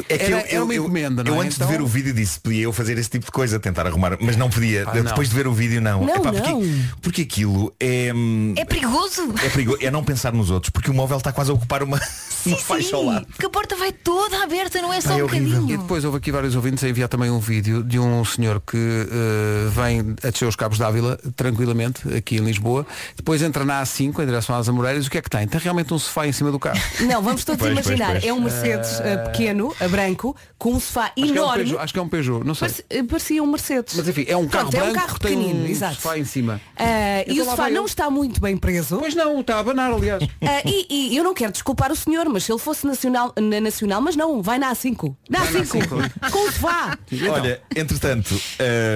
É 0.09 0.17
que 0.17 0.23
era, 0.25 0.32
eu, 0.32 0.38
era 0.39 0.53
eu, 0.55 0.63
uma 0.63 0.73
eu- 0.73 0.84
encomenda, 0.84 1.23
não 1.23 1.36
eu 1.36 1.41
é? 1.41 1.45
antes 1.45 1.57
Então- 1.57 1.67
de 1.67 1.73
ver 1.73 1.82
o 1.82 1.88
vídeo 1.88 2.13
disse 2.13 2.39
podia 2.39 2.63
eu 2.63 2.73
fazer 2.73 2.97
esse 2.97 3.09
tipo 3.09 3.25
de 3.25 3.32
coisa, 3.32 3.59
tentar 3.59 3.86
arrumar, 3.88 4.17
mas 4.19 4.36
não 4.36 4.49
podia. 4.49 4.84
Ah, 4.88 4.95
não. 4.95 5.03
Depois 5.03 5.30
de 5.30 5.36
ver 5.36 5.47
o 5.47 5.53
vídeo 5.53 5.82
não. 5.82 6.03
Não, 6.05 6.15
Epá, 6.15 6.32
não. 6.32 6.41
Porque, 6.41 6.67
porque 7.01 7.21
aquilo 7.23 7.73
é, 7.80 8.11
É 8.55 8.65
perigoso. 8.65 9.34
é 9.43 9.49
perigoso, 9.49 9.78
é 9.82 9.91
não 9.91 10.03
pensar 10.03 10.34
nos 10.34 10.49
outros, 10.49 10.69
porque 10.69 10.89
o 10.89 10.93
móvel 10.93 11.17
está 11.17 11.32
quase 11.32 11.51
a 11.51 11.53
ocupar 11.53 11.84
uma, 11.84 11.99
uma 12.45 12.57
faixa 12.57 12.95
ao 12.95 13.03
lado. 13.05 13.25
Porque 13.28 13.45
a 13.45 13.49
porta 13.49 13.75
vai 13.75 13.91
toda 13.91 14.43
aberta, 14.43 14.82
não 14.82 14.91
é 14.93 15.01
só 15.01 15.13
Ai, 15.13 15.19
é 15.19 15.23
um 15.23 15.25
horrível. 15.25 15.49
bocadinho. 15.61 15.73
E 15.73 15.78
depois 15.78 16.03
houve 16.05 16.17
aqui 16.17 16.32
vários 16.32 16.55
ouvintes 16.55 16.84
a 16.84 16.89
enviar 16.89 17.09
também 17.09 17.30
um 17.30 17.39
vídeo 17.39 17.84
de 17.84 17.99
um 17.99 18.23
senhor 18.25 18.61
que 18.65 18.78
eh, 18.78 19.69
vem 19.69 20.15
a 20.23 20.30
descer 20.30 20.45
os 20.47 20.55
cabos 20.55 20.78
d'Ávila 20.78 21.17
tranquilamente, 21.36 22.01
aqui 22.15 22.38
em 22.38 22.39
Lisboa, 22.41 22.86
depois 23.15 23.41
entra 23.41 23.63
na 23.65 23.82
A5 23.84 24.21
em 24.21 24.25
direção 24.25 24.55
às 24.55 24.67
Amoreiras, 24.69 25.07
o 25.07 25.09
que 25.09 25.17
é 25.17 25.21
que 25.21 25.30
tem? 25.30 25.47
Tem 25.47 25.59
realmente 25.59 25.93
um 25.93 25.99
sofá 25.99 26.28
em 26.28 26.32
cima 26.32 26.51
do 26.51 26.59
carro. 26.59 26.80
Não, 27.01 27.21
vamos 27.21 27.43
todos 27.43 27.59
Pois, 27.61 27.73
pois, 27.73 27.86
imaginar. 27.88 28.11
pois. 28.13 28.23
É 28.23 28.34
um 28.34 28.41
Mercedes 28.41 28.99
eh, 29.01 29.16
pequeno, 29.26 29.74
a 29.80 29.88
branco, 29.88 30.36
com 30.57 30.72
um 30.74 30.80
sofá 30.80 31.05
Acho 31.05 31.13
que, 31.15 31.22
é 31.22 31.26
um 31.26 31.30
enorme. 31.36 31.57
Peugeot, 31.63 31.84
acho 31.84 31.93
que 31.93 31.99
é 31.99 32.01
um 32.01 32.09
Peugeot, 32.09 32.43
não 32.45 32.55
sei. 32.55 32.68
Parece- 32.68 32.86
eh, 32.89 33.03
Parecia 33.03 33.43
um 33.43 33.47
Mercedes. 33.47 33.95
Mas 33.95 34.07
enfim, 34.07 34.26
é 34.28 34.36
um 34.38 34.47
carro 34.47 34.70
Pronto, 34.70 34.76
é 34.76 34.78
um 34.78 34.91
branco 34.91 34.99
carro 35.07 35.13
que 35.20 35.28
tem 35.28 35.38
pequenino, 35.38 35.63
um 35.65 35.68
exato. 35.68 35.95
sofá 35.95 36.18
em 36.18 36.26
cima. 36.26 36.61
E 36.80 37.32
Então 37.32 37.43
o 37.43 37.45
lá 37.47 37.51
sofá 37.51 37.70
não 37.70 37.82
ele. 37.82 37.86
está 37.86 38.09
muito 38.09 38.41
bem 38.41 38.57
preso. 38.57 38.97
Pois 38.97 39.15
não, 39.15 39.39
está 39.41 39.55
a 39.55 39.59
abanar, 39.59 39.91
aliás. 39.91 40.24
Ah, 40.41 40.61
e, 40.65 41.11
e 41.13 41.18
eu 41.18 41.24
não 41.24 41.34
quero 41.34 41.51
desculpar 41.51 41.91
o 41.91 41.95
senhor, 41.95 42.28
mas 42.30 42.43
se 42.43 42.51
ele 42.51 42.59
fosse 42.59 42.86
nacional, 42.86 43.34
na 43.39 43.59
nacional, 43.61 44.01
mas 44.01 44.15
não, 44.15 44.41
vai 44.41 44.57
na 44.59 44.72
A5. 44.74 45.15
Na 45.30 45.39
Vai 45.39 45.51
na 45.53 45.59
A5. 45.59 45.88
A5. 45.88 46.32
Com 46.32 46.47
o 46.47 46.51
sofá. 46.51 46.97
Olha, 47.32 47.61
entretanto, 47.76 48.34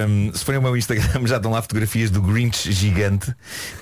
hum, 0.08 0.30
se 0.34 0.44
forem 0.44 0.56
ao 0.56 0.62
meu 0.62 0.76
Instagram 0.76 1.02
já 1.26 1.36
estão 1.36 1.50
lá 1.50 1.62
fotografias 1.62 2.10
do 2.10 2.20
Grinch 2.22 2.70
gigante 2.72 3.32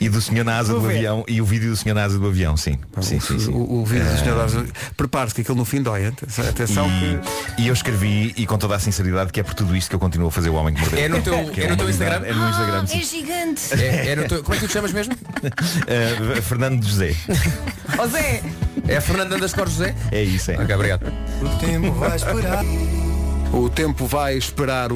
e 0.01 0.09
do 0.09 0.21
senhor 0.21 0.45
na 0.45 0.59
asa 0.59 0.73
Vou 0.73 0.83
do 0.83 0.89
ver. 0.89 0.97
avião 0.97 1.25
e 1.29 1.41
o 1.41 1.45
vídeo 1.45 1.71
do 1.71 1.77
senhor 1.77 1.95
na 1.95 2.05
asa 2.05 2.19
do 2.19 2.27
avião, 2.27 2.57
sim. 2.57 2.79
sim, 3.01 3.21
sim, 3.21 3.39
sim. 3.39 3.51
O, 3.51 3.81
o 3.81 3.85
vídeo 3.85 4.09
do 4.11 4.19
senhor 4.19 4.41
Asa- 4.41 4.67
Prepare-se 4.97 5.35
que 5.35 5.41
aquilo 5.43 5.57
no 5.57 5.65
fim 5.65 5.83
dói. 5.83 6.13
Atenção, 6.31 6.49
atenção 6.49 6.89
que. 6.89 7.63
E 7.63 7.67
eu 7.69 7.75
escrevi, 7.75 8.33
e 8.37 8.47
com 8.47 8.57
toda 8.57 8.77
a 8.77 8.79
sinceridade, 8.79 9.33
que 9.33 9.41
é 9.41 9.43
por 9.43 9.53
tudo 9.55 9.75
isto 9.77 9.89
que 9.91 9.97
eu 9.97 9.99
continuo 9.99 10.29
a 10.29 10.31
fazer 10.31 10.49
o 10.49 10.55
homem 10.55 10.73
que 10.75 10.81
mordeu. 10.81 10.99
É 11.05 11.09
no 11.09 11.21
teu- 11.21 11.51
Que 11.51 11.63
é 11.63 11.69
no 11.69 11.77
teu 11.77 11.91
Instagram? 11.91 12.23
É 12.27 12.33
no 12.33 12.49
Instagram, 12.49 12.83
É 12.85 12.87
sim. 12.87 13.03
gigante. 13.03 13.75
É, 13.75 14.11
é 14.13 14.17
no 14.17 14.29
teu- 14.29 14.43
como 14.43 14.55
é 14.55 14.59
que 14.59 14.65
tu 14.65 14.69
te 14.69 14.73
chamas 14.75 14.93
mesmo? 14.93 15.13
Uh, 15.15 16.41
Fernando 16.43 16.85
José. 16.87 17.15
Zé. 18.11 18.43
É 18.89 19.01
Fernando 19.01 19.35
Underscore 19.35 19.69
José? 19.71 19.95
É 20.11 20.23
isso, 20.23 20.51
é. 20.53 20.55
Ok, 20.59 20.75
obrigado. 20.75 21.13
O 21.43 21.49
tempo 21.59 21.93
vai 21.93 22.17
esperar 22.17 22.65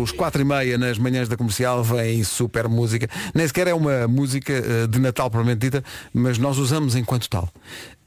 os 0.05 0.13
4 0.13 0.43
e 0.43 0.45
meia 0.45 0.79
nas 0.79 0.99
manhãs 0.99 1.29
da 1.29 1.37
comercial, 1.37 1.83
vem 1.83 2.23
super 2.23 2.69
música. 2.69 3.09
Nem 3.35 3.47
sequer 3.47 3.69
é 3.69 3.75
uma 3.75 4.07
música 4.07 4.53
eh, 4.53 4.87
de 4.87 4.99
Natal 4.99 5.31
propriamente 5.31 5.61
dita, 5.61 5.85
mas 6.13 6.39
nós 6.39 6.59
usamos 6.59 6.95
enquanto 6.95 7.29
tal. 7.29 7.49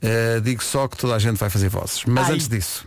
Eh, 0.02 0.40
digo 0.44 0.64
só 0.64 0.88
que 0.88 0.96
toda 0.96 1.16
a 1.16 1.20
gente 1.20 1.38
vai 1.38 1.50
fazer 1.50 1.70
vozes. 1.70 2.04
Mas 2.06 2.28
Ai. 2.28 2.36
antes 2.36 2.48
disso, 2.48 2.86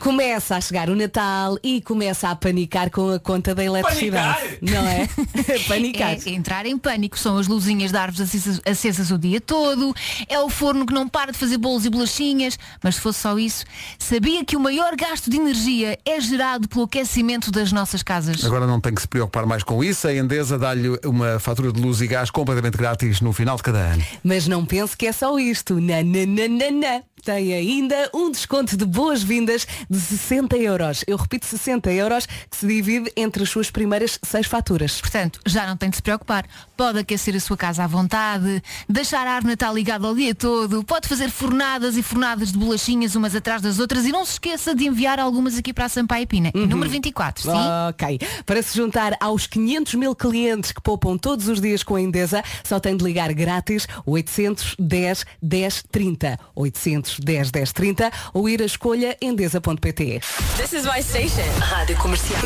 Começa 0.00 0.56
a 0.56 0.60
chegar 0.60 0.88
o 0.88 0.96
Natal 0.96 1.58
e 1.62 1.82
começa 1.82 2.30
a 2.30 2.34
panicar 2.34 2.90
com 2.90 3.10
a 3.10 3.20
conta 3.20 3.54
da 3.54 3.62
eletricidade. 3.62 4.58
Não 4.62 4.86
é? 4.86 5.06
panicar. 5.68 6.14
É 6.14 6.30
entrar 6.30 6.64
em 6.64 6.78
pânico. 6.78 7.18
São 7.18 7.36
as 7.36 7.46
luzinhas 7.46 7.90
de 7.90 7.98
árvores 7.98 8.20
acesas, 8.22 8.60
acesas 8.64 9.10
o 9.10 9.18
dia 9.18 9.40
todo. 9.40 9.94
É 10.26 10.40
o 10.40 10.48
forno 10.48 10.86
que 10.86 10.94
não 10.94 11.06
para 11.06 11.32
de 11.32 11.38
fazer 11.38 11.58
bolos 11.58 11.84
e 11.84 11.90
bolachinhas. 11.90 12.58
Mas 12.82 12.94
se 12.94 13.00
fosse 13.02 13.20
só 13.20 13.38
isso, 13.38 13.64
sabia 13.98 14.44
que 14.44 14.56
o 14.56 14.60
maior 14.60 14.96
gasto 14.96 15.30
de 15.30 15.36
energia 15.36 15.98
é 16.04 16.18
gerado 16.18 16.66
pelo 16.66 16.84
aquecimento 16.84 17.50
das 17.50 17.70
nossas 17.70 18.02
casas. 18.02 18.42
agora 18.44 18.66
não 18.66 18.80
tem 18.80 18.94
que 18.94 19.02
se 19.02 19.08
preocupar 19.08 19.44
mais 19.44 19.62
com 19.62 19.84
isso. 19.84 20.08
A 20.08 20.14
Endesa 20.14 20.58
dá-lhe 20.58 20.88
uma 21.04 21.38
fatura 21.38 21.70
de 21.70 21.80
luz 21.80 22.00
e 22.00 22.06
gás 22.06 22.30
completamente 22.30 22.78
grátis 22.78 23.20
no 23.20 23.34
final 23.34 23.56
de 23.56 23.62
cada 23.62 23.78
ano. 23.78 24.04
Mas 24.24 24.48
não 24.48 24.64
pense 24.64 24.96
que 24.96 25.06
é 25.06 25.12
só 25.12 25.38
isto. 25.38 25.78
Nananana. 25.78 27.04
Tem 27.22 27.52
ainda 27.54 28.10
um 28.14 28.30
desconto 28.30 28.76
de 28.76 28.84
boas-vindas 28.84 29.66
de 29.88 30.00
60 30.00 30.56
euros. 30.56 31.04
Eu 31.06 31.16
repito, 31.16 31.46
60 31.46 31.90
euros 31.92 32.26
que 32.26 32.56
se 32.56 32.66
divide 32.66 33.12
entre 33.16 33.42
as 33.42 33.50
suas 33.50 33.70
primeiras 33.70 34.18
seis 34.22 34.46
faturas. 34.46 35.00
Portanto, 35.00 35.40
já 35.46 35.66
não 35.66 35.76
tem 35.76 35.90
de 35.90 35.96
se 35.96 36.02
preocupar. 36.02 36.46
Pode 36.76 36.98
aquecer 36.98 37.34
a 37.36 37.40
sua 37.40 37.56
casa 37.56 37.84
à 37.84 37.86
vontade, 37.86 38.62
deixar 38.88 39.26
a 39.26 39.32
árvore 39.32 39.52
Natal 39.52 39.74
ligada 39.74 40.06
ao 40.06 40.14
dia 40.14 40.34
todo, 40.34 40.82
pode 40.84 41.08
fazer 41.08 41.30
fornadas 41.30 41.96
e 41.96 42.02
fornadas 42.02 42.52
de 42.52 42.58
bolachinhas 42.58 43.14
umas 43.14 43.34
atrás 43.34 43.60
das 43.60 43.78
outras 43.78 44.06
e 44.06 44.12
não 44.12 44.24
se 44.24 44.32
esqueça 44.32 44.74
de 44.74 44.86
enviar 44.86 45.18
algumas 45.18 45.58
aqui 45.58 45.72
para 45.72 45.84
a 45.84 45.88
Sampaio 45.88 46.26
Pina. 46.26 46.50
Número 46.54 46.88
24, 46.88 47.42
sim? 47.42 47.48
Ok. 47.88 48.18
Para 48.46 48.62
se 48.62 48.76
juntar 48.76 49.16
aos 49.20 49.46
500 49.46 49.94
mil 49.94 50.14
clientes 50.14 50.72
que 50.72 50.80
poupam 50.80 51.18
todos 51.18 51.48
os 51.48 51.60
dias 51.60 51.82
com 51.82 51.96
a 51.96 52.00
Endesa, 52.00 52.42
só 52.64 52.80
tem 52.80 52.96
de 52.96 53.04
ligar 53.04 53.32
grátis 53.34 53.86
810 54.06 55.26
10 55.42 55.84
30. 55.90 56.38
810 56.54 57.09
10 57.18 57.50
30 57.72 58.10
ou 58.32 58.48
ir 58.48 58.62
à 58.62 58.64
escolha 58.64 59.16
endesa.pt. 59.20 60.20
This 60.56 60.72
is 60.72 60.84
my 60.84 61.02
station. 61.02 61.48
Rádio 61.60 61.96
Comercial. 61.96 62.40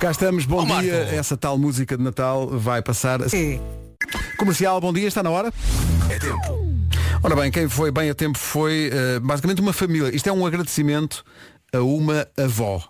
Cá 0.00 0.10
estamos, 0.10 0.44
bom 0.44 0.58
Ó, 0.58 0.80
dia. 0.80 1.00
Marco. 1.00 1.14
Essa 1.14 1.36
tal 1.36 1.58
música 1.58 1.96
de 1.96 2.02
Natal 2.02 2.48
vai 2.48 2.82
passar. 2.82 3.20
Comercial, 4.38 4.80
bom 4.80 4.92
dia, 4.92 5.08
está 5.08 5.22
na 5.22 5.30
hora? 5.30 5.52
É 6.10 6.18
tempo. 6.18 6.66
Ora 7.22 7.34
bem, 7.34 7.50
quem 7.50 7.68
foi 7.68 7.90
bem 7.90 8.10
a 8.10 8.14
tempo 8.14 8.38
foi 8.38 8.90
eh, 8.92 9.18
basicamente 9.20 9.60
uma 9.60 9.72
família. 9.72 10.14
Isto 10.14 10.28
é 10.28 10.32
um 10.32 10.46
agradecimento 10.46 11.24
a 11.72 11.80
uma 11.80 12.26
avó. 12.36 12.82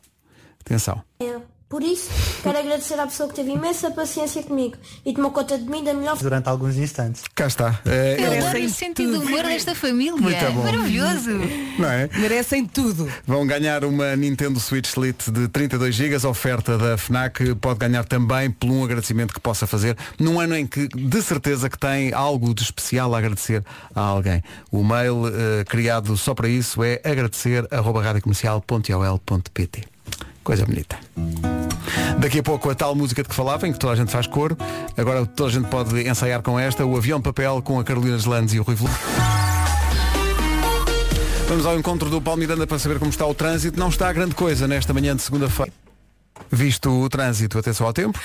Atenção. 0.61 1.03
É, 1.21 1.37
Por 1.69 1.83
isso, 1.83 2.09
quero 2.45 2.59
agradecer 2.61 2.95
à 2.95 3.09
pessoa 3.09 3.29
que 3.29 3.35
teve 3.35 3.51
imensa 3.51 3.91
paciência 3.91 4.41
comigo 4.41 4.77
e 5.05 5.13
tomou 5.13 5.33
conta 5.33 5.59
de 5.59 5.65
mim 5.69 5.83
da 5.83 5.93
melhor 5.93 6.17
Durante 6.17 6.49
alguns 6.49 6.77
instantes. 6.77 7.25
Cá 7.35 7.49
está. 7.49 7.81
Eh, 7.85 8.19
Eu 8.21 8.33
é- 8.33 8.39
adoro 8.39 8.65
o 8.65 8.69
sentido 8.71 9.19
do 9.19 9.27
humor 9.27 9.43
desta 9.43 9.75
família. 9.75 10.15
Muito 10.17 10.53
bom. 10.53 10.63
Maravilhoso. 10.63 11.31
não 11.77 11.91
é? 11.91 12.09
Merecem 12.19 12.65
tudo. 12.65 13.13
Vão 13.27 13.45
ganhar 13.45 13.85
uma 13.85 14.15
Nintendo 14.15 14.61
Switch 14.61 14.95
Lite 14.97 15.29
de 15.33 15.49
32 15.49 15.93
GB, 15.93 16.25
oferta 16.25 16.79
da 16.79 16.97
FNAC. 16.97 17.57
Pode 17.57 17.81
ganhar 17.81 18.05
também 18.05 18.49
por 18.49 18.71
um 18.71 18.85
agradecimento 18.85 19.35
que 19.35 19.41
possa 19.41 19.67
fazer 19.67 19.97
num 20.21 20.39
ano 20.39 20.57
em 20.57 20.65
que 20.69 20.87
de 20.87 21.21
certeza 21.21 21.69
que 21.69 21.77
tem 21.77 22.13
algo 22.13 22.55
de 22.55 22.63
especial 22.63 23.13
a 23.13 23.19
agradecer 23.19 23.65
a 23.93 24.03
alguém. 24.03 24.41
O 24.71 24.85
mail 24.85 25.25
eh, 25.27 25.65
criado 25.65 26.17
só 26.17 26.33
para 26.33 26.49
isso 26.49 26.85
é 26.85 27.01
agradecer@radiocomercial.ol.pt. 27.05 29.96
Coisa 30.47 30.65
bonita. 30.65 30.97
Daqui 32.21 32.39
a 32.39 32.43
pouco 32.43 32.71
a 32.71 32.75
tal 32.77 32.95
música 32.95 33.21
de 33.21 33.29
que 33.29 33.35
falava, 33.35 33.67
em 33.67 33.73
que 33.73 33.81
toda 33.81 33.95
a 33.95 33.97
gente 33.97 34.13
faz 34.13 34.29
coro. 34.29 34.57
Agora 34.97 35.27
toda 35.27 35.51
a 35.51 35.53
gente 35.53 35.67
pode 35.67 36.09
ensaiar 36.09 36.41
com 36.41 36.57
esta, 36.57 36.87
o 36.87 36.97
avião 36.97 37.19
de 37.19 37.25
papel 37.25 37.61
com 37.63 37.81
a 37.81 37.85
Carolina 37.85 38.17
Deslandes 38.17 38.55
e 38.55 38.61
o 38.61 38.63
Rui 38.63 38.77
Veloso. 38.77 38.97
Vamos 41.49 41.67
ao 41.67 41.77
encontro 41.77 42.09
do 42.09 42.21
Paulo 42.23 42.39
Miranda 42.39 42.65
para 42.65 42.79
saber 42.79 43.01
como 43.01 43.11
está 43.11 43.27
o 43.27 43.35
trânsito. 43.35 43.77
Não 43.77 43.89
está 43.89 44.13
grande 44.13 44.37
coisa 44.37 44.69
nesta 44.69 44.95
manhã 44.95 45.17
de 45.17 45.23
segunda-feira. 45.23 45.73
Visto 46.51 46.91
o 46.91 47.09
trânsito, 47.09 47.59
atenção 47.59 47.87
ao 47.87 47.93
tempo. 47.93 48.21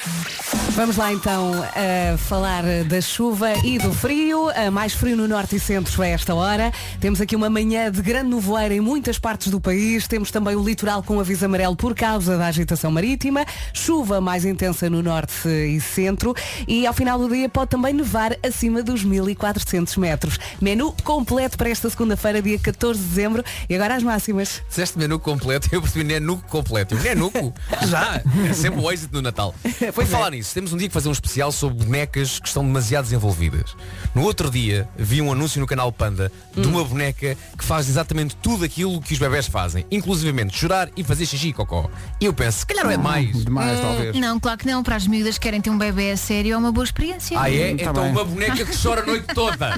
Vamos 0.71 0.95
lá 0.95 1.11
então 1.11 1.51
a 1.63 2.17
falar 2.17 2.63
da 2.87 3.01
chuva 3.01 3.53
e 3.65 3.77
do 3.77 3.93
frio. 3.93 4.49
A 4.49 4.71
mais 4.71 4.93
frio 4.93 5.17
no 5.17 5.27
norte 5.27 5.55
e 5.55 5.59
centro 5.59 6.01
a 6.01 6.07
esta 6.07 6.33
hora. 6.33 6.71
Temos 6.99 7.19
aqui 7.19 7.35
uma 7.35 7.49
manhã 7.49 7.91
de 7.91 8.01
grande 8.01 8.29
nevoeiro 8.29 8.73
em 8.73 8.79
muitas 8.79 9.17
partes 9.17 9.49
do 9.49 9.59
país. 9.59 10.07
Temos 10.07 10.31
também 10.31 10.55
o 10.55 10.63
litoral 10.63 11.03
com 11.03 11.19
aviso 11.19 11.45
amarelo 11.45 11.75
por 11.75 11.95
causa 11.95 12.37
da 12.37 12.47
agitação 12.47 12.91
marítima. 12.91 13.45
Chuva 13.73 14.21
mais 14.21 14.45
intensa 14.45 14.89
no 14.89 15.01
norte 15.01 15.47
e 15.47 15.79
centro. 15.81 16.33
E 16.67 16.85
ao 16.85 16.93
final 16.93 17.17
do 17.19 17.29
dia 17.29 17.49
pode 17.49 17.71
também 17.71 17.93
nevar 17.93 18.35
acima 18.43 18.83
dos 18.83 19.03
1400 19.03 19.97
metros. 19.97 20.39
Menu 20.61 20.95
completo 21.03 21.57
para 21.57 21.69
esta 21.69 21.89
segunda-feira, 21.89 22.41
dia 22.41 22.59
14 22.59 22.99
de 22.99 23.07
dezembro. 23.07 23.43
E 23.69 23.75
agora 23.75 23.95
as 23.95 24.03
máximas. 24.03 24.61
Disseste 24.69 24.97
menu 24.97 25.19
completo, 25.19 25.69
eu 25.73 25.81
percebi 25.81 26.03
nenuco 26.03 26.43
completo. 26.47 26.95
Nenuco? 26.95 27.53
Já! 27.87 28.10
É 28.49 28.53
sempre 28.53 28.79
o 28.81 28.91
êxito 28.91 29.13
no 29.13 29.21
Natal. 29.21 29.53
Por 29.93 30.05
falar 30.05 30.31
nisso, 30.31 30.53
temos 30.53 30.73
um 30.73 30.77
dia 30.77 30.87
que 30.87 30.93
fazer 30.93 31.09
um 31.09 31.11
especial 31.11 31.51
sobre 31.51 31.83
bonecas 31.85 32.39
que 32.39 32.47
estão 32.47 32.63
demasiado 32.65 33.03
desenvolvidas. 33.05 33.75
No 34.15 34.23
outro 34.23 34.49
dia, 34.49 34.87
vi 34.97 35.21
um 35.21 35.31
anúncio 35.31 35.59
no 35.61 35.67
canal 35.67 35.91
Panda 35.91 36.31
de 36.55 36.67
uma 36.67 36.83
boneca 36.83 37.37
que 37.57 37.63
faz 37.63 37.87
exatamente 37.87 38.35
tudo 38.37 38.65
aquilo 38.65 38.99
que 39.01 39.13
os 39.13 39.19
bebés 39.19 39.47
fazem, 39.47 39.85
inclusivamente 39.91 40.57
chorar 40.57 40.89
e 40.97 41.03
fazer 41.03 41.25
xixi 41.25 41.49
e 41.49 41.53
cocó. 41.53 41.89
E 42.19 42.25
eu 42.25 42.33
penso, 42.33 42.59
se 42.59 42.65
calhar 42.65 42.83
não 42.85 42.91
é 42.91 42.97
demais. 42.97 43.45
Demais, 43.45 43.79
Hum, 43.79 43.81
talvez. 43.81 44.15
Não, 44.19 44.39
claro 44.39 44.57
que 44.57 44.65
não. 44.67 44.83
Para 44.83 44.95
as 44.95 45.07
miúdas 45.07 45.35
que 45.37 45.41
querem 45.41 45.61
ter 45.61 45.69
um 45.69 45.77
bebê 45.77 46.11
a 46.11 46.17
sério 46.17 46.53
é 46.53 46.57
uma 46.57 46.71
boa 46.71 46.83
experiência. 46.83 47.39
Ah 47.39 47.49
é? 47.51 47.75
Tá 47.75 47.83
então 47.83 47.93
bem. 48.03 48.11
uma 48.11 48.23
boneca 48.25 48.65
que 48.65 48.77
chora 48.81 49.01
a 49.01 49.05
noite 49.05 49.27
toda 49.33 49.77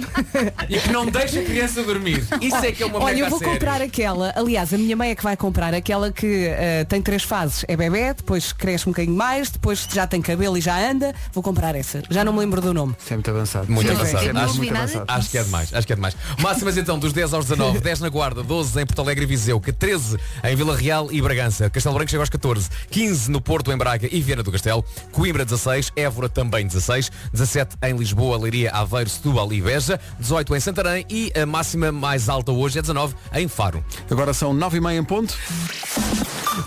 e 0.69 0.79
que 0.79 0.89
não 0.91 1.05
deixa 1.05 1.39
a 1.39 1.43
criança 1.43 1.83
dormir. 1.83 2.25
Isso 2.41 2.55
é 2.57 2.71
que 2.71 2.81
é 2.83 2.85
uma 2.85 2.99
boneca 2.99 3.11
Olha, 3.15 3.19
eu 3.21 3.25
a 3.25 3.29
vou 3.29 3.39
sério. 3.39 3.53
comprar 3.53 3.81
aquela, 3.81 4.33
aliás, 4.35 4.73
a 4.73 4.77
minha 4.77 4.95
mãe 4.95 5.11
é 5.11 5.15
que 5.15 5.23
vai 5.23 5.35
comprar 5.37 5.73
aquela 5.73 6.11
que 6.11 6.45
eh, 6.47 6.85
tem 6.85 7.01
três 7.01 7.23
fases. 7.23 7.65
É 7.67 7.75
bebê, 7.75 8.13
depois 8.23 8.53
cresce 8.53 8.87
um 8.87 8.93
bocadinho 8.93 9.15
mais, 9.15 9.49
depois 9.49 9.85
já 9.91 10.07
tem 10.07 10.21
cabelo 10.21 10.57
e 10.57 10.61
já 10.61 10.77
anda. 10.89 11.13
Vou 11.33 11.43
comprar 11.43 11.75
essa. 11.75 12.01
Já 12.09 12.23
não 12.23 12.31
me 12.31 12.39
lembro 12.39 12.61
do 12.61 12.73
nome. 12.73 12.95
Isso 12.97 13.13
é 13.13 13.17
muito 13.17 13.29
avançado. 13.29 13.69
Muito 13.71 13.87
Sim, 13.87 13.93
avançado. 13.93 14.25
Eu 14.25 14.33
não 14.33 14.41
Acho, 14.41 14.55
muito 14.55 14.75
avançado. 14.75 15.05
acho 15.07 15.29
que 15.29 15.37
é 15.37 15.43
demais, 15.43 15.73
acho 15.73 15.87
que 15.87 15.93
é 15.93 15.95
demais. 15.95 16.15
Máximas 16.39 16.77
então 16.77 16.97
dos 16.97 17.11
10 17.11 17.33
aos 17.33 17.45
19, 17.45 17.79
10 17.81 17.99
na 17.99 18.09
Guarda, 18.09 18.41
12 18.41 18.81
em 18.81 18.85
Porto 18.85 18.99
Alegre 19.01 19.23
e 19.25 19.27
Viseu, 19.27 19.59
que 19.59 19.71
13 19.73 20.17
em 20.43 20.55
Vila 20.55 20.75
Real 20.75 21.11
e 21.11 21.21
Bragança, 21.21 21.69
Castelo 21.69 21.95
Branco 21.95 22.09
chega 22.09 22.23
aos 22.23 22.29
14, 22.29 22.69
15 22.89 23.29
no 23.29 23.41
Porto, 23.41 23.71
em 23.71 23.77
Braga 23.77 24.07
e 24.09 24.21
Viana 24.21 24.41
do 24.41 24.51
Castelo, 24.51 24.85
Coimbra 25.11 25.43
16, 25.43 25.91
Évora 25.95 26.29
também 26.29 26.65
16, 26.65 27.11
17 27.33 27.75
em 27.83 27.95
Lisboa, 27.97 28.37
Leiria, 28.37 28.71
Aveiro, 28.71 29.09
Setúbal 29.09 29.51
e 29.51 29.61
Beja, 29.61 29.99
18 30.19 30.55
em 30.55 30.59
Santarém 30.59 31.05
e 31.09 31.31
a 31.37 31.45
máxima 31.45 31.91
mais 31.91 32.29
alta 32.29 32.51
hoje 32.51 32.79
é 32.79 32.81
19 32.81 33.15
em 33.33 33.47
Faro. 33.47 33.83
Agora 34.09 34.33
são 34.33 34.53
9 34.53 34.77
e 34.77 34.81
meia 34.81 34.97
em 34.97 35.03
ponto. 35.03 35.35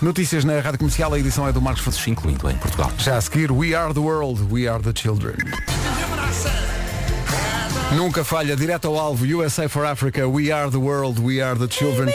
Notícias 0.01 0.43
na 0.43 0.59
Rádio 0.59 0.79
Comercial, 0.79 1.13
a 1.13 1.19
edição 1.19 1.46
é 1.49 1.53
do 1.53 1.61
Marcos 1.61 1.83
Fonseca. 1.83 2.09
Incluindo 2.09 2.49
em 2.49 2.57
Portugal. 2.57 2.91
Já 2.97 3.17
a 3.17 3.21
seguir, 3.21 3.51
We 3.51 3.73
Are 3.73 3.93
the 3.93 3.99
World, 3.99 4.41
We 4.51 4.67
Are 4.67 4.81
the 4.83 4.93
Children. 4.99 5.35
Nunca 7.95 8.23
falha, 8.23 8.55
direto 8.55 8.87
ao 8.87 8.99
alvo, 8.99 9.25
USA 9.25 9.67
for 9.69 9.85
Africa, 9.85 10.27
We 10.27 10.51
Are 10.51 10.69
the 10.69 10.77
World, 10.77 11.21
We 11.21 11.41
Are 11.41 11.57
the 11.57 11.67
Children. 11.73 12.13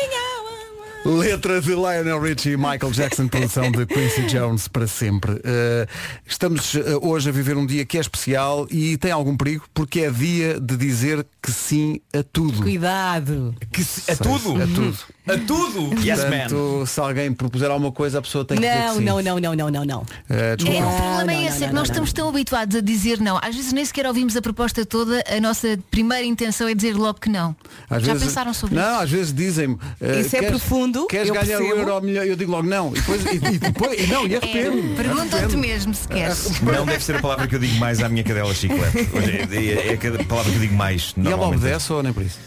Letra 1.04 1.60
de 1.60 1.70
Lionel 1.74 2.20
Richie 2.20 2.52
e 2.52 2.56
Michael 2.56 2.92
Jackson, 2.92 3.26
produção 3.26 3.72
de 3.72 3.84
Quincy 3.86 4.22
Jones 4.26 4.68
para 4.68 4.86
sempre. 4.86 5.32
Uh, 5.32 5.88
estamos 6.24 6.74
uh, 6.74 6.80
hoje 7.02 7.28
a 7.28 7.32
viver 7.32 7.56
um 7.56 7.66
dia 7.66 7.84
que 7.84 7.98
é 7.98 8.00
especial 8.00 8.68
e 8.70 8.96
tem 8.96 9.10
algum 9.10 9.36
perigo 9.36 9.64
porque 9.74 10.02
é 10.02 10.10
dia 10.10 10.60
de 10.60 10.76
dizer 10.76 11.26
que 11.42 11.50
sim 11.50 12.00
a 12.14 12.22
tudo. 12.22 12.62
Cuidado. 12.62 13.52
Que 13.72 13.82
se- 13.82 14.08
a 14.12 14.14
tudo? 14.16 14.62
A 14.62 14.66
tudo. 14.66 14.96
A 15.24 15.38
tudo? 15.38 15.90
Portanto, 15.94 16.84
se 16.84 16.98
alguém 17.00 17.32
propuser 17.32 17.70
alguma 17.70 17.92
coisa, 17.92 18.18
a 18.18 18.22
pessoa 18.22 18.44
tem 18.44 18.56
que 18.58 18.62
dizer 18.66 18.76
que 18.76 18.86
Não, 18.86 18.94
sim. 18.96 19.04
não, 19.04 19.22
não, 19.22 19.38
não, 19.38 19.54
não, 19.54 19.70
não, 19.70 19.84
não. 19.84 20.00
Uh, 20.00 20.06
É, 20.28 20.56
desculpa. 20.56 20.80
o 20.84 20.90
problema 20.96 21.24
não, 21.24 21.32
é 21.32 21.36
não, 21.36 21.46
esse, 21.46 21.56
é 21.56 21.60
não, 21.60 21.68
que 21.68 21.74
nós 21.74 21.74
não, 21.74 21.82
estamos 21.82 22.12
tão 22.12 22.28
habituados 22.28 22.76
a 22.76 22.80
dizer 22.80 23.20
não. 23.20 23.38
Às 23.40 23.54
vezes 23.54 23.72
nem 23.72 23.84
sequer 23.84 24.04
ouvimos 24.06 24.36
a 24.36 24.42
proposta 24.42 24.84
toda, 24.84 25.22
a 25.28 25.40
nossa 25.40 25.78
primeira 25.92 26.24
intenção 26.26 26.66
é 26.66 26.74
dizer 26.74 26.96
logo 26.96 27.20
que 27.20 27.28
não. 27.28 27.54
Às 27.88 28.02
Já 28.02 28.14
vezes- 28.14 28.26
pensaram 28.28 28.52
sobre 28.52 28.74
não, 28.74 28.82
isso? 28.94 29.00
às 29.02 29.10
vezes 29.10 29.32
dizem-me 29.32 29.74
uh, 29.74 29.78
Isso 30.20 30.34
é 30.34 30.40
queres- 30.40 30.48
profundo, 30.48 31.06
Queres 31.06 31.28
eu 31.28 31.34
ganhar 31.34 31.46
percebo. 31.58 31.72
o 31.72 31.78
euro 31.78 31.92
ao 31.92 32.02
milhão? 32.02 32.24
Eu 32.24 32.34
digo 32.34 32.50
logo 32.50 32.66
não. 32.68 32.88
E 32.88 32.94
depois, 32.94 33.24
e, 33.24 33.36
e 33.36 33.58
depois 33.58 34.00
e 34.00 34.06
não, 34.08 34.26
e 34.26 34.34
arrependo. 34.34 34.78
É, 34.92 34.96
Perguntam-te 34.96 35.56
mesmo 35.56 35.94
se 35.94 36.08
queres. 36.08 36.60
Não 36.60 36.84
deve 36.84 37.04
ser 37.04 37.14
a 37.16 37.20
palavra 37.20 37.46
que 37.46 37.54
eu 37.54 37.60
digo 37.60 37.76
mais 37.76 38.02
à 38.02 38.08
minha 38.08 38.24
cadela 38.24 38.52
chiclete. 38.52 39.08
Hoje 39.14 39.30
é, 39.30 39.92
é, 39.92 39.92
é 40.18 40.20
a 40.20 40.24
palavra 40.24 40.50
que 40.50 40.56
eu 40.58 40.62
digo 40.62 40.74
mais. 40.74 41.14
E 41.16 41.20
ela 41.20 41.30
normalmente. 41.30 41.60
obedece 41.60 41.92
ou 41.92 42.02
nem 42.02 42.12
por 42.12 42.24
isso? 42.24 42.38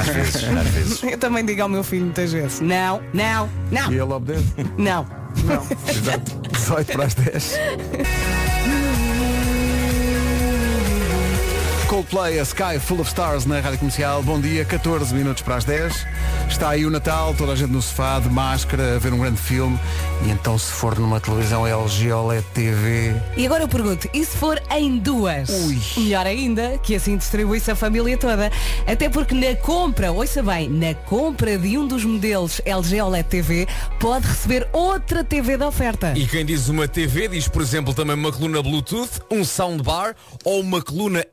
Às 0.00 0.06
vezes, 0.08 0.36
às 0.44 0.68
vezes. 0.68 1.02
Eu 1.02 1.18
também 1.18 1.44
digo 1.44 1.62
ao 1.62 1.68
meu 1.68 1.82
filho 1.84 2.04
muitas 2.04 2.32
vezes. 2.32 2.60
Não, 2.60 3.00
não, 3.12 3.48
não, 3.70 3.90
E 3.90 3.94
ele 3.94 4.02
obedece? 4.02 4.44
não. 4.78 5.06
Não. 5.44 5.62
Exato. 5.88 6.40
18 6.52 6.92
para 6.92 7.04
as 7.04 7.14
10. 7.14 7.54
Coldplay, 11.90 12.38
a 12.38 12.44
Sky 12.44 12.78
Full 12.78 13.00
of 13.00 13.08
Stars 13.10 13.46
na 13.46 13.58
Rádio 13.58 13.80
Comercial. 13.80 14.22
Bom 14.22 14.40
dia, 14.40 14.64
14 14.64 15.12
minutos 15.12 15.42
para 15.42 15.56
as 15.56 15.64
10. 15.64 16.06
Está 16.48 16.70
aí 16.70 16.86
o 16.86 16.90
Natal, 16.90 17.34
toda 17.34 17.50
a 17.50 17.56
gente 17.56 17.72
no 17.72 17.82
sofá, 17.82 18.20
de 18.20 18.28
máscara, 18.28 18.94
a 18.94 18.98
ver 19.00 19.12
um 19.12 19.18
grande 19.18 19.40
filme. 19.40 19.76
E 20.24 20.30
então 20.30 20.56
se 20.56 20.70
for 20.70 20.96
numa 20.96 21.18
televisão 21.18 21.66
LG 21.66 22.12
OLED 22.12 22.46
TV... 22.54 23.12
E 23.36 23.44
agora 23.44 23.64
eu 23.64 23.68
pergunto, 23.68 24.08
e 24.14 24.24
se 24.24 24.36
for 24.36 24.62
em 24.70 24.98
duas? 24.98 25.50
Melhor 25.96 26.26
ainda, 26.26 26.78
que 26.78 26.94
assim 26.94 27.16
distribui-se 27.16 27.72
a 27.72 27.74
família 27.74 28.16
toda. 28.16 28.52
Até 28.86 29.08
porque 29.08 29.34
na 29.34 29.56
compra, 29.56 30.12
ouça 30.12 30.44
bem, 30.44 30.68
na 30.68 30.94
compra 30.94 31.58
de 31.58 31.76
um 31.76 31.88
dos 31.88 32.04
modelos 32.04 32.60
LG 32.64 33.00
OLED 33.02 33.28
TV, 33.28 33.66
pode 33.98 34.28
receber 34.28 34.68
outra 34.72 35.24
TV 35.24 35.56
da 35.56 35.66
oferta. 35.66 36.12
E 36.16 36.24
quem 36.24 36.46
diz 36.46 36.68
uma 36.68 36.86
TV 36.86 37.26
diz, 37.26 37.48
por 37.48 37.62
exemplo, 37.62 37.92
também 37.92 38.14
uma 38.14 38.30
coluna 38.30 38.62
Bluetooth, 38.62 39.20
um 39.28 39.44
soundbar 39.44 40.14
ou 40.44 40.60
uma 40.60 40.80
coluna 40.80 41.26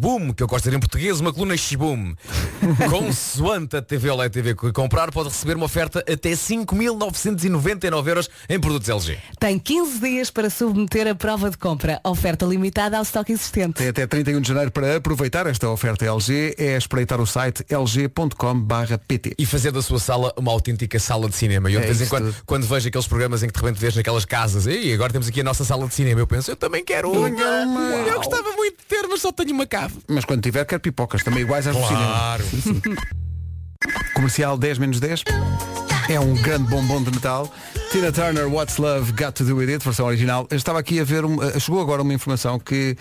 X-Boom, 0.00 0.32
que 0.32 0.42
eu 0.42 0.46
gosto 0.46 0.64
de 0.64 0.70
dizer 0.70 0.76
em 0.76 0.80
português, 0.80 1.20
uma 1.20 1.30
coluna 1.30 1.54
X-Boom. 1.54 2.14
Consoante 2.88 3.76
a 3.76 3.82
TV 3.82 4.08
OLED 4.08 4.32
TV 4.32 4.54
que 4.54 4.72
comprar, 4.72 5.12
pode 5.12 5.28
receber 5.28 5.56
uma 5.56 5.66
oferta 5.66 5.98
até 6.00 6.30
5.999 6.30 8.06
euros 8.08 8.30
em 8.48 8.58
produtos 8.58 8.88
LG. 8.88 9.18
Tem 9.38 9.58
15 9.58 10.00
dias 10.00 10.30
para 10.30 10.48
submeter 10.48 11.06
a 11.06 11.14
prova 11.14 11.50
de 11.50 11.58
compra. 11.58 12.00
Oferta 12.02 12.46
limitada 12.46 12.96
ao 12.96 13.02
estoque 13.02 13.32
existente. 13.32 13.74
Tem 13.74 13.88
até 13.88 14.06
31 14.06 14.40
de 14.40 14.48
janeiro 14.48 14.70
para 14.70 14.96
aproveitar 14.96 15.46
esta 15.46 15.68
oferta 15.68 16.06
LG. 16.06 16.54
É 16.56 16.78
espreitar 16.78 17.20
o 17.20 17.26
site 17.26 17.62
lg.com/pt. 17.68 19.34
E 19.38 19.44
fazer 19.44 19.70
da 19.70 19.82
sua 19.82 19.98
sala 19.98 20.32
uma 20.38 20.50
autêntica 20.50 20.98
sala 20.98 21.28
de 21.28 21.36
cinema. 21.36 21.70
E 21.70 21.74
eu 21.74 21.80
É 21.80 21.82
de 21.82 21.88
vez 21.88 22.00
em 22.00 22.06
quando, 22.06 22.32
tudo. 22.32 22.42
quando 22.46 22.66
vejo 22.66 22.88
aqueles 22.88 23.06
programas 23.06 23.42
em 23.42 23.48
que 23.48 23.52
de 23.52 23.60
repente 23.60 23.78
vês 23.78 23.94
naquelas 23.94 24.24
casas, 24.24 24.66
e 24.66 24.92
agora 24.94 25.12
temos 25.12 25.28
aqui 25.28 25.42
a 25.42 25.44
nossa 25.44 25.64
sala 25.64 25.86
de 25.86 25.94
cinema, 25.94 26.20
eu 26.20 26.26
penso, 26.26 26.50
eu 26.50 26.56
também 26.56 26.82
quero 26.82 27.10
uma. 27.10 27.28
Eu 27.28 28.16
gostava 28.16 28.50
muito 28.52 28.78
de 28.78 28.84
ter, 28.84 29.06
mas 29.06 29.20
só 29.20 29.30
tenho 29.30 29.52
uma 29.52 29.66
cave. 29.90 30.04
Mas 30.08 30.24
quando 30.24 30.42
tiver, 30.42 30.64
quero 30.64 30.80
pipocas, 30.80 31.22
também 31.22 31.42
iguais 31.42 31.66
às 31.66 31.76
do 31.76 31.82
cinema. 31.86 32.06
Claro. 32.06 32.44
Comercial 34.14 34.58
10 34.58 34.78
menos 34.78 35.00
10. 35.00 35.24
É 36.08 36.18
um 36.18 36.34
grande 36.34 36.68
bombom 36.68 37.02
de 37.02 37.12
Natal. 37.12 37.52
Tina 37.92 38.10
Turner, 38.10 38.48
What's 38.52 38.78
Love 38.78 39.12
Got 39.12 39.32
to 39.32 39.44
Do 39.44 39.56
With 39.56 39.70
It, 39.72 39.84
versão 39.84 40.06
original. 40.06 40.46
Eu 40.50 40.56
estava 40.56 40.78
aqui 40.80 40.98
a 41.00 41.04
ver, 41.04 41.24
um- 41.24 41.40
eh, 41.42 41.58
chegou 41.58 41.80
agora 41.80 42.02
uma 42.02 42.12
informação 42.12 42.58
que 42.58 42.96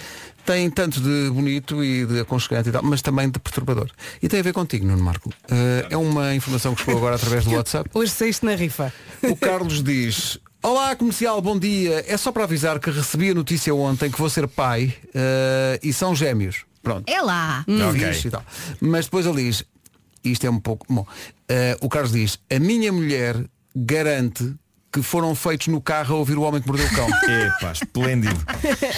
tem 0.45 0.69
tanto 0.69 0.99
de 1.01 1.29
bonito 1.31 1.83
e 1.83 2.05
de 2.05 2.19
aconchegante 2.19 2.69
e 2.69 2.71
tal, 2.71 2.83
mas 2.83 3.01
também 3.01 3.29
de 3.29 3.39
perturbador. 3.39 3.89
E 4.21 4.27
tem 4.29 4.39
a 4.39 4.43
ver 4.43 4.53
contigo, 4.53 4.85
Nuno 4.85 5.03
Marco. 5.03 5.31
Eh, 5.49 5.87
é 5.89 5.97
uma 5.97 6.33
informação 6.35 6.73
que 6.75 6.81
chegou 6.81 6.97
agora 6.97 7.15
através 7.15 7.45
do 7.45 7.51
WhatsApp. 7.57 7.89
Hoje 7.93 8.11
saíste 8.11 8.45
na 8.45 8.55
rifa. 8.55 8.93
O 9.23 9.35
Carlos 9.35 9.83
diz 9.83 10.37
Olá 10.61 10.93
comercial, 10.95 11.41
bom 11.41 11.57
dia. 11.57 12.03
É 12.07 12.17
só 12.17 12.31
para 12.31 12.43
avisar 12.43 12.79
que 12.79 12.91
recebi 12.91 13.29
a 13.31 13.33
notícia 13.33 13.73
ontem 13.73 14.11
que 14.11 14.19
vou 14.19 14.29
ser 14.29 14.45
pai 14.47 14.93
eh, 15.15 15.79
e 15.81 15.91
são 15.93 16.13
gêmeos. 16.15 16.63
Pronto. 16.81 17.09
É 17.09 17.21
lá. 17.21 17.65
Hum, 17.67 17.91
fixe 17.93 18.27
e 18.27 18.31
tal. 18.31 18.43
Mas 18.79 19.05
depois 19.05 19.25
ele 19.25 19.43
diz, 19.43 19.63
isto 20.23 20.45
é 20.45 20.49
um 20.49 20.59
pouco. 20.59 20.85
Bom, 20.91 21.05
eh, 21.47 21.77
o 21.81 21.89
Carlos 21.89 22.11
diz, 22.11 22.39
a 22.49 22.59
minha 22.59 22.91
mulher 22.91 23.35
garante 23.75 24.53
que 24.91 25.01
foram 25.03 25.35
feitos 25.35 25.67
no 25.67 25.79
carro 25.79 26.15
a 26.15 26.17
ouvir 26.17 26.35
o 26.37 26.41
homem 26.41 26.59
que 26.61 26.67
mordeu 26.67 26.87
o 26.87 26.89
cão. 26.89 27.07
Epá, 27.29 27.71
esplêndido. 27.71 28.35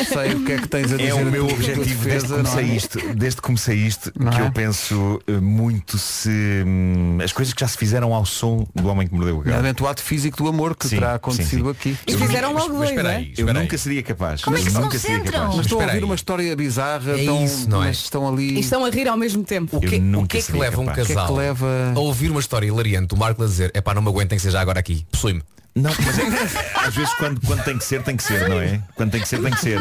Sei 0.08 0.34
o 0.36 0.46
que 0.46 0.52
é 0.54 0.58
que 0.60 0.68
tens 0.68 0.94
a 0.94 0.98
dizer. 0.98 1.10
É 1.10 1.14
o 1.14 1.26
meu 1.26 1.46
objetivo 1.46 1.84
desde 1.84 1.96
que 1.96 2.04
defesa, 2.06 2.36
comecei 2.38 2.64
é? 2.64 2.76
isto, 2.76 3.14
desde 3.16 3.36
que 3.38 3.42
comecei 3.42 3.76
isto, 3.78 4.12
Não 4.18 4.32
que 4.32 4.38
é? 4.42 4.46
eu 4.46 4.52
penso 4.52 5.22
eh, 5.28 5.32
muito 5.34 5.98
se 5.98 6.64
hum, 6.66 7.18
as 7.24 7.34
coisas 7.34 7.54
que 7.54 7.60
já 7.60 7.68
se 7.68 7.78
fizeram 7.78 8.14
ao 8.14 8.26
som 8.26 8.66
do 8.74 8.88
homem 8.88 9.06
que 9.08 9.14
mordeu 9.14 9.36
o 9.36 9.38
gato. 9.39 9.48
Nomeadamente 9.48 9.84
o 9.84 9.88
ato 9.88 10.02
físico 10.02 10.38
do 10.38 10.48
amor 10.48 10.76
que 10.76 10.88
Sim, 10.88 10.96
terá 10.96 11.10
sim, 11.10 11.16
acontecido 11.16 11.64
sim. 11.66 11.70
aqui. 11.72 11.98
E 12.08 12.18
fizeram 12.18 12.54
logo 12.54 12.70
Mas 12.70 12.78
dois, 12.78 12.89
espera 12.92 13.12
é? 13.12 13.16
aí, 13.18 13.26
Eu 13.26 13.32
espera 13.32 13.60
aí. 13.60 13.64
nunca 13.66 13.78
seria 13.78 14.04
capaz. 14.04 14.42
Como 14.44 14.58
é 14.58 14.62
que 14.62 14.70
se 14.72 14.80
nunca 14.80 14.98
seria 15.00 15.18
concentram? 15.20 15.39
capaz. 15.42 15.56
Mas 15.58 15.66
estão 15.66 15.78
a 15.78 15.82
espera 15.82 15.92
ouvir 15.92 15.98
aí. 15.98 16.04
uma 16.10 16.16
história 16.16 16.56
bizarra, 16.56 17.12
É 17.12 17.20
estão, 17.20 17.44
isso, 17.44 17.70
não 17.70 17.84
é? 17.84 17.88
mas 17.88 17.98
estão 17.98 18.28
ali. 18.30 18.56
E 18.56 18.60
estão 18.62 18.86
a 18.86 18.89
rir 18.89 19.08
ao 19.10 19.18
mesmo 19.18 19.44
tempo. 19.44 19.76
O 19.78 19.82
que, 19.82 19.96
Eu 19.96 20.20
o 20.22 20.28
que 20.28 20.38
é 20.38 20.42
que 20.42 20.52
leva 20.54 20.80
um 20.82 20.86
capaz. 20.86 21.06
Que 21.08 21.12
é 21.12 21.16
que 21.16 21.22
casal 21.22 21.36
leva- 21.36 21.94
a 21.96 22.00
ouvir 22.00 22.32
uma 22.32 22.39
história 22.39 22.66
hilariante? 22.66 23.14
O 23.14 23.18
Marco 23.18 23.44
a 23.44 23.46
dizer, 23.46 23.72
é 23.74 23.82
pá, 23.82 23.94
não 23.94 24.02
me 24.02 24.08
aguentem 24.08 24.38
que 24.38 24.42
seja 24.42 24.60
agora 24.62 24.80
aqui, 24.80 25.06
possui-me. 25.12 25.44
Não, 25.74 25.89
mas 26.05 26.19
é, 26.19 26.24
às 26.86 26.93
vezes 26.93 27.13
quando, 27.13 27.39
quando 27.47 27.63
tem 27.63 27.78
que 27.78 27.86
ser, 27.86 28.03
tem 28.03 28.17
que 28.17 28.24
ser, 28.24 28.49
não 28.49 28.59
é? 28.59 28.82
Quando 28.93 29.11
tem 29.11 29.22
que 29.22 29.28
ser, 29.28 29.41
tem 29.41 29.51
que 29.51 29.59
ser. 29.61 29.80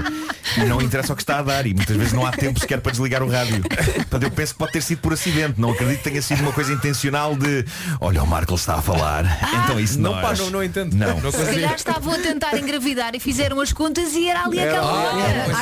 E 0.56 0.60
não 0.64 0.80
interessa 0.80 1.12
o 1.12 1.16
que 1.16 1.22
está 1.22 1.38
a 1.40 1.42
dar 1.42 1.66
e 1.66 1.74
muitas 1.74 1.96
vezes 1.96 2.12
não 2.12 2.24
há 2.24 2.30
tempo 2.30 2.60
sequer 2.60 2.80
para 2.80 2.92
desligar 2.92 3.22
o 3.24 3.28
rádio. 3.28 3.60
Portanto, 3.62 4.22
eu 4.22 4.30
penso 4.30 4.52
que 4.52 4.58
pode 4.60 4.72
ter 4.72 4.82
sido 4.82 4.98
por 5.00 5.12
acidente. 5.12 5.60
Não 5.60 5.70
acredito 5.72 5.98
que 5.98 6.10
tenha 6.10 6.22
sido 6.22 6.40
uma 6.42 6.52
coisa 6.52 6.72
intencional 6.72 7.34
de 7.34 7.64
olha, 8.00 8.22
o 8.22 8.26
Marco 8.26 8.54
está 8.54 8.76
a 8.76 8.82
falar. 8.82 9.24
então 9.64 9.80
isso 9.80 9.98
não, 9.98 10.12
nós... 10.12 10.38
pá, 10.38 10.44
não, 10.44 10.50
não 10.50 10.62
entendo. 10.62 10.94
Não. 10.94 11.20
não 11.20 11.32
Se 11.32 11.44
calhar 11.44 11.74
estavam 11.74 12.14
a 12.14 12.18
tentar 12.18 12.56
engravidar 12.56 13.14
e 13.16 13.20
fizeram 13.20 13.60
as 13.60 13.72
contas 13.72 14.12
e 14.14 14.28
era 14.28 14.44
ali 14.44 14.60
aquela 14.60 14.92
hora. 14.92 15.12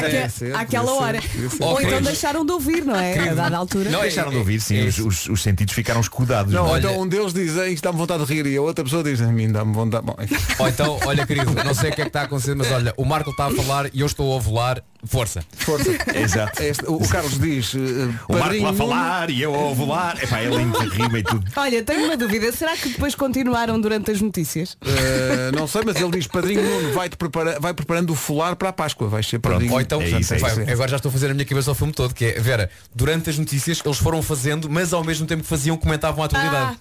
é. 0.06 0.24
Àque- 0.24 0.52
àquela 0.54 0.92
hora. 0.92 1.20
Ou 1.60 1.80
então 1.80 2.02
deixaram 2.02 2.44
de 2.44 2.52
ouvir, 2.52 2.84
não 2.84 2.94
é? 2.96 3.30
A 3.30 3.34
dada 3.34 3.56
altura. 3.56 3.88
Não, 3.90 4.00
é- 4.00 4.02
Deixaram 4.02 4.30
de 4.30 4.36
ouvir, 4.36 4.60
sim, 4.60 4.86
os, 4.86 4.98
os- 4.98 5.28
os 5.28 5.42
sentidos 5.42 5.72
ficaram 5.74 6.00
escudados. 6.02 6.52
Não, 6.52 6.66
não 6.66 6.76
é? 6.76 6.78
então 6.78 7.00
um 7.00 7.06
deles 7.08 7.32
diz, 7.32 7.56
"Ei, 7.56 7.72
isto 7.72 7.82
dá-me 7.84 7.96
vontade 7.98 8.24
de 8.26 8.32
rir 8.34 8.46
e 8.46 8.56
a 8.56 8.60
outra 8.62 8.84
pessoa 8.84 9.02
diz, 9.02 9.20
a 9.22 9.26
mim 9.26 9.50
dá-me 9.50 9.72
vontade. 9.72 10.04
Bom. 10.04 10.17
Ou 10.58 10.68
então, 10.68 10.98
olha 11.04 11.26
querido, 11.26 11.52
não 11.64 11.74
sei 11.74 11.90
o 11.90 11.94
que 11.94 12.00
é 12.02 12.04
que 12.04 12.08
está 12.08 12.22
a 12.22 12.24
acontecer, 12.24 12.54
mas 12.54 12.70
olha, 12.70 12.92
o 12.96 13.04
Marco 13.04 13.30
está 13.30 13.46
a 13.46 13.50
falar 13.50 13.90
e 13.92 14.00
eu 14.00 14.06
estou 14.06 14.32
a 14.32 14.36
ovular, 14.36 14.82
força. 15.04 15.42
Força. 15.58 15.90
Exato. 16.14 16.62
Este- 16.62 16.84
o, 16.86 16.94
o 16.96 17.08
Carlos 17.08 17.38
diz, 17.38 17.74
eh, 17.74 17.78
O 18.28 18.36
Marco 18.36 18.66
a 18.66 18.72
falar 18.74 19.30
e 19.30 19.40
eu 19.42 19.54
a 19.54 19.58
ovular. 19.58 20.18
Epá, 20.22 20.40
é 20.40 20.46
lindo, 20.48 20.78
rima 20.78 21.18
e 21.18 21.22
tudo. 21.22 21.44
Olha, 21.56 21.82
tenho 21.82 22.04
uma 22.06 22.16
dúvida. 22.16 22.50
Será 22.52 22.76
que 22.76 22.88
depois 22.90 23.14
continuaram 23.14 23.80
durante 23.80 24.10
as 24.10 24.20
notícias? 24.20 24.76
Eh, 24.84 25.50
não 25.54 25.66
sei, 25.66 25.82
mas 25.84 25.96
ele 25.96 26.10
diz 26.10 26.26
Padrinho 26.26 26.62
Nuno 26.62 26.92
vai, 26.92 27.08
prepara 27.08 27.58
vai 27.60 27.72
preparando 27.74 28.10
o 28.10 28.14
folar 28.14 28.56
para 28.56 28.70
a 28.70 28.72
Páscoa. 28.72 29.08
Vai 29.08 29.22
ser 29.22 29.38
padrinho. 29.38 29.72
Ou 29.72 29.80
então, 29.80 30.00
É 30.02 30.08
isso, 30.08 30.34
é 30.34 30.38
vai, 30.38 30.50
isso. 30.52 30.70
agora 30.70 30.88
já 30.88 30.96
estou 30.96 31.10
a 31.10 31.12
fazer 31.12 31.30
a 31.30 31.34
minha 31.34 31.44
cabeça 31.46 31.70
ao 31.70 31.74
filme 31.74 31.92
todo, 31.92 32.12
que 32.14 32.24
é, 32.24 32.40
Vera, 32.40 32.70
durante 32.94 33.30
as 33.30 33.38
notícias 33.38 33.80
eles 33.84 33.98
foram 33.98 34.20
fazendo, 34.22 34.68
mas 34.68 34.92
ao 34.92 35.04
mesmo 35.04 35.26
tempo 35.26 35.42
que 35.42 35.48
faziam, 35.48 35.76
comentavam 35.76 36.22
a 36.22 36.26
atualidade. 36.26 36.76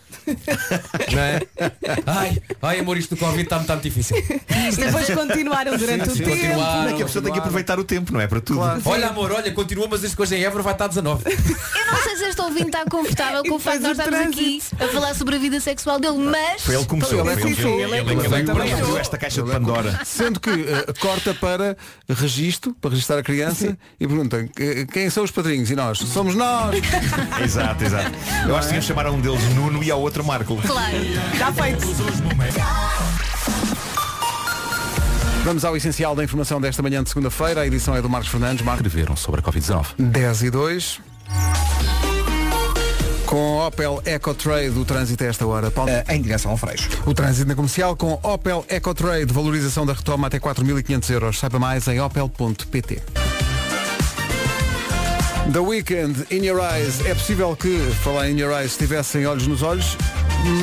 Não 1.11 1.19
é? 1.21 1.41
Ai, 2.05 2.41
ai 2.61 2.79
amor, 2.79 2.97
isto 2.97 3.15
do 3.15 3.19
Covid 3.29 3.43
está 3.43 3.57
muito 3.59 3.81
difícil. 3.81 4.15
Depois 4.77 5.09
continuaram 5.09 5.77
durante 5.77 6.09
o 6.09 6.13
tempo. 6.13 6.29
Continuaram. 6.29 6.89
É 6.89 6.93
que 6.93 7.01
a 7.03 7.05
pessoa 7.05 7.23
tem 7.23 7.33
que 7.33 7.39
aproveitar 7.39 7.79
o 7.79 7.83
tempo, 7.83 8.13
não 8.13 8.21
é? 8.21 8.27
Para 8.27 8.41
tudo. 8.41 8.59
Olha 8.85 9.07
amor, 9.07 9.31
olha, 9.31 9.51
continua, 9.51 9.87
mas 9.89 10.03
este 10.03 10.15
coisa 10.15 10.35
em 10.35 10.43
Évora 10.43 10.63
vai 10.63 10.73
estar 10.73 10.87
19. 10.87 11.23
Eu 11.27 11.91
não 11.93 12.03
sei 12.03 12.15
se 12.17 12.23
este 12.25 12.41
ouvinte 12.41 12.67
está 12.67 12.83
confortável 12.85 13.43
com 13.43 13.55
o 13.55 13.59
facto 13.59 13.77
de 13.77 13.83
nós 13.87 13.97
estarmos 13.97 14.27
aqui 14.27 14.61
a 14.79 14.87
falar 14.87 15.13
sobre 15.15 15.35
a 15.35 15.39
vida 15.39 15.59
sexual 15.59 15.99
dele, 15.99 16.17
mas 16.17 16.61
Foi 16.63 16.75
ele 16.75 16.83
que 16.83 16.89
começou. 16.89 17.19
Ele 17.19 17.29
é 17.29 17.35
que 17.35 17.41
começou. 17.41 17.63
ele, 17.79 17.83
Ele 17.83 17.83
ele, 17.83 17.93
é 17.95 17.97
ele, 17.97 18.05
que 18.05 18.11
ele 18.11 18.45
começou. 18.45 18.77
abriu 18.77 18.97
esta 18.97 19.17
caixa 19.17 19.41
de 19.43 19.51
Pandora. 19.51 19.99
Sendo 20.05 20.39
que 20.39 20.49
eh, 20.49 20.93
corta 20.99 21.33
para 21.33 21.77
registro, 22.09 22.73
para 22.81 22.89
registrar 22.91 23.17
a 23.19 23.23
criança 23.23 23.77
e 23.99 24.07
perguntam 24.07 24.47
"Eh, 24.59 24.85
quem 24.91 25.09
são 25.09 25.23
os 25.23 25.31
padrinhos? 25.31 25.69
E 25.71 25.75
nós, 25.75 25.97
somos 25.99 26.35
nós! 26.35 26.75
Exato, 27.43 27.83
exato. 27.83 28.11
Eu 28.47 28.55
acho 28.55 28.67
que 28.69 28.73
iam 28.75 28.81
chamar 28.81 29.05
a 29.07 29.11
um 29.11 29.19
deles 29.21 29.41
Nuno 29.55 29.83
e 29.83 29.91
ao 29.91 30.01
outro 30.01 30.23
Marco. 30.23 30.55
claro. 30.61 30.97
Já 31.37 31.51
feito. 31.53 31.87
Vamos 35.47 35.63
ao 35.63 35.77
essencial 35.77 36.13
da 36.13 36.25
informação 36.25 36.59
desta 36.59 36.83
manhã 36.83 37.01
de 37.01 37.07
segunda-feira. 37.07 37.61
A 37.61 37.65
edição 37.65 37.95
é 37.95 38.01
do 38.01 38.09
Marcos 38.09 38.29
Fernandes. 38.29 38.65
Marcos 38.65 38.85
Escreveram 38.85 39.15
sobre 39.15 39.39
a 39.39 39.43
Covid-19. 39.43 39.85
10 39.97 40.43
e 40.43 40.49
2. 40.49 40.99
Com 43.25 43.65
Opel 43.65 44.01
EcoTrade, 44.05 44.77
o 44.77 44.83
trânsito 44.83 45.23
a 45.23 45.27
esta 45.27 45.47
hora. 45.47 45.71
Paulo. 45.71 45.89
Eh, 45.89 46.03
em 46.09 46.21
direção 46.21 46.51
ao 46.51 46.57
Freixo. 46.57 46.89
O 47.05 47.13
trânsito 47.13 47.47
na 47.47 47.55
comercial 47.55 47.95
com 47.95 48.19
Opel 48.23 48.65
EcoTrade, 48.67 49.31
valorização 49.31 49.85
da 49.85 49.93
retoma 49.93 50.27
até 50.27 50.37
4.500 50.37 51.09
euros. 51.11 51.39
Saiba 51.39 51.57
mais 51.57 51.87
em 51.87 52.01
opel.pt. 52.01 53.01
The 55.53 55.59
Weekend, 55.59 56.25
In 56.29 56.43
Your 56.43 56.59
Eyes. 56.59 57.05
É 57.05 57.13
possível 57.13 57.55
que, 57.55 57.79
falar 58.03 58.29
in 58.29 58.37
Your 58.37 58.51
Eyes, 58.51 58.71
estivessem 58.71 59.25
olhos 59.25 59.47
nos 59.47 59.61
olhos, 59.61 59.95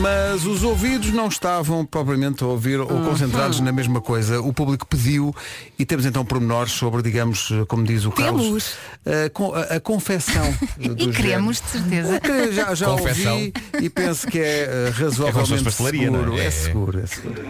mas 0.01 0.45
os 0.47 0.63
ouvidos 0.63 1.11
não 1.13 1.29
estavam 1.29 1.85
propriamente 1.85 2.43
a 2.43 2.47
ouvir 2.47 2.81
ou 2.81 2.87
concentrados 2.87 3.61
na 3.61 3.73
mesma 3.73 4.01
coisa. 4.01 4.41
O 4.41 4.53
público 4.53 4.87
pediu 4.87 5.35
e 5.79 5.85
temos 5.85 6.07
então 6.07 6.25
pormenores 6.25 6.73
sobre, 6.73 7.03
digamos, 7.03 7.51
como 7.69 7.85
diz 7.85 8.05
o 8.05 8.11
Carlos, 8.11 8.45
Temos. 8.45 8.77
a, 9.27 9.31
con- 9.31 9.53
a- 9.55 9.77
a 9.77 9.81
confecção. 9.81 10.55
E 10.79 10.89
dos 10.89 11.15
queremos, 11.17 11.61
de 11.61 11.69
certeza. 11.69 12.21
que 12.21 12.53
já, 12.53 12.75
já 12.75 12.87
Confecção. 12.87 13.33
ouvi 13.35 13.53
e 13.81 13.89
penso 13.91 14.27
que 14.27 14.39
é 14.39 14.65
eh, 14.65 14.93
É 14.93 14.93
como 14.93 15.11
se 15.11 15.17
fosse 15.17 15.23
razoavelmente 15.23 15.65
pastelaria, 15.65 16.11
não 16.11 16.19
é? 16.19 16.23
seguro. 16.25 16.39
É, 16.41 16.47
É. 16.47 16.51
seguro, 16.51 17.01
é 17.01 17.07
seguro. 17.07 17.43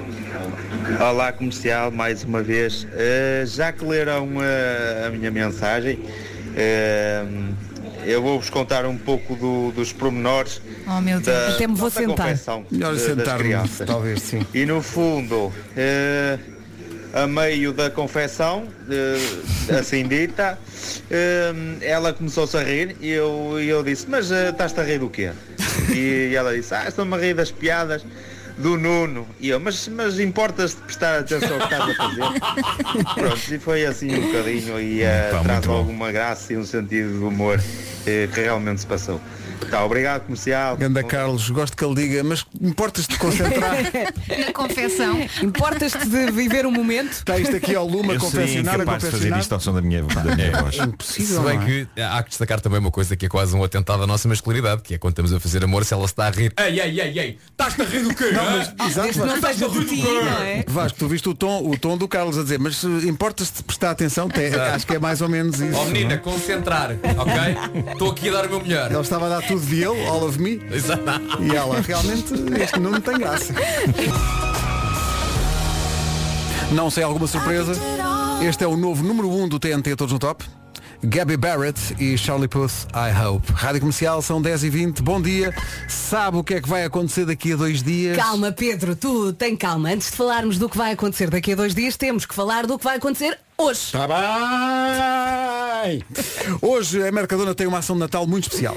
Olá 1.10 1.32
comercial, 1.32 1.90
mais 1.90 2.24
uma 2.24 2.42
vez. 2.42 2.86
Eh, 2.92 3.44
já 3.46 3.72
que 3.72 3.84
leram 3.84 4.28
eh, 4.42 5.04
a 5.06 5.10
minha 5.10 5.30
mensagem, 5.30 5.98
eh, 6.56 7.24
eu 8.04 8.22
vou-vos 8.22 8.50
contar 8.50 8.84
um 8.86 8.98
pouco 8.98 9.34
do- 9.36 9.72
dos 9.72 9.92
pormenores 9.92 10.60
Oh 10.86 11.00
meu 11.00 11.20
Deus. 11.20 11.26
da, 11.26 11.48
Até 11.54 11.66
me 11.66 11.74
vou 11.74 11.90
sentar. 11.90 12.16
confecção 12.16 12.66
Melhor 12.70 12.94
de- 12.94 13.00
sentar-me, 13.00 13.54
talvez, 13.86 14.20
sim. 14.22 14.46
E 14.52 14.66
no 14.66 14.82
fundo, 14.82 15.52
eh, 15.76 16.38
a 17.14 17.26
meio 17.26 17.72
da 17.72 17.90
confecção, 17.90 18.66
eh, 18.90 19.78
assim 19.78 20.06
dita, 20.06 20.58
eh, 21.10 21.52
ela 21.80 22.12
começou-se 22.12 22.56
a 22.56 22.62
rir 22.62 22.96
e 23.00 23.08
eu, 23.10 23.56
e 23.60 23.68
eu 23.68 23.82
disse, 23.82 24.06
mas 24.08 24.30
estás-te 24.30 24.80
a 24.80 24.82
rir 24.84 24.98
do 24.98 25.08
quê? 25.08 25.30
E 25.94 26.34
ela 26.36 26.54
disse, 26.54 26.74
ah, 26.74 26.84
estou-me 26.86 27.14
a 27.14 27.18
rir 27.18 27.34
das 27.34 27.50
piadas 27.50 28.04
do 28.58 28.76
Nuno. 28.76 29.26
E 29.40 29.48
eu, 29.48 29.58
mas, 29.58 29.88
mas 29.88 30.20
importas-te 30.20 30.80
prestar 30.82 31.20
atenção 31.20 31.54
ao 31.60 31.66
que 31.66 31.74
estás 31.74 31.90
a 31.90 31.94
fazer? 31.94 33.04
Pronto, 33.14 33.54
e 33.54 33.58
foi 33.58 33.84
assim 33.86 34.14
um 34.14 34.20
bocadinho 34.26 34.80
e 34.80 35.00
Pá, 35.30 35.40
traz 35.40 35.66
alguma 35.66 36.12
graça 36.12 36.52
e 36.52 36.56
um 36.56 36.64
sentido 36.64 37.18
de 37.18 37.24
humor 37.24 37.60
eh, 38.06 38.28
que 38.32 38.40
realmente 38.42 38.80
se 38.82 38.86
passou. 38.86 39.20
Tá, 39.70 39.84
obrigado 39.84 40.22
comercial. 40.22 40.76
Ganda 40.76 41.02
Carlos, 41.02 41.48
gosto 41.50 41.76
que 41.76 41.84
ele 41.84 41.94
diga, 41.94 42.22
mas 42.24 42.44
importas 42.60 43.06
de 43.06 43.16
concentrar? 43.18 43.74
Na 44.46 44.52
confecção. 44.52 45.20
Importas-te 45.42 46.06
de 46.08 46.30
viver 46.30 46.66
o 46.66 46.70
momento? 46.70 47.12
Está 47.12 47.38
isto 47.38 47.56
aqui 47.56 47.74
ao 47.74 47.86
lume 47.86 48.10
a 48.10 48.14
Eu 48.14 48.20
seria 48.20 48.30
confeccionar, 48.30 48.74
a 48.74 48.76
incapaz 48.76 49.02
de 49.02 49.10
fazer 49.10 49.16
confeccionar. 49.30 49.40
isto 49.40 49.52
ao 49.54 49.60
som 49.60 49.74
da 49.74 49.82
minha, 49.82 50.02
da 50.02 50.34
minha 50.36 50.50
voz. 50.60 50.74
Se 50.76 50.82
Impossível, 50.82 51.42
bem 51.42 51.56
não 51.58 51.62
é? 51.62 51.66
que 51.94 52.00
há 52.00 52.22
que 52.22 52.28
destacar 52.30 52.60
também 52.60 52.78
uma 52.78 52.90
coisa 52.90 53.16
que 53.16 53.26
é 53.26 53.28
quase 53.28 53.54
um 53.56 53.64
atentado 53.64 54.02
à 54.02 54.06
nossa 54.06 54.28
masculinidade, 54.28 54.82
que 54.82 54.94
é 54.94 54.98
quando 54.98 55.12
estamos 55.12 55.32
a 55.32 55.40
fazer 55.40 55.64
amor, 55.64 55.84
se 55.84 55.94
ela 55.94 56.06
se 56.06 56.12
está 56.12 56.26
a 56.26 56.30
rir. 56.30 56.52
Ei, 56.58 56.80
ei, 56.80 57.00
ei, 57.00 57.18
ei, 57.18 57.38
estás-te 57.50 57.82
a 57.82 57.84
rir 57.84 58.02
do 58.02 58.14
quê? 58.14 58.24
hã? 58.34 58.86
Exato, 58.86 59.18
Não 59.18 59.40
Vasco. 59.40 59.46
seja 59.46 59.68
de 59.68 59.84
ti, 59.86 60.02
não 60.02 60.42
é? 60.42 60.64
Vasco, 60.68 60.98
tu 60.98 61.08
viste 61.08 61.28
o 61.28 61.34
tom, 61.34 61.68
o 61.68 61.76
tom 61.78 61.96
do 61.96 62.06
Carlos 62.08 62.38
a 62.38 62.42
dizer, 62.42 62.58
mas 62.58 62.82
importas-te 62.84 63.56
de 63.58 63.62
prestar 63.64 63.90
atenção? 63.90 64.28
Te- 64.28 64.54
acho 64.54 64.86
que 64.86 64.94
é 64.94 64.98
mais 64.98 65.20
ou 65.20 65.28
menos 65.28 65.60
isso. 65.60 65.76
Oh 65.78 65.84
menina, 65.86 66.08
não 66.10 66.14
é? 66.14 66.18
concentrar, 66.18 66.90
ok? 66.92 67.92
Estou 67.92 68.10
aqui 68.10 68.28
a 68.28 68.32
dar 68.32 68.46
o 68.46 68.50
meu 68.50 68.60
melhor. 68.60 68.90
Ele 68.90 69.00
estava 69.00 69.26
a 69.26 69.28
dar 69.28 69.43
tudo 69.46 69.66
de 69.66 69.82
ele, 69.82 70.06
all 70.06 70.24
of 70.24 70.40
me, 70.40 70.60
Exato. 70.70 71.02
e 71.40 71.54
ela, 71.54 71.80
realmente, 71.80 72.32
este 72.60 72.80
nome 72.80 73.00
tem 73.00 73.18
graça. 73.18 73.54
Não 76.72 76.90
sei 76.90 77.02
alguma 77.04 77.26
surpresa. 77.26 77.72
Este 78.42 78.64
é 78.64 78.66
o 78.66 78.76
novo 78.76 79.02
número 79.04 79.28
1 79.28 79.42
um 79.42 79.48
do 79.48 79.58
TNT 79.58 79.94
Todos 79.96 80.12
no 80.12 80.18
Top. 80.18 80.44
Gabby 81.04 81.36
Barrett 81.36 81.78
e 81.98 82.16
Charlie 82.16 82.48
Puth, 82.48 82.86
I 82.94 83.12
Hope. 83.22 83.52
Rádio 83.52 83.80
Comercial, 83.80 84.22
são 84.22 84.40
10h20. 84.40 85.02
Bom 85.02 85.20
dia. 85.20 85.54
Sabe 85.86 86.38
o 86.38 86.44
que 86.44 86.54
é 86.54 86.62
que 86.62 86.68
vai 86.68 86.84
acontecer 86.84 87.26
daqui 87.26 87.52
a 87.52 87.56
dois 87.56 87.82
dias? 87.82 88.16
Calma, 88.16 88.50
Pedro, 88.50 88.96
tu 88.96 89.32
tem 89.34 89.54
calma. 89.54 89.90
Antes 89.90 90.10
de 90.10 90.16
falarmos 90.16 90.58
do 90.58 90.68
que 90.68 90.78
vai 90.78 90.92
acontecer 90.92 91.28
daqui 91.28 91.52
a 91.52 91.56
dois 91.56 91.74
dias, 91.74 91.96
temos 91.96 92.24
que 92.24 92.34
falar 92.34 92.66
do 92.66 92.78
que 92.78 92.84
vai 92.84 92.96
acontecer 92.96 93.38
hoje. 93.58 93.92
Tá 93.92 94.06
bem! 94.06 96.02
Hoje 96.60 97.06
a 97.06 97.12
Mercadona 97.12 97.54
tem 97.54 97.66
uma 97.66 97.78
ação 97.78 97.96
de 97.96 98.00
Natal 98.00 98.26
muito 98.26 98.44
especial. 98.44 98.76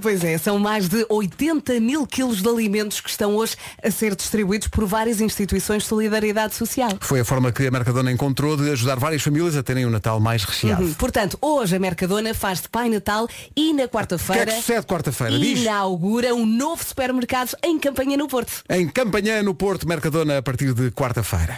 Pois 0.00 0.22
é, 0.22 0.38
são 0.38 0.58
mais 0.58 0.88
de 0.88 1.04
80 1.08 1.80
mil 1.80 2.06
quilos 2.06 2.40
de 2.40 2.48
alimentos 2.48 3.00
que 3.00 3.10
estão 3.10 3.34
hoje 3.34 3.56
a 3.82 3.90
ser 3.90 4.14
distribuídos 4.14 4.68
por 4.68 4.86
várias 4.86 5.20
instituições 5.20 5.82
de 5.82 5.88
solidariedade 5.88 6.54
social. 6.54 6.90
Foi 7.00 7.20
a 7.20 7.24
forma 7.24 7.50
que 7.50 7.66
a 7.66 7.70
Mercadona 7.70 8.12
encontrou 8.12 8.56
de 8.56 8.70
ajudar 8.70 8.98
várias 8.98 9.22
famílias 9.22 9.56
a 9.56 9.62
terem 9.62 9.84
um 9.84 9.90
Natal 9.90 10.20
mais 10.20 10.44
recheado. 10.44 10.84
Uhum. 10.84 10.94
Portanto, 10.94 11.36
hoje 11.40 11.74
a 11.74 11.78
Mercadona 11.78 12.32
faz 12.32 12.60
de 12.62 12.68
Pai 12.68 12.88
Natal 12.88 13.26
e 13.56 13.72
na 13.72 13.84
O 13.84 13.88
que 13.88 13.96
é 13.96 13.98
quarta-feira 13.98 14.46
que 14.46 14.52
sucede 14.58 14.86
quarta-feira? 14.86 15.34
Inaugura 15.34 16.34
um 16.34 16.46
novo 16.46 16.84
supermercado 16.84 17.56
em 17.62 17.78
campanha 17.78 18.16
no 18.16 18.28
Porto. 18.28 18.62
Em 18.68 18.88
Campanhã, 18.88 19.42
no 19.42 19.54
Porto, 19.54 19.88
Mercadona, 19.88 20.38
a 20.38 20.42
partir 20.42 20.72
de 20.72 20.90
quarta-feira. 20.90 21.56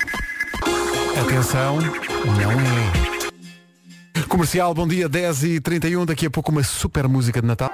Atenção, 1.20 1.78
não 1.78 2.50
é. 2.50 4.24
Comercial, 4.28 4.74
bom 4.74 4.86
dia, 4.86 5.08
10h31, 5.08 6.04
daqui 6.04 6.26
a 6.26 6.30
pouco 6.30 6.50
uma 6.50 6.62
super 6.62 7.06
música 7.08 7.40
de 7.40 7.46
Natal. 7.46 7.70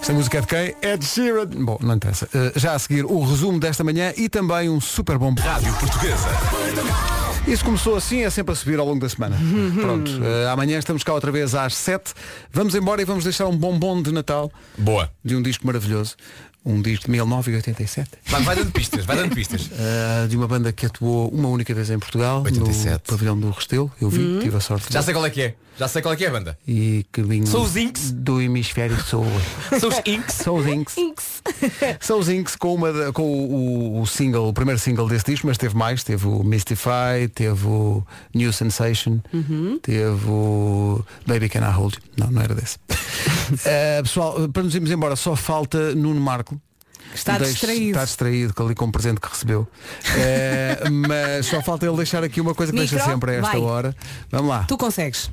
Esta 0.00 0.12
música 0.12 0.38
é 0.38 0.40
de 0.40 0.46
quem? 0.46 0.74
Ed 0.82 1.04
Sheeran. 1.04 1.46
Bom, 1.46 1.78
não 1.80 1.94
interessa. 1.94 2.26
Uh, 2.26 2.58
já 2.58 2.72
a 2.72 2.78
seguir 2.78 3.04
o 3.04 3.20
resumo 3.20 3.60
desta 3.60 3.84
manhã 3.84 4.12
e 4.16 4.28
também 4.28 4.68
um 4.68 4.80
super 4.80 5.18
bom... 5.18 5.34
Rádio 5.38 5.72
Portuguesa. 5.74 6.28
Isso 7.46 7.64
começou 7.64 7.94
assim, 7.94 8.22
é 8.22 8.30
sempre 8.30 8.52
a 8.52 8.56
subir 8.56 8.78
ao 8.78 8.86
longo 8.86 9.00
da 9.00 9.08
semana. 9.08 9.36
Pronto, 9.80 10.10
uh, 10.10 10.48
amanhã 10.50 10.78
estamos 10.78 11.04
cá 11.04 11.12
outra 11.12 11.30
vez 11.30 11.54
às 11.54 11.74
7. 11.74 12.14
Vamos 12.50 12.74
embora 12.74 13.02
e 13.02 13.04
vamos 13.04 13.24
deixar 13.24 13.46
um 13.46 13.56
bombom 13.56 14.02
de 14.02 14.12
Natal 14.12 14.50
Boa. 14.76 15.10
de 15.24 15.36
um 15.36 15.42
disco 15.42 15.66
maravilhoso. 15.66 16.16
Um 16.66 16.82
disco 16.82 17.04
de 17.06 17.12
1987. 17.12 18.10
Vai, 18.26 18.42
vai 18.42 18.56
dando 18.56 18.72
pistas, 18.72 19.04
vai 19.04 19.16
dando 19.16 19.34
pistas. 19.34 19.66
Uh, 19.66 20.26
de 20.28 20.36
uma 20.36 20.48
banda 20.48 20.72
que 20.72 20.84
atuou 20.86 21.28
uma 21.30 21.48
única 21.48 21.72
vez 21.72 21.88
em 21.90 21.98
Portugal, 21.98 22.42
87. 22.42 22.92
no 22.92 23.00
pavilhão 23.00 23.38
do 23.38 23.50
Restelo. 23.50 23.90
Eu 24.00 24.10
vi, 24.10 24.20
Hum. 24.20 24.38
tive 24.42 24.56
a 24.56 24.60
sorte. 24.60 24.88
de 24.88 24.92
Já 24.94 25.00
sei 25.02 25.14
qual 25.14 25.24
é 25.24 25.30
que 25.30 25.42
é. 25.42 25.54
Já 25.78 25.86
sei 25.88 26.00
qual 26.00 26.14
é 26.14 26.16
que 26.16 26.24
é 26.24 26.28
a 26.28 26.30
banda. 26.30 26.58
E 26.66 27.04
que 27.12 27.22
vinham 27.22 27.44
São 27.44 27.60
os 27.62 27.76
Inks? 27.76 28.10
do 28.10 28.40
hemisfério 28.40 28.98
sul. 29.04 29.26
São 29.78 29.90
os 29.90 29.98
Inks? 30.06 30.34
São 30.34 30.54
os 30.56 30.66
Inks. 30.66 30.96
São 32.00 32.18
os 32.18 32.28
Inks 32.30 32.56
com, 32.56 32.74
uma, 32.74 33.12
com 33.12 33.22
o, 33.22 34.00
o 34.00 34.06
single, 34.06 34.48
o 34.48 34.52
primeiro 34.54 34.80
single 34.80 35.06
desse 35.06 35.26
disco, 35.26 35.46
mas 35.46 35.58
teve 35.58 35.76
mais. 35.76 36.02
Teve 36.02 36.26
o 36.26 36.42
Mystify, 36.42 37.28
teve 37.34 37.66
o 37.66 38.02
New 38.34 38.52
Sensation, 38.54 39.18
Uhum. 39.34 39.78
teve 39.82 40.26
o 40.26 41.04
Baby 41.26 41.50
Can 41.50 41.60
I 41.60 41.72
Hold 41.72 41.94
You. 41.96 42.00
Não, 42.16 42.30
não 42.30 42.40
era 42.42 42.54
desse. 42.54 42.78
Uh, 43.50 44.02
pessoal, 44.02 44.48
para 44.48 44.62
nos 44.62 44.74
irmos 44.74 44.90
embora, 44.90 45.14
só 45.14 45.36
falta 45.36 45.94
Nuno 45.94 46.20
Marco. 46.20 46.55
Está 47.16 47.38
Deixe- 47.38 47.52
distraído. 47.52 47.88
Está 47.90 48.04
distraído 48.04 48.54
com 48.54 48.64
ali 48.64 48.74
com 48.74 48.84
o 48.86 48.92
presente 48.92 49.20
que 49.20 49.28
recebeu. 49.28 49.62
Uh, 49.62 50.90
mas 51.08 51.46
só 51.46 51.62
falta 51.62 51.86
ele 51.86 51.96
deixar 51.96 52.22
aqui 52.22 52.40
uma 52.40 52.54
coisa 52.54 52.72
que 52.72 52.78
deixa 52.78 52.96
Micro, 52.96 53.10
sempre 53.10 53.30
a 53.32 53.34
esta 53.34 53.52
vai. 53.52 53.60
hora. 53.60 53.96
Vamos 54.30 54.48
lá. 54.50 54.64
Tu 54.64 54.76
consegues. 54.76 55.30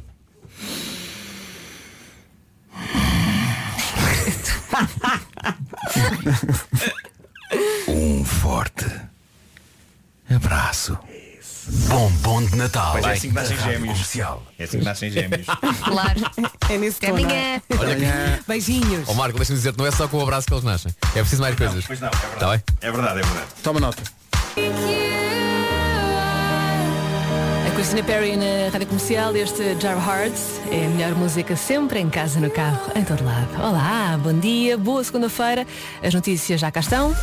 Um 7.88 8.26
forte 8.26 8.86
abraço. 10.30 10.98
Bombom 11.68 12.44
de 12.46 12.56
Natal. 12.58 12.92
Pois 12.94 13.06
é 13.06 13.12
assim 13.14 13.30
que 13.30 13.36
nascem 13.36 13.58
gêmeos. 13.58 13.80
Comercial. 13.94 14.44
É 14.60 14.64
assim 14.66 14.80
que 14.80 14.86
nascem 14.86 15.10
gêmeos. 15.12 15.46
Claro. 15.84 16.22
É 16.70 16.78
nesse 16.78 16.98
Até 16.98 17.08
tom, 17.08 17.14
não 17.18 17.24
amanhã. 17.26 17.40
é? 17.40 17.62
Olha 17.78 17.94
aqui. 17.94 18.44
Beijinhos. 18.48 19.08
Ó 19.10 19.14
Marco, 19.14 19.38
deixa-me 19.38 19.58
dizer, 19.58 19.74
não 19.78 19.86
é 19.86 19.92
só 19.92 20.08
com 20.08 20.18
o 20.18 20.22
abraço 20.22 20.48
que 20.48 20.54
eles 20.54 20.64
nascem. 20.64 20.94
É 21.16 21.20
preciso 21.20 21.42
mais 21.42 21.56
coisas. 21.56 21.86
Pois 21.86 22.00
não, 22.00 22.08
é 22.08 22.12
verdade. 22.12 22.40
Tá 22.40 22.50
bem? 22.50 22.64
É 22.82 22.92
verdade, 22.92 23.20
é 23.20 23.24
verdade. 23.24 23.48
Toma 23.64 23.80
nota. 23.80 24.04
A 27.68 27.76
Christina 27.76 28.04
Perry 28.04 28.36
na 28.38 28.70
Rádio 28.72 28.88
Comercial, 28.88 29.36
este 29.36 29.80
Jar 29.80 29.98
Hearts 29.98 30.60
é 30.72 30.86
a 30.86 30.90
melhor 30.90 31.16
música 31.16 31.56
sempre 31.56 32.00
em 32.00 32.10
casa, 32.10 32.40
no 32.40 32.50
carro, 32.50 32.92
em 32.96 33.04
todo 33.04 33.24
lado. 33.24 33.48
Olá, 33.62 34.18
bom 34.22 34.38
dia, 34.38 34.78
boa 34.78 35.04
segunda-feira. 35.04 35.66
As 36.04 36.14
notícias 36.14 36.60
já 36.62 36.72
cá 36.72 36.80
estão. 36.82 37.16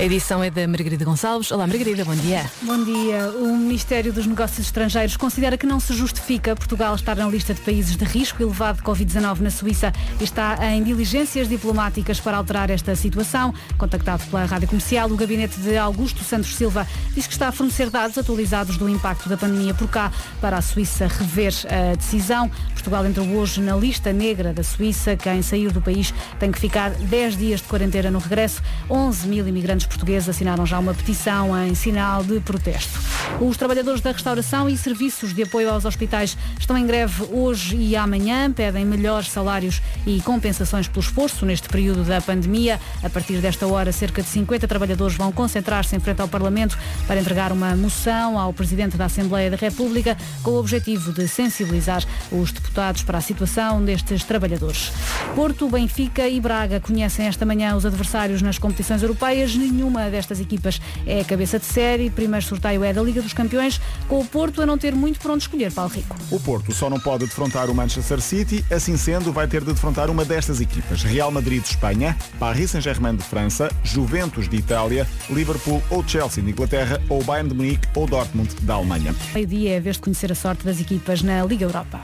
A 0.00 0.02
edição 0.02 0.42
é 0.42 0.50
da 0.50 0.66
Margarida 0.66 1.04
Gonçalves. 1.04 1.52
Olá, 1.52 1.66
Margarida, 1.66 2.06
bom 2.06 2.14
dia. 2.14 2.50
Bom 2.62 2.82
dia. 2.84 3.30
O 3.32 3.54
Ministério 3.54 4.10
dos 4.10 4.26
Negócios 4.26 4.60
Estrangeiros 4.60 5.14
considera 5.14 5.58
que 5.58 5.66
não 5.66 5.78
se 5.78 5.92
justifica 5.92 6.56
Portugal 6.56 6.94
estar 6.94 7.14
na 7.16 7.28
lista 7.28 7.52
de 7.52 7.60
países 7.60 7.96
de 7.96 8.04
risco 8.06 8.42
elevado 8.42 8.78
de 8.78 8.82
Covid-19 8.82 9.40
na 9.40 9.50
Suíça 9.50 9.92
e 10.18 10.24
está 10.24 10.56
em 10.72 10.82
diligências 10.82 11.50
diplomáticas 11.50 12.18
para 12.18 12.38
alterar 12.38 12.70
esta 12.70 12.96
situação. 12.96 13.52
Contactado 13.76 14.24
pela 14.24 14.46
Rádio 14.46 14.68
Comercial, 14.68 15.10
o 15.10 15.16
gabinete 15.16 15.60
de 15.60 15.76
Augusto 15.76 16.24
Santos 16.24 16.56
Silva 16.56 16.86
diz 17.12 17.26
que 17.26 17.34
está 17.34 17.48
a 17.48 17.52
fornecer 17.52 17.90
dados 17.90 18.16
atualizados 18.16 18.78
do 18.78 18.88
impacto 18.88 19.28
da 19.28 19.36
pandemia 19.36 19.74
por 19.74 19.88
cá 19.88 20.10
para 20.40 20.56
a 20.56 20.62
Suíça 20.62 21.08
rever 21.08 21.52
a 21.68 21.94
decisão. 21.94 22.50
Portugal 22.72 23.04
entrou 23.04 23.28
hoje 23.32 23.60
na 23.60 23.76
lista 23.76 24.14
negra 24.14 24.54
da 24.54 24.62
Suíça. 24.62 25.14
Quem 25.14 25.42
sair 25.42 25.70
do 25.70 25.82
país 25.82 26.14
tem 26.38 26.50
que 26.50 26.58
ficar 26.58 26.88
10 26.88 27.36
dias 27.36 27.60
de 27.60 27.68
quarentena 27.68 28.10
no 28.10 28.18
regresso. 28.18 28.62
11 28.88 29.28
mil 29.28 29.46
imigrantes 29.46 29.89
portugueses 29.90 30.28
assinaram 30.28 30.64
já 30.64 30.78
uma 30.78 30.94
petição 30.94 31.56
em 31.66 31.74
sinal 31.74 32.22
de 32.22 32.40
protesto. 32.40 32.98
Os 33.40 33.56
trabalhadores 33.56 34.00
da 34.00 34.12
restauração 34.12 34.68
e 34.68 34.76
serviços 34.76 35.34
de 35.34 35.42
apoio 35.42 35.70
aos 35.70 35.84
hospitais 35.84 36.36
estão 36.58 36.76
em 36.76 36.86
greve 36.86 37.24
hoje 37.30 37.76
e 37.76 37.96
amanhã. 37.96 38.50
Pedem 38.52 38.84
melhores 38.84 39.28
salários 39.30 39.82
e 40.06 40.20
compensações 40.20 40.88
pelo 40.88 41.00
esforço 41.00 41.44
neste 41.44 41.68
período 41.68 42.04
da 42.04 42.20
pandemia. 42.20 42.80
A 43.02 43.10
partir 43.10 43.38
desta 43.38 43.66
hora, 43.66 43.92
cerca 43.92 44.22
de 44.22 44.28
50 44.28 44.66
trabalhadores 44.68 45.16
vão 45.16 45.32
concentrar-se 45.32 45.96
em 45.96 46.00
frente 46.00 46.20
ao 46.20 46.28
Parlamento 46.28 46.78
para 47.06 47.20
entregar 47.20 47.52
uma 47.52 47.74
moção 47.74 48.38
ao 48.38 48.52
Presidente 48.52 48.96
da 48.96 49.06
Assembleia 49.06 49.50
da 49.50 49.56
República 49.56 50.16
com 50.42 50.52
o 50.52 50.58
objetivo 50.58 51.12
de 51.12 51.26
sensibilizar 51.26 52.04
os 52.30 52.52
deputados 52.52 53.02
para 53.02 53.18
a 53.18 53.20
situação 53.20 53.82
destes 53.84 54.24
trabalhadores. 54.24 54.92
Porto, 55.34 55.68
Benfica 55.68 56.28
e 56.28 56.40
Braga 56.40 56.80
conhecem 56.80 57.26
esta 57.26 57.44
manhã 57.44 57.74
os 57.74 57.86
adversários 57.86 58.42
nas 58.42 58.58
competições 58.58 59.02
europeias. 59.02 59.54
Nenhuma 59.80 60.10
destas 60.10 60.38
equipas 60.38 60.78
é 61.06 61.20
a 61.20 61.24
cabeça 61.24 61.58
de 61.58 61.64
série. 61.64 62.10
Primeiro 62.10 62.44
sorteio 62.44 62.84
é 62.84 62.92
da 62.92 63.02
Liga 63.02 63.22
dos 63.22 63.32
Campeões, 63.32 63.80
com 64.06 64.20
o 64.20 64.24
Porto 64.26 64.60
a 64.60 64.66
não 64.66 64.76
ter 64.76 64.94
muito 64.94 65.18
por 65.18 65.30
onde 65.30 65.44
escolher, 65.44 65.72
Paulo 65.72 65.90
Rico. 65.90 66.14
O 66.30 66.38
Porto 66.38 66.70
só 66.70 66.90
não 66.90 67.00
pode 67.00 67.24
defrontar 67.24 67.70
o 67.70 67.74
Manchester 67.74 68.20
City, 68.20 68.62
assim 68.70 68.94
sendo, 68.98 69.32
vai 69.32 69.48
ter 69.48 69.64
de 69.64 69.72
defrontar 69.72 70.10
uma 70.10 70.22
destas 70.22 70.60
equipas. 70.60 71.02
Real 71.02 71.30
Madrid 71.30 71.62
de 71.62 71.70
Espanha, 71.70 72.14
Paris 72.38 72.72
Saint-Germain 72.72 73.16
de 73.16 73.22
França, 73.22 73.70
Juventus 73.82 74.50
de 74.50 74.56
Itália, 74.58 75.08
Liverpool 75.30 75.82
ou 75.88 76.06
Chelsea 76.06 76.44
de 76.44 76.50
Inglaterra, 76.50 77.00
ou 77.08 77.24
Bayern 77.24 77.48
de 77.48 77.54
Munique 77.54 77.88
ou 77.94 78.06
Dortmund 78.06 78.54
da 78.60 78.74
Alemanha. 78.74 79.14
Meio-dia 79.32 79.76
é 79.76 79.76
a 79.78 79.80
vez 79.80 79.96
de 79.96 80.02
conhecer 80.02 80.30
a 80.30 80.34
sorte 80.34 80.62
das 80.62 80.78
equipas 80.78 81.22
na 81.22 81.42
Liga 81.42 81.64
Europa. 81.64 82.02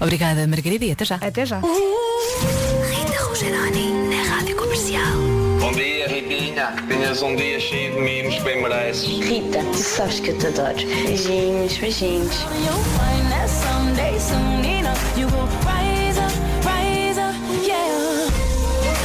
Obrigada, 0.00 0.44
Margarida, 0.48 0.84
e 0.84 0.90
até 0.90 1.04
já. 1.04 1.14
Até 1.14 1.46
já. 1.46 1.60
Rita 1.60 3.24
Rogeroni 3.24 3.92
na 4.08 4.34
Rádio 4.34 4.56
Comercial. 4.56 5.33
Bom 5.60 5.72
dia, 5.72 6.06
Ritinha. 6.08 6.74
Tenhas 6.88 7.22
um 7.22 7.34
dia 7.36 7.58
cheio 7.60 7.94
de 7.94 8.00
mimos 8.00 8.34
que 8.36 8.42
bem 8.42 8.62
mereces. 8.62 9.04
Rita, 9.04 9.60
tu 9.72 9.78
sabes 9.78 10.20
que 10.20 10.30
eu 10.30 10.38
te 10.38 10.46
adoro. 10.46 10.76
Beijinhos, 10.76 11.76
beijinhos. 11.78 12.34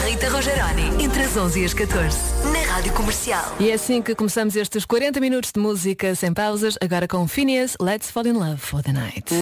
Rita 0.06 0.30
Rogeroni, 0.30 1.04
entre 1.04 1.24
as 1.24 1.38
11 1.38 1.62
e 1.62 1.66
as 1.66 1.74
14, 1.74 2.18
na 2.52 2.74
Rádio 2.74 2.92
Comercial. 2.94 3.56
E 3.60 3.70
é 3.70 3.74
assim 3.74 4.02
que 4.02 4.14
começamos 4.14 4.56
estes 4.56 4.84
40 4.84 5.20
minutos 5.20 5.52
de 5.54 5.60
música 5.62 6.14
sem 6.14 6.34
pausas, 6.34 6.78
agora 6.82 7.08
com 7.08 7.26
Phineas, 7.28 7.78
Let's 7.80 8.12
Fall 8.12 8.28
in 8.28 8.34
Love 8.34 8.58
for 8.58 8.84
the 8.84 8.92
Night. 8.92 9.34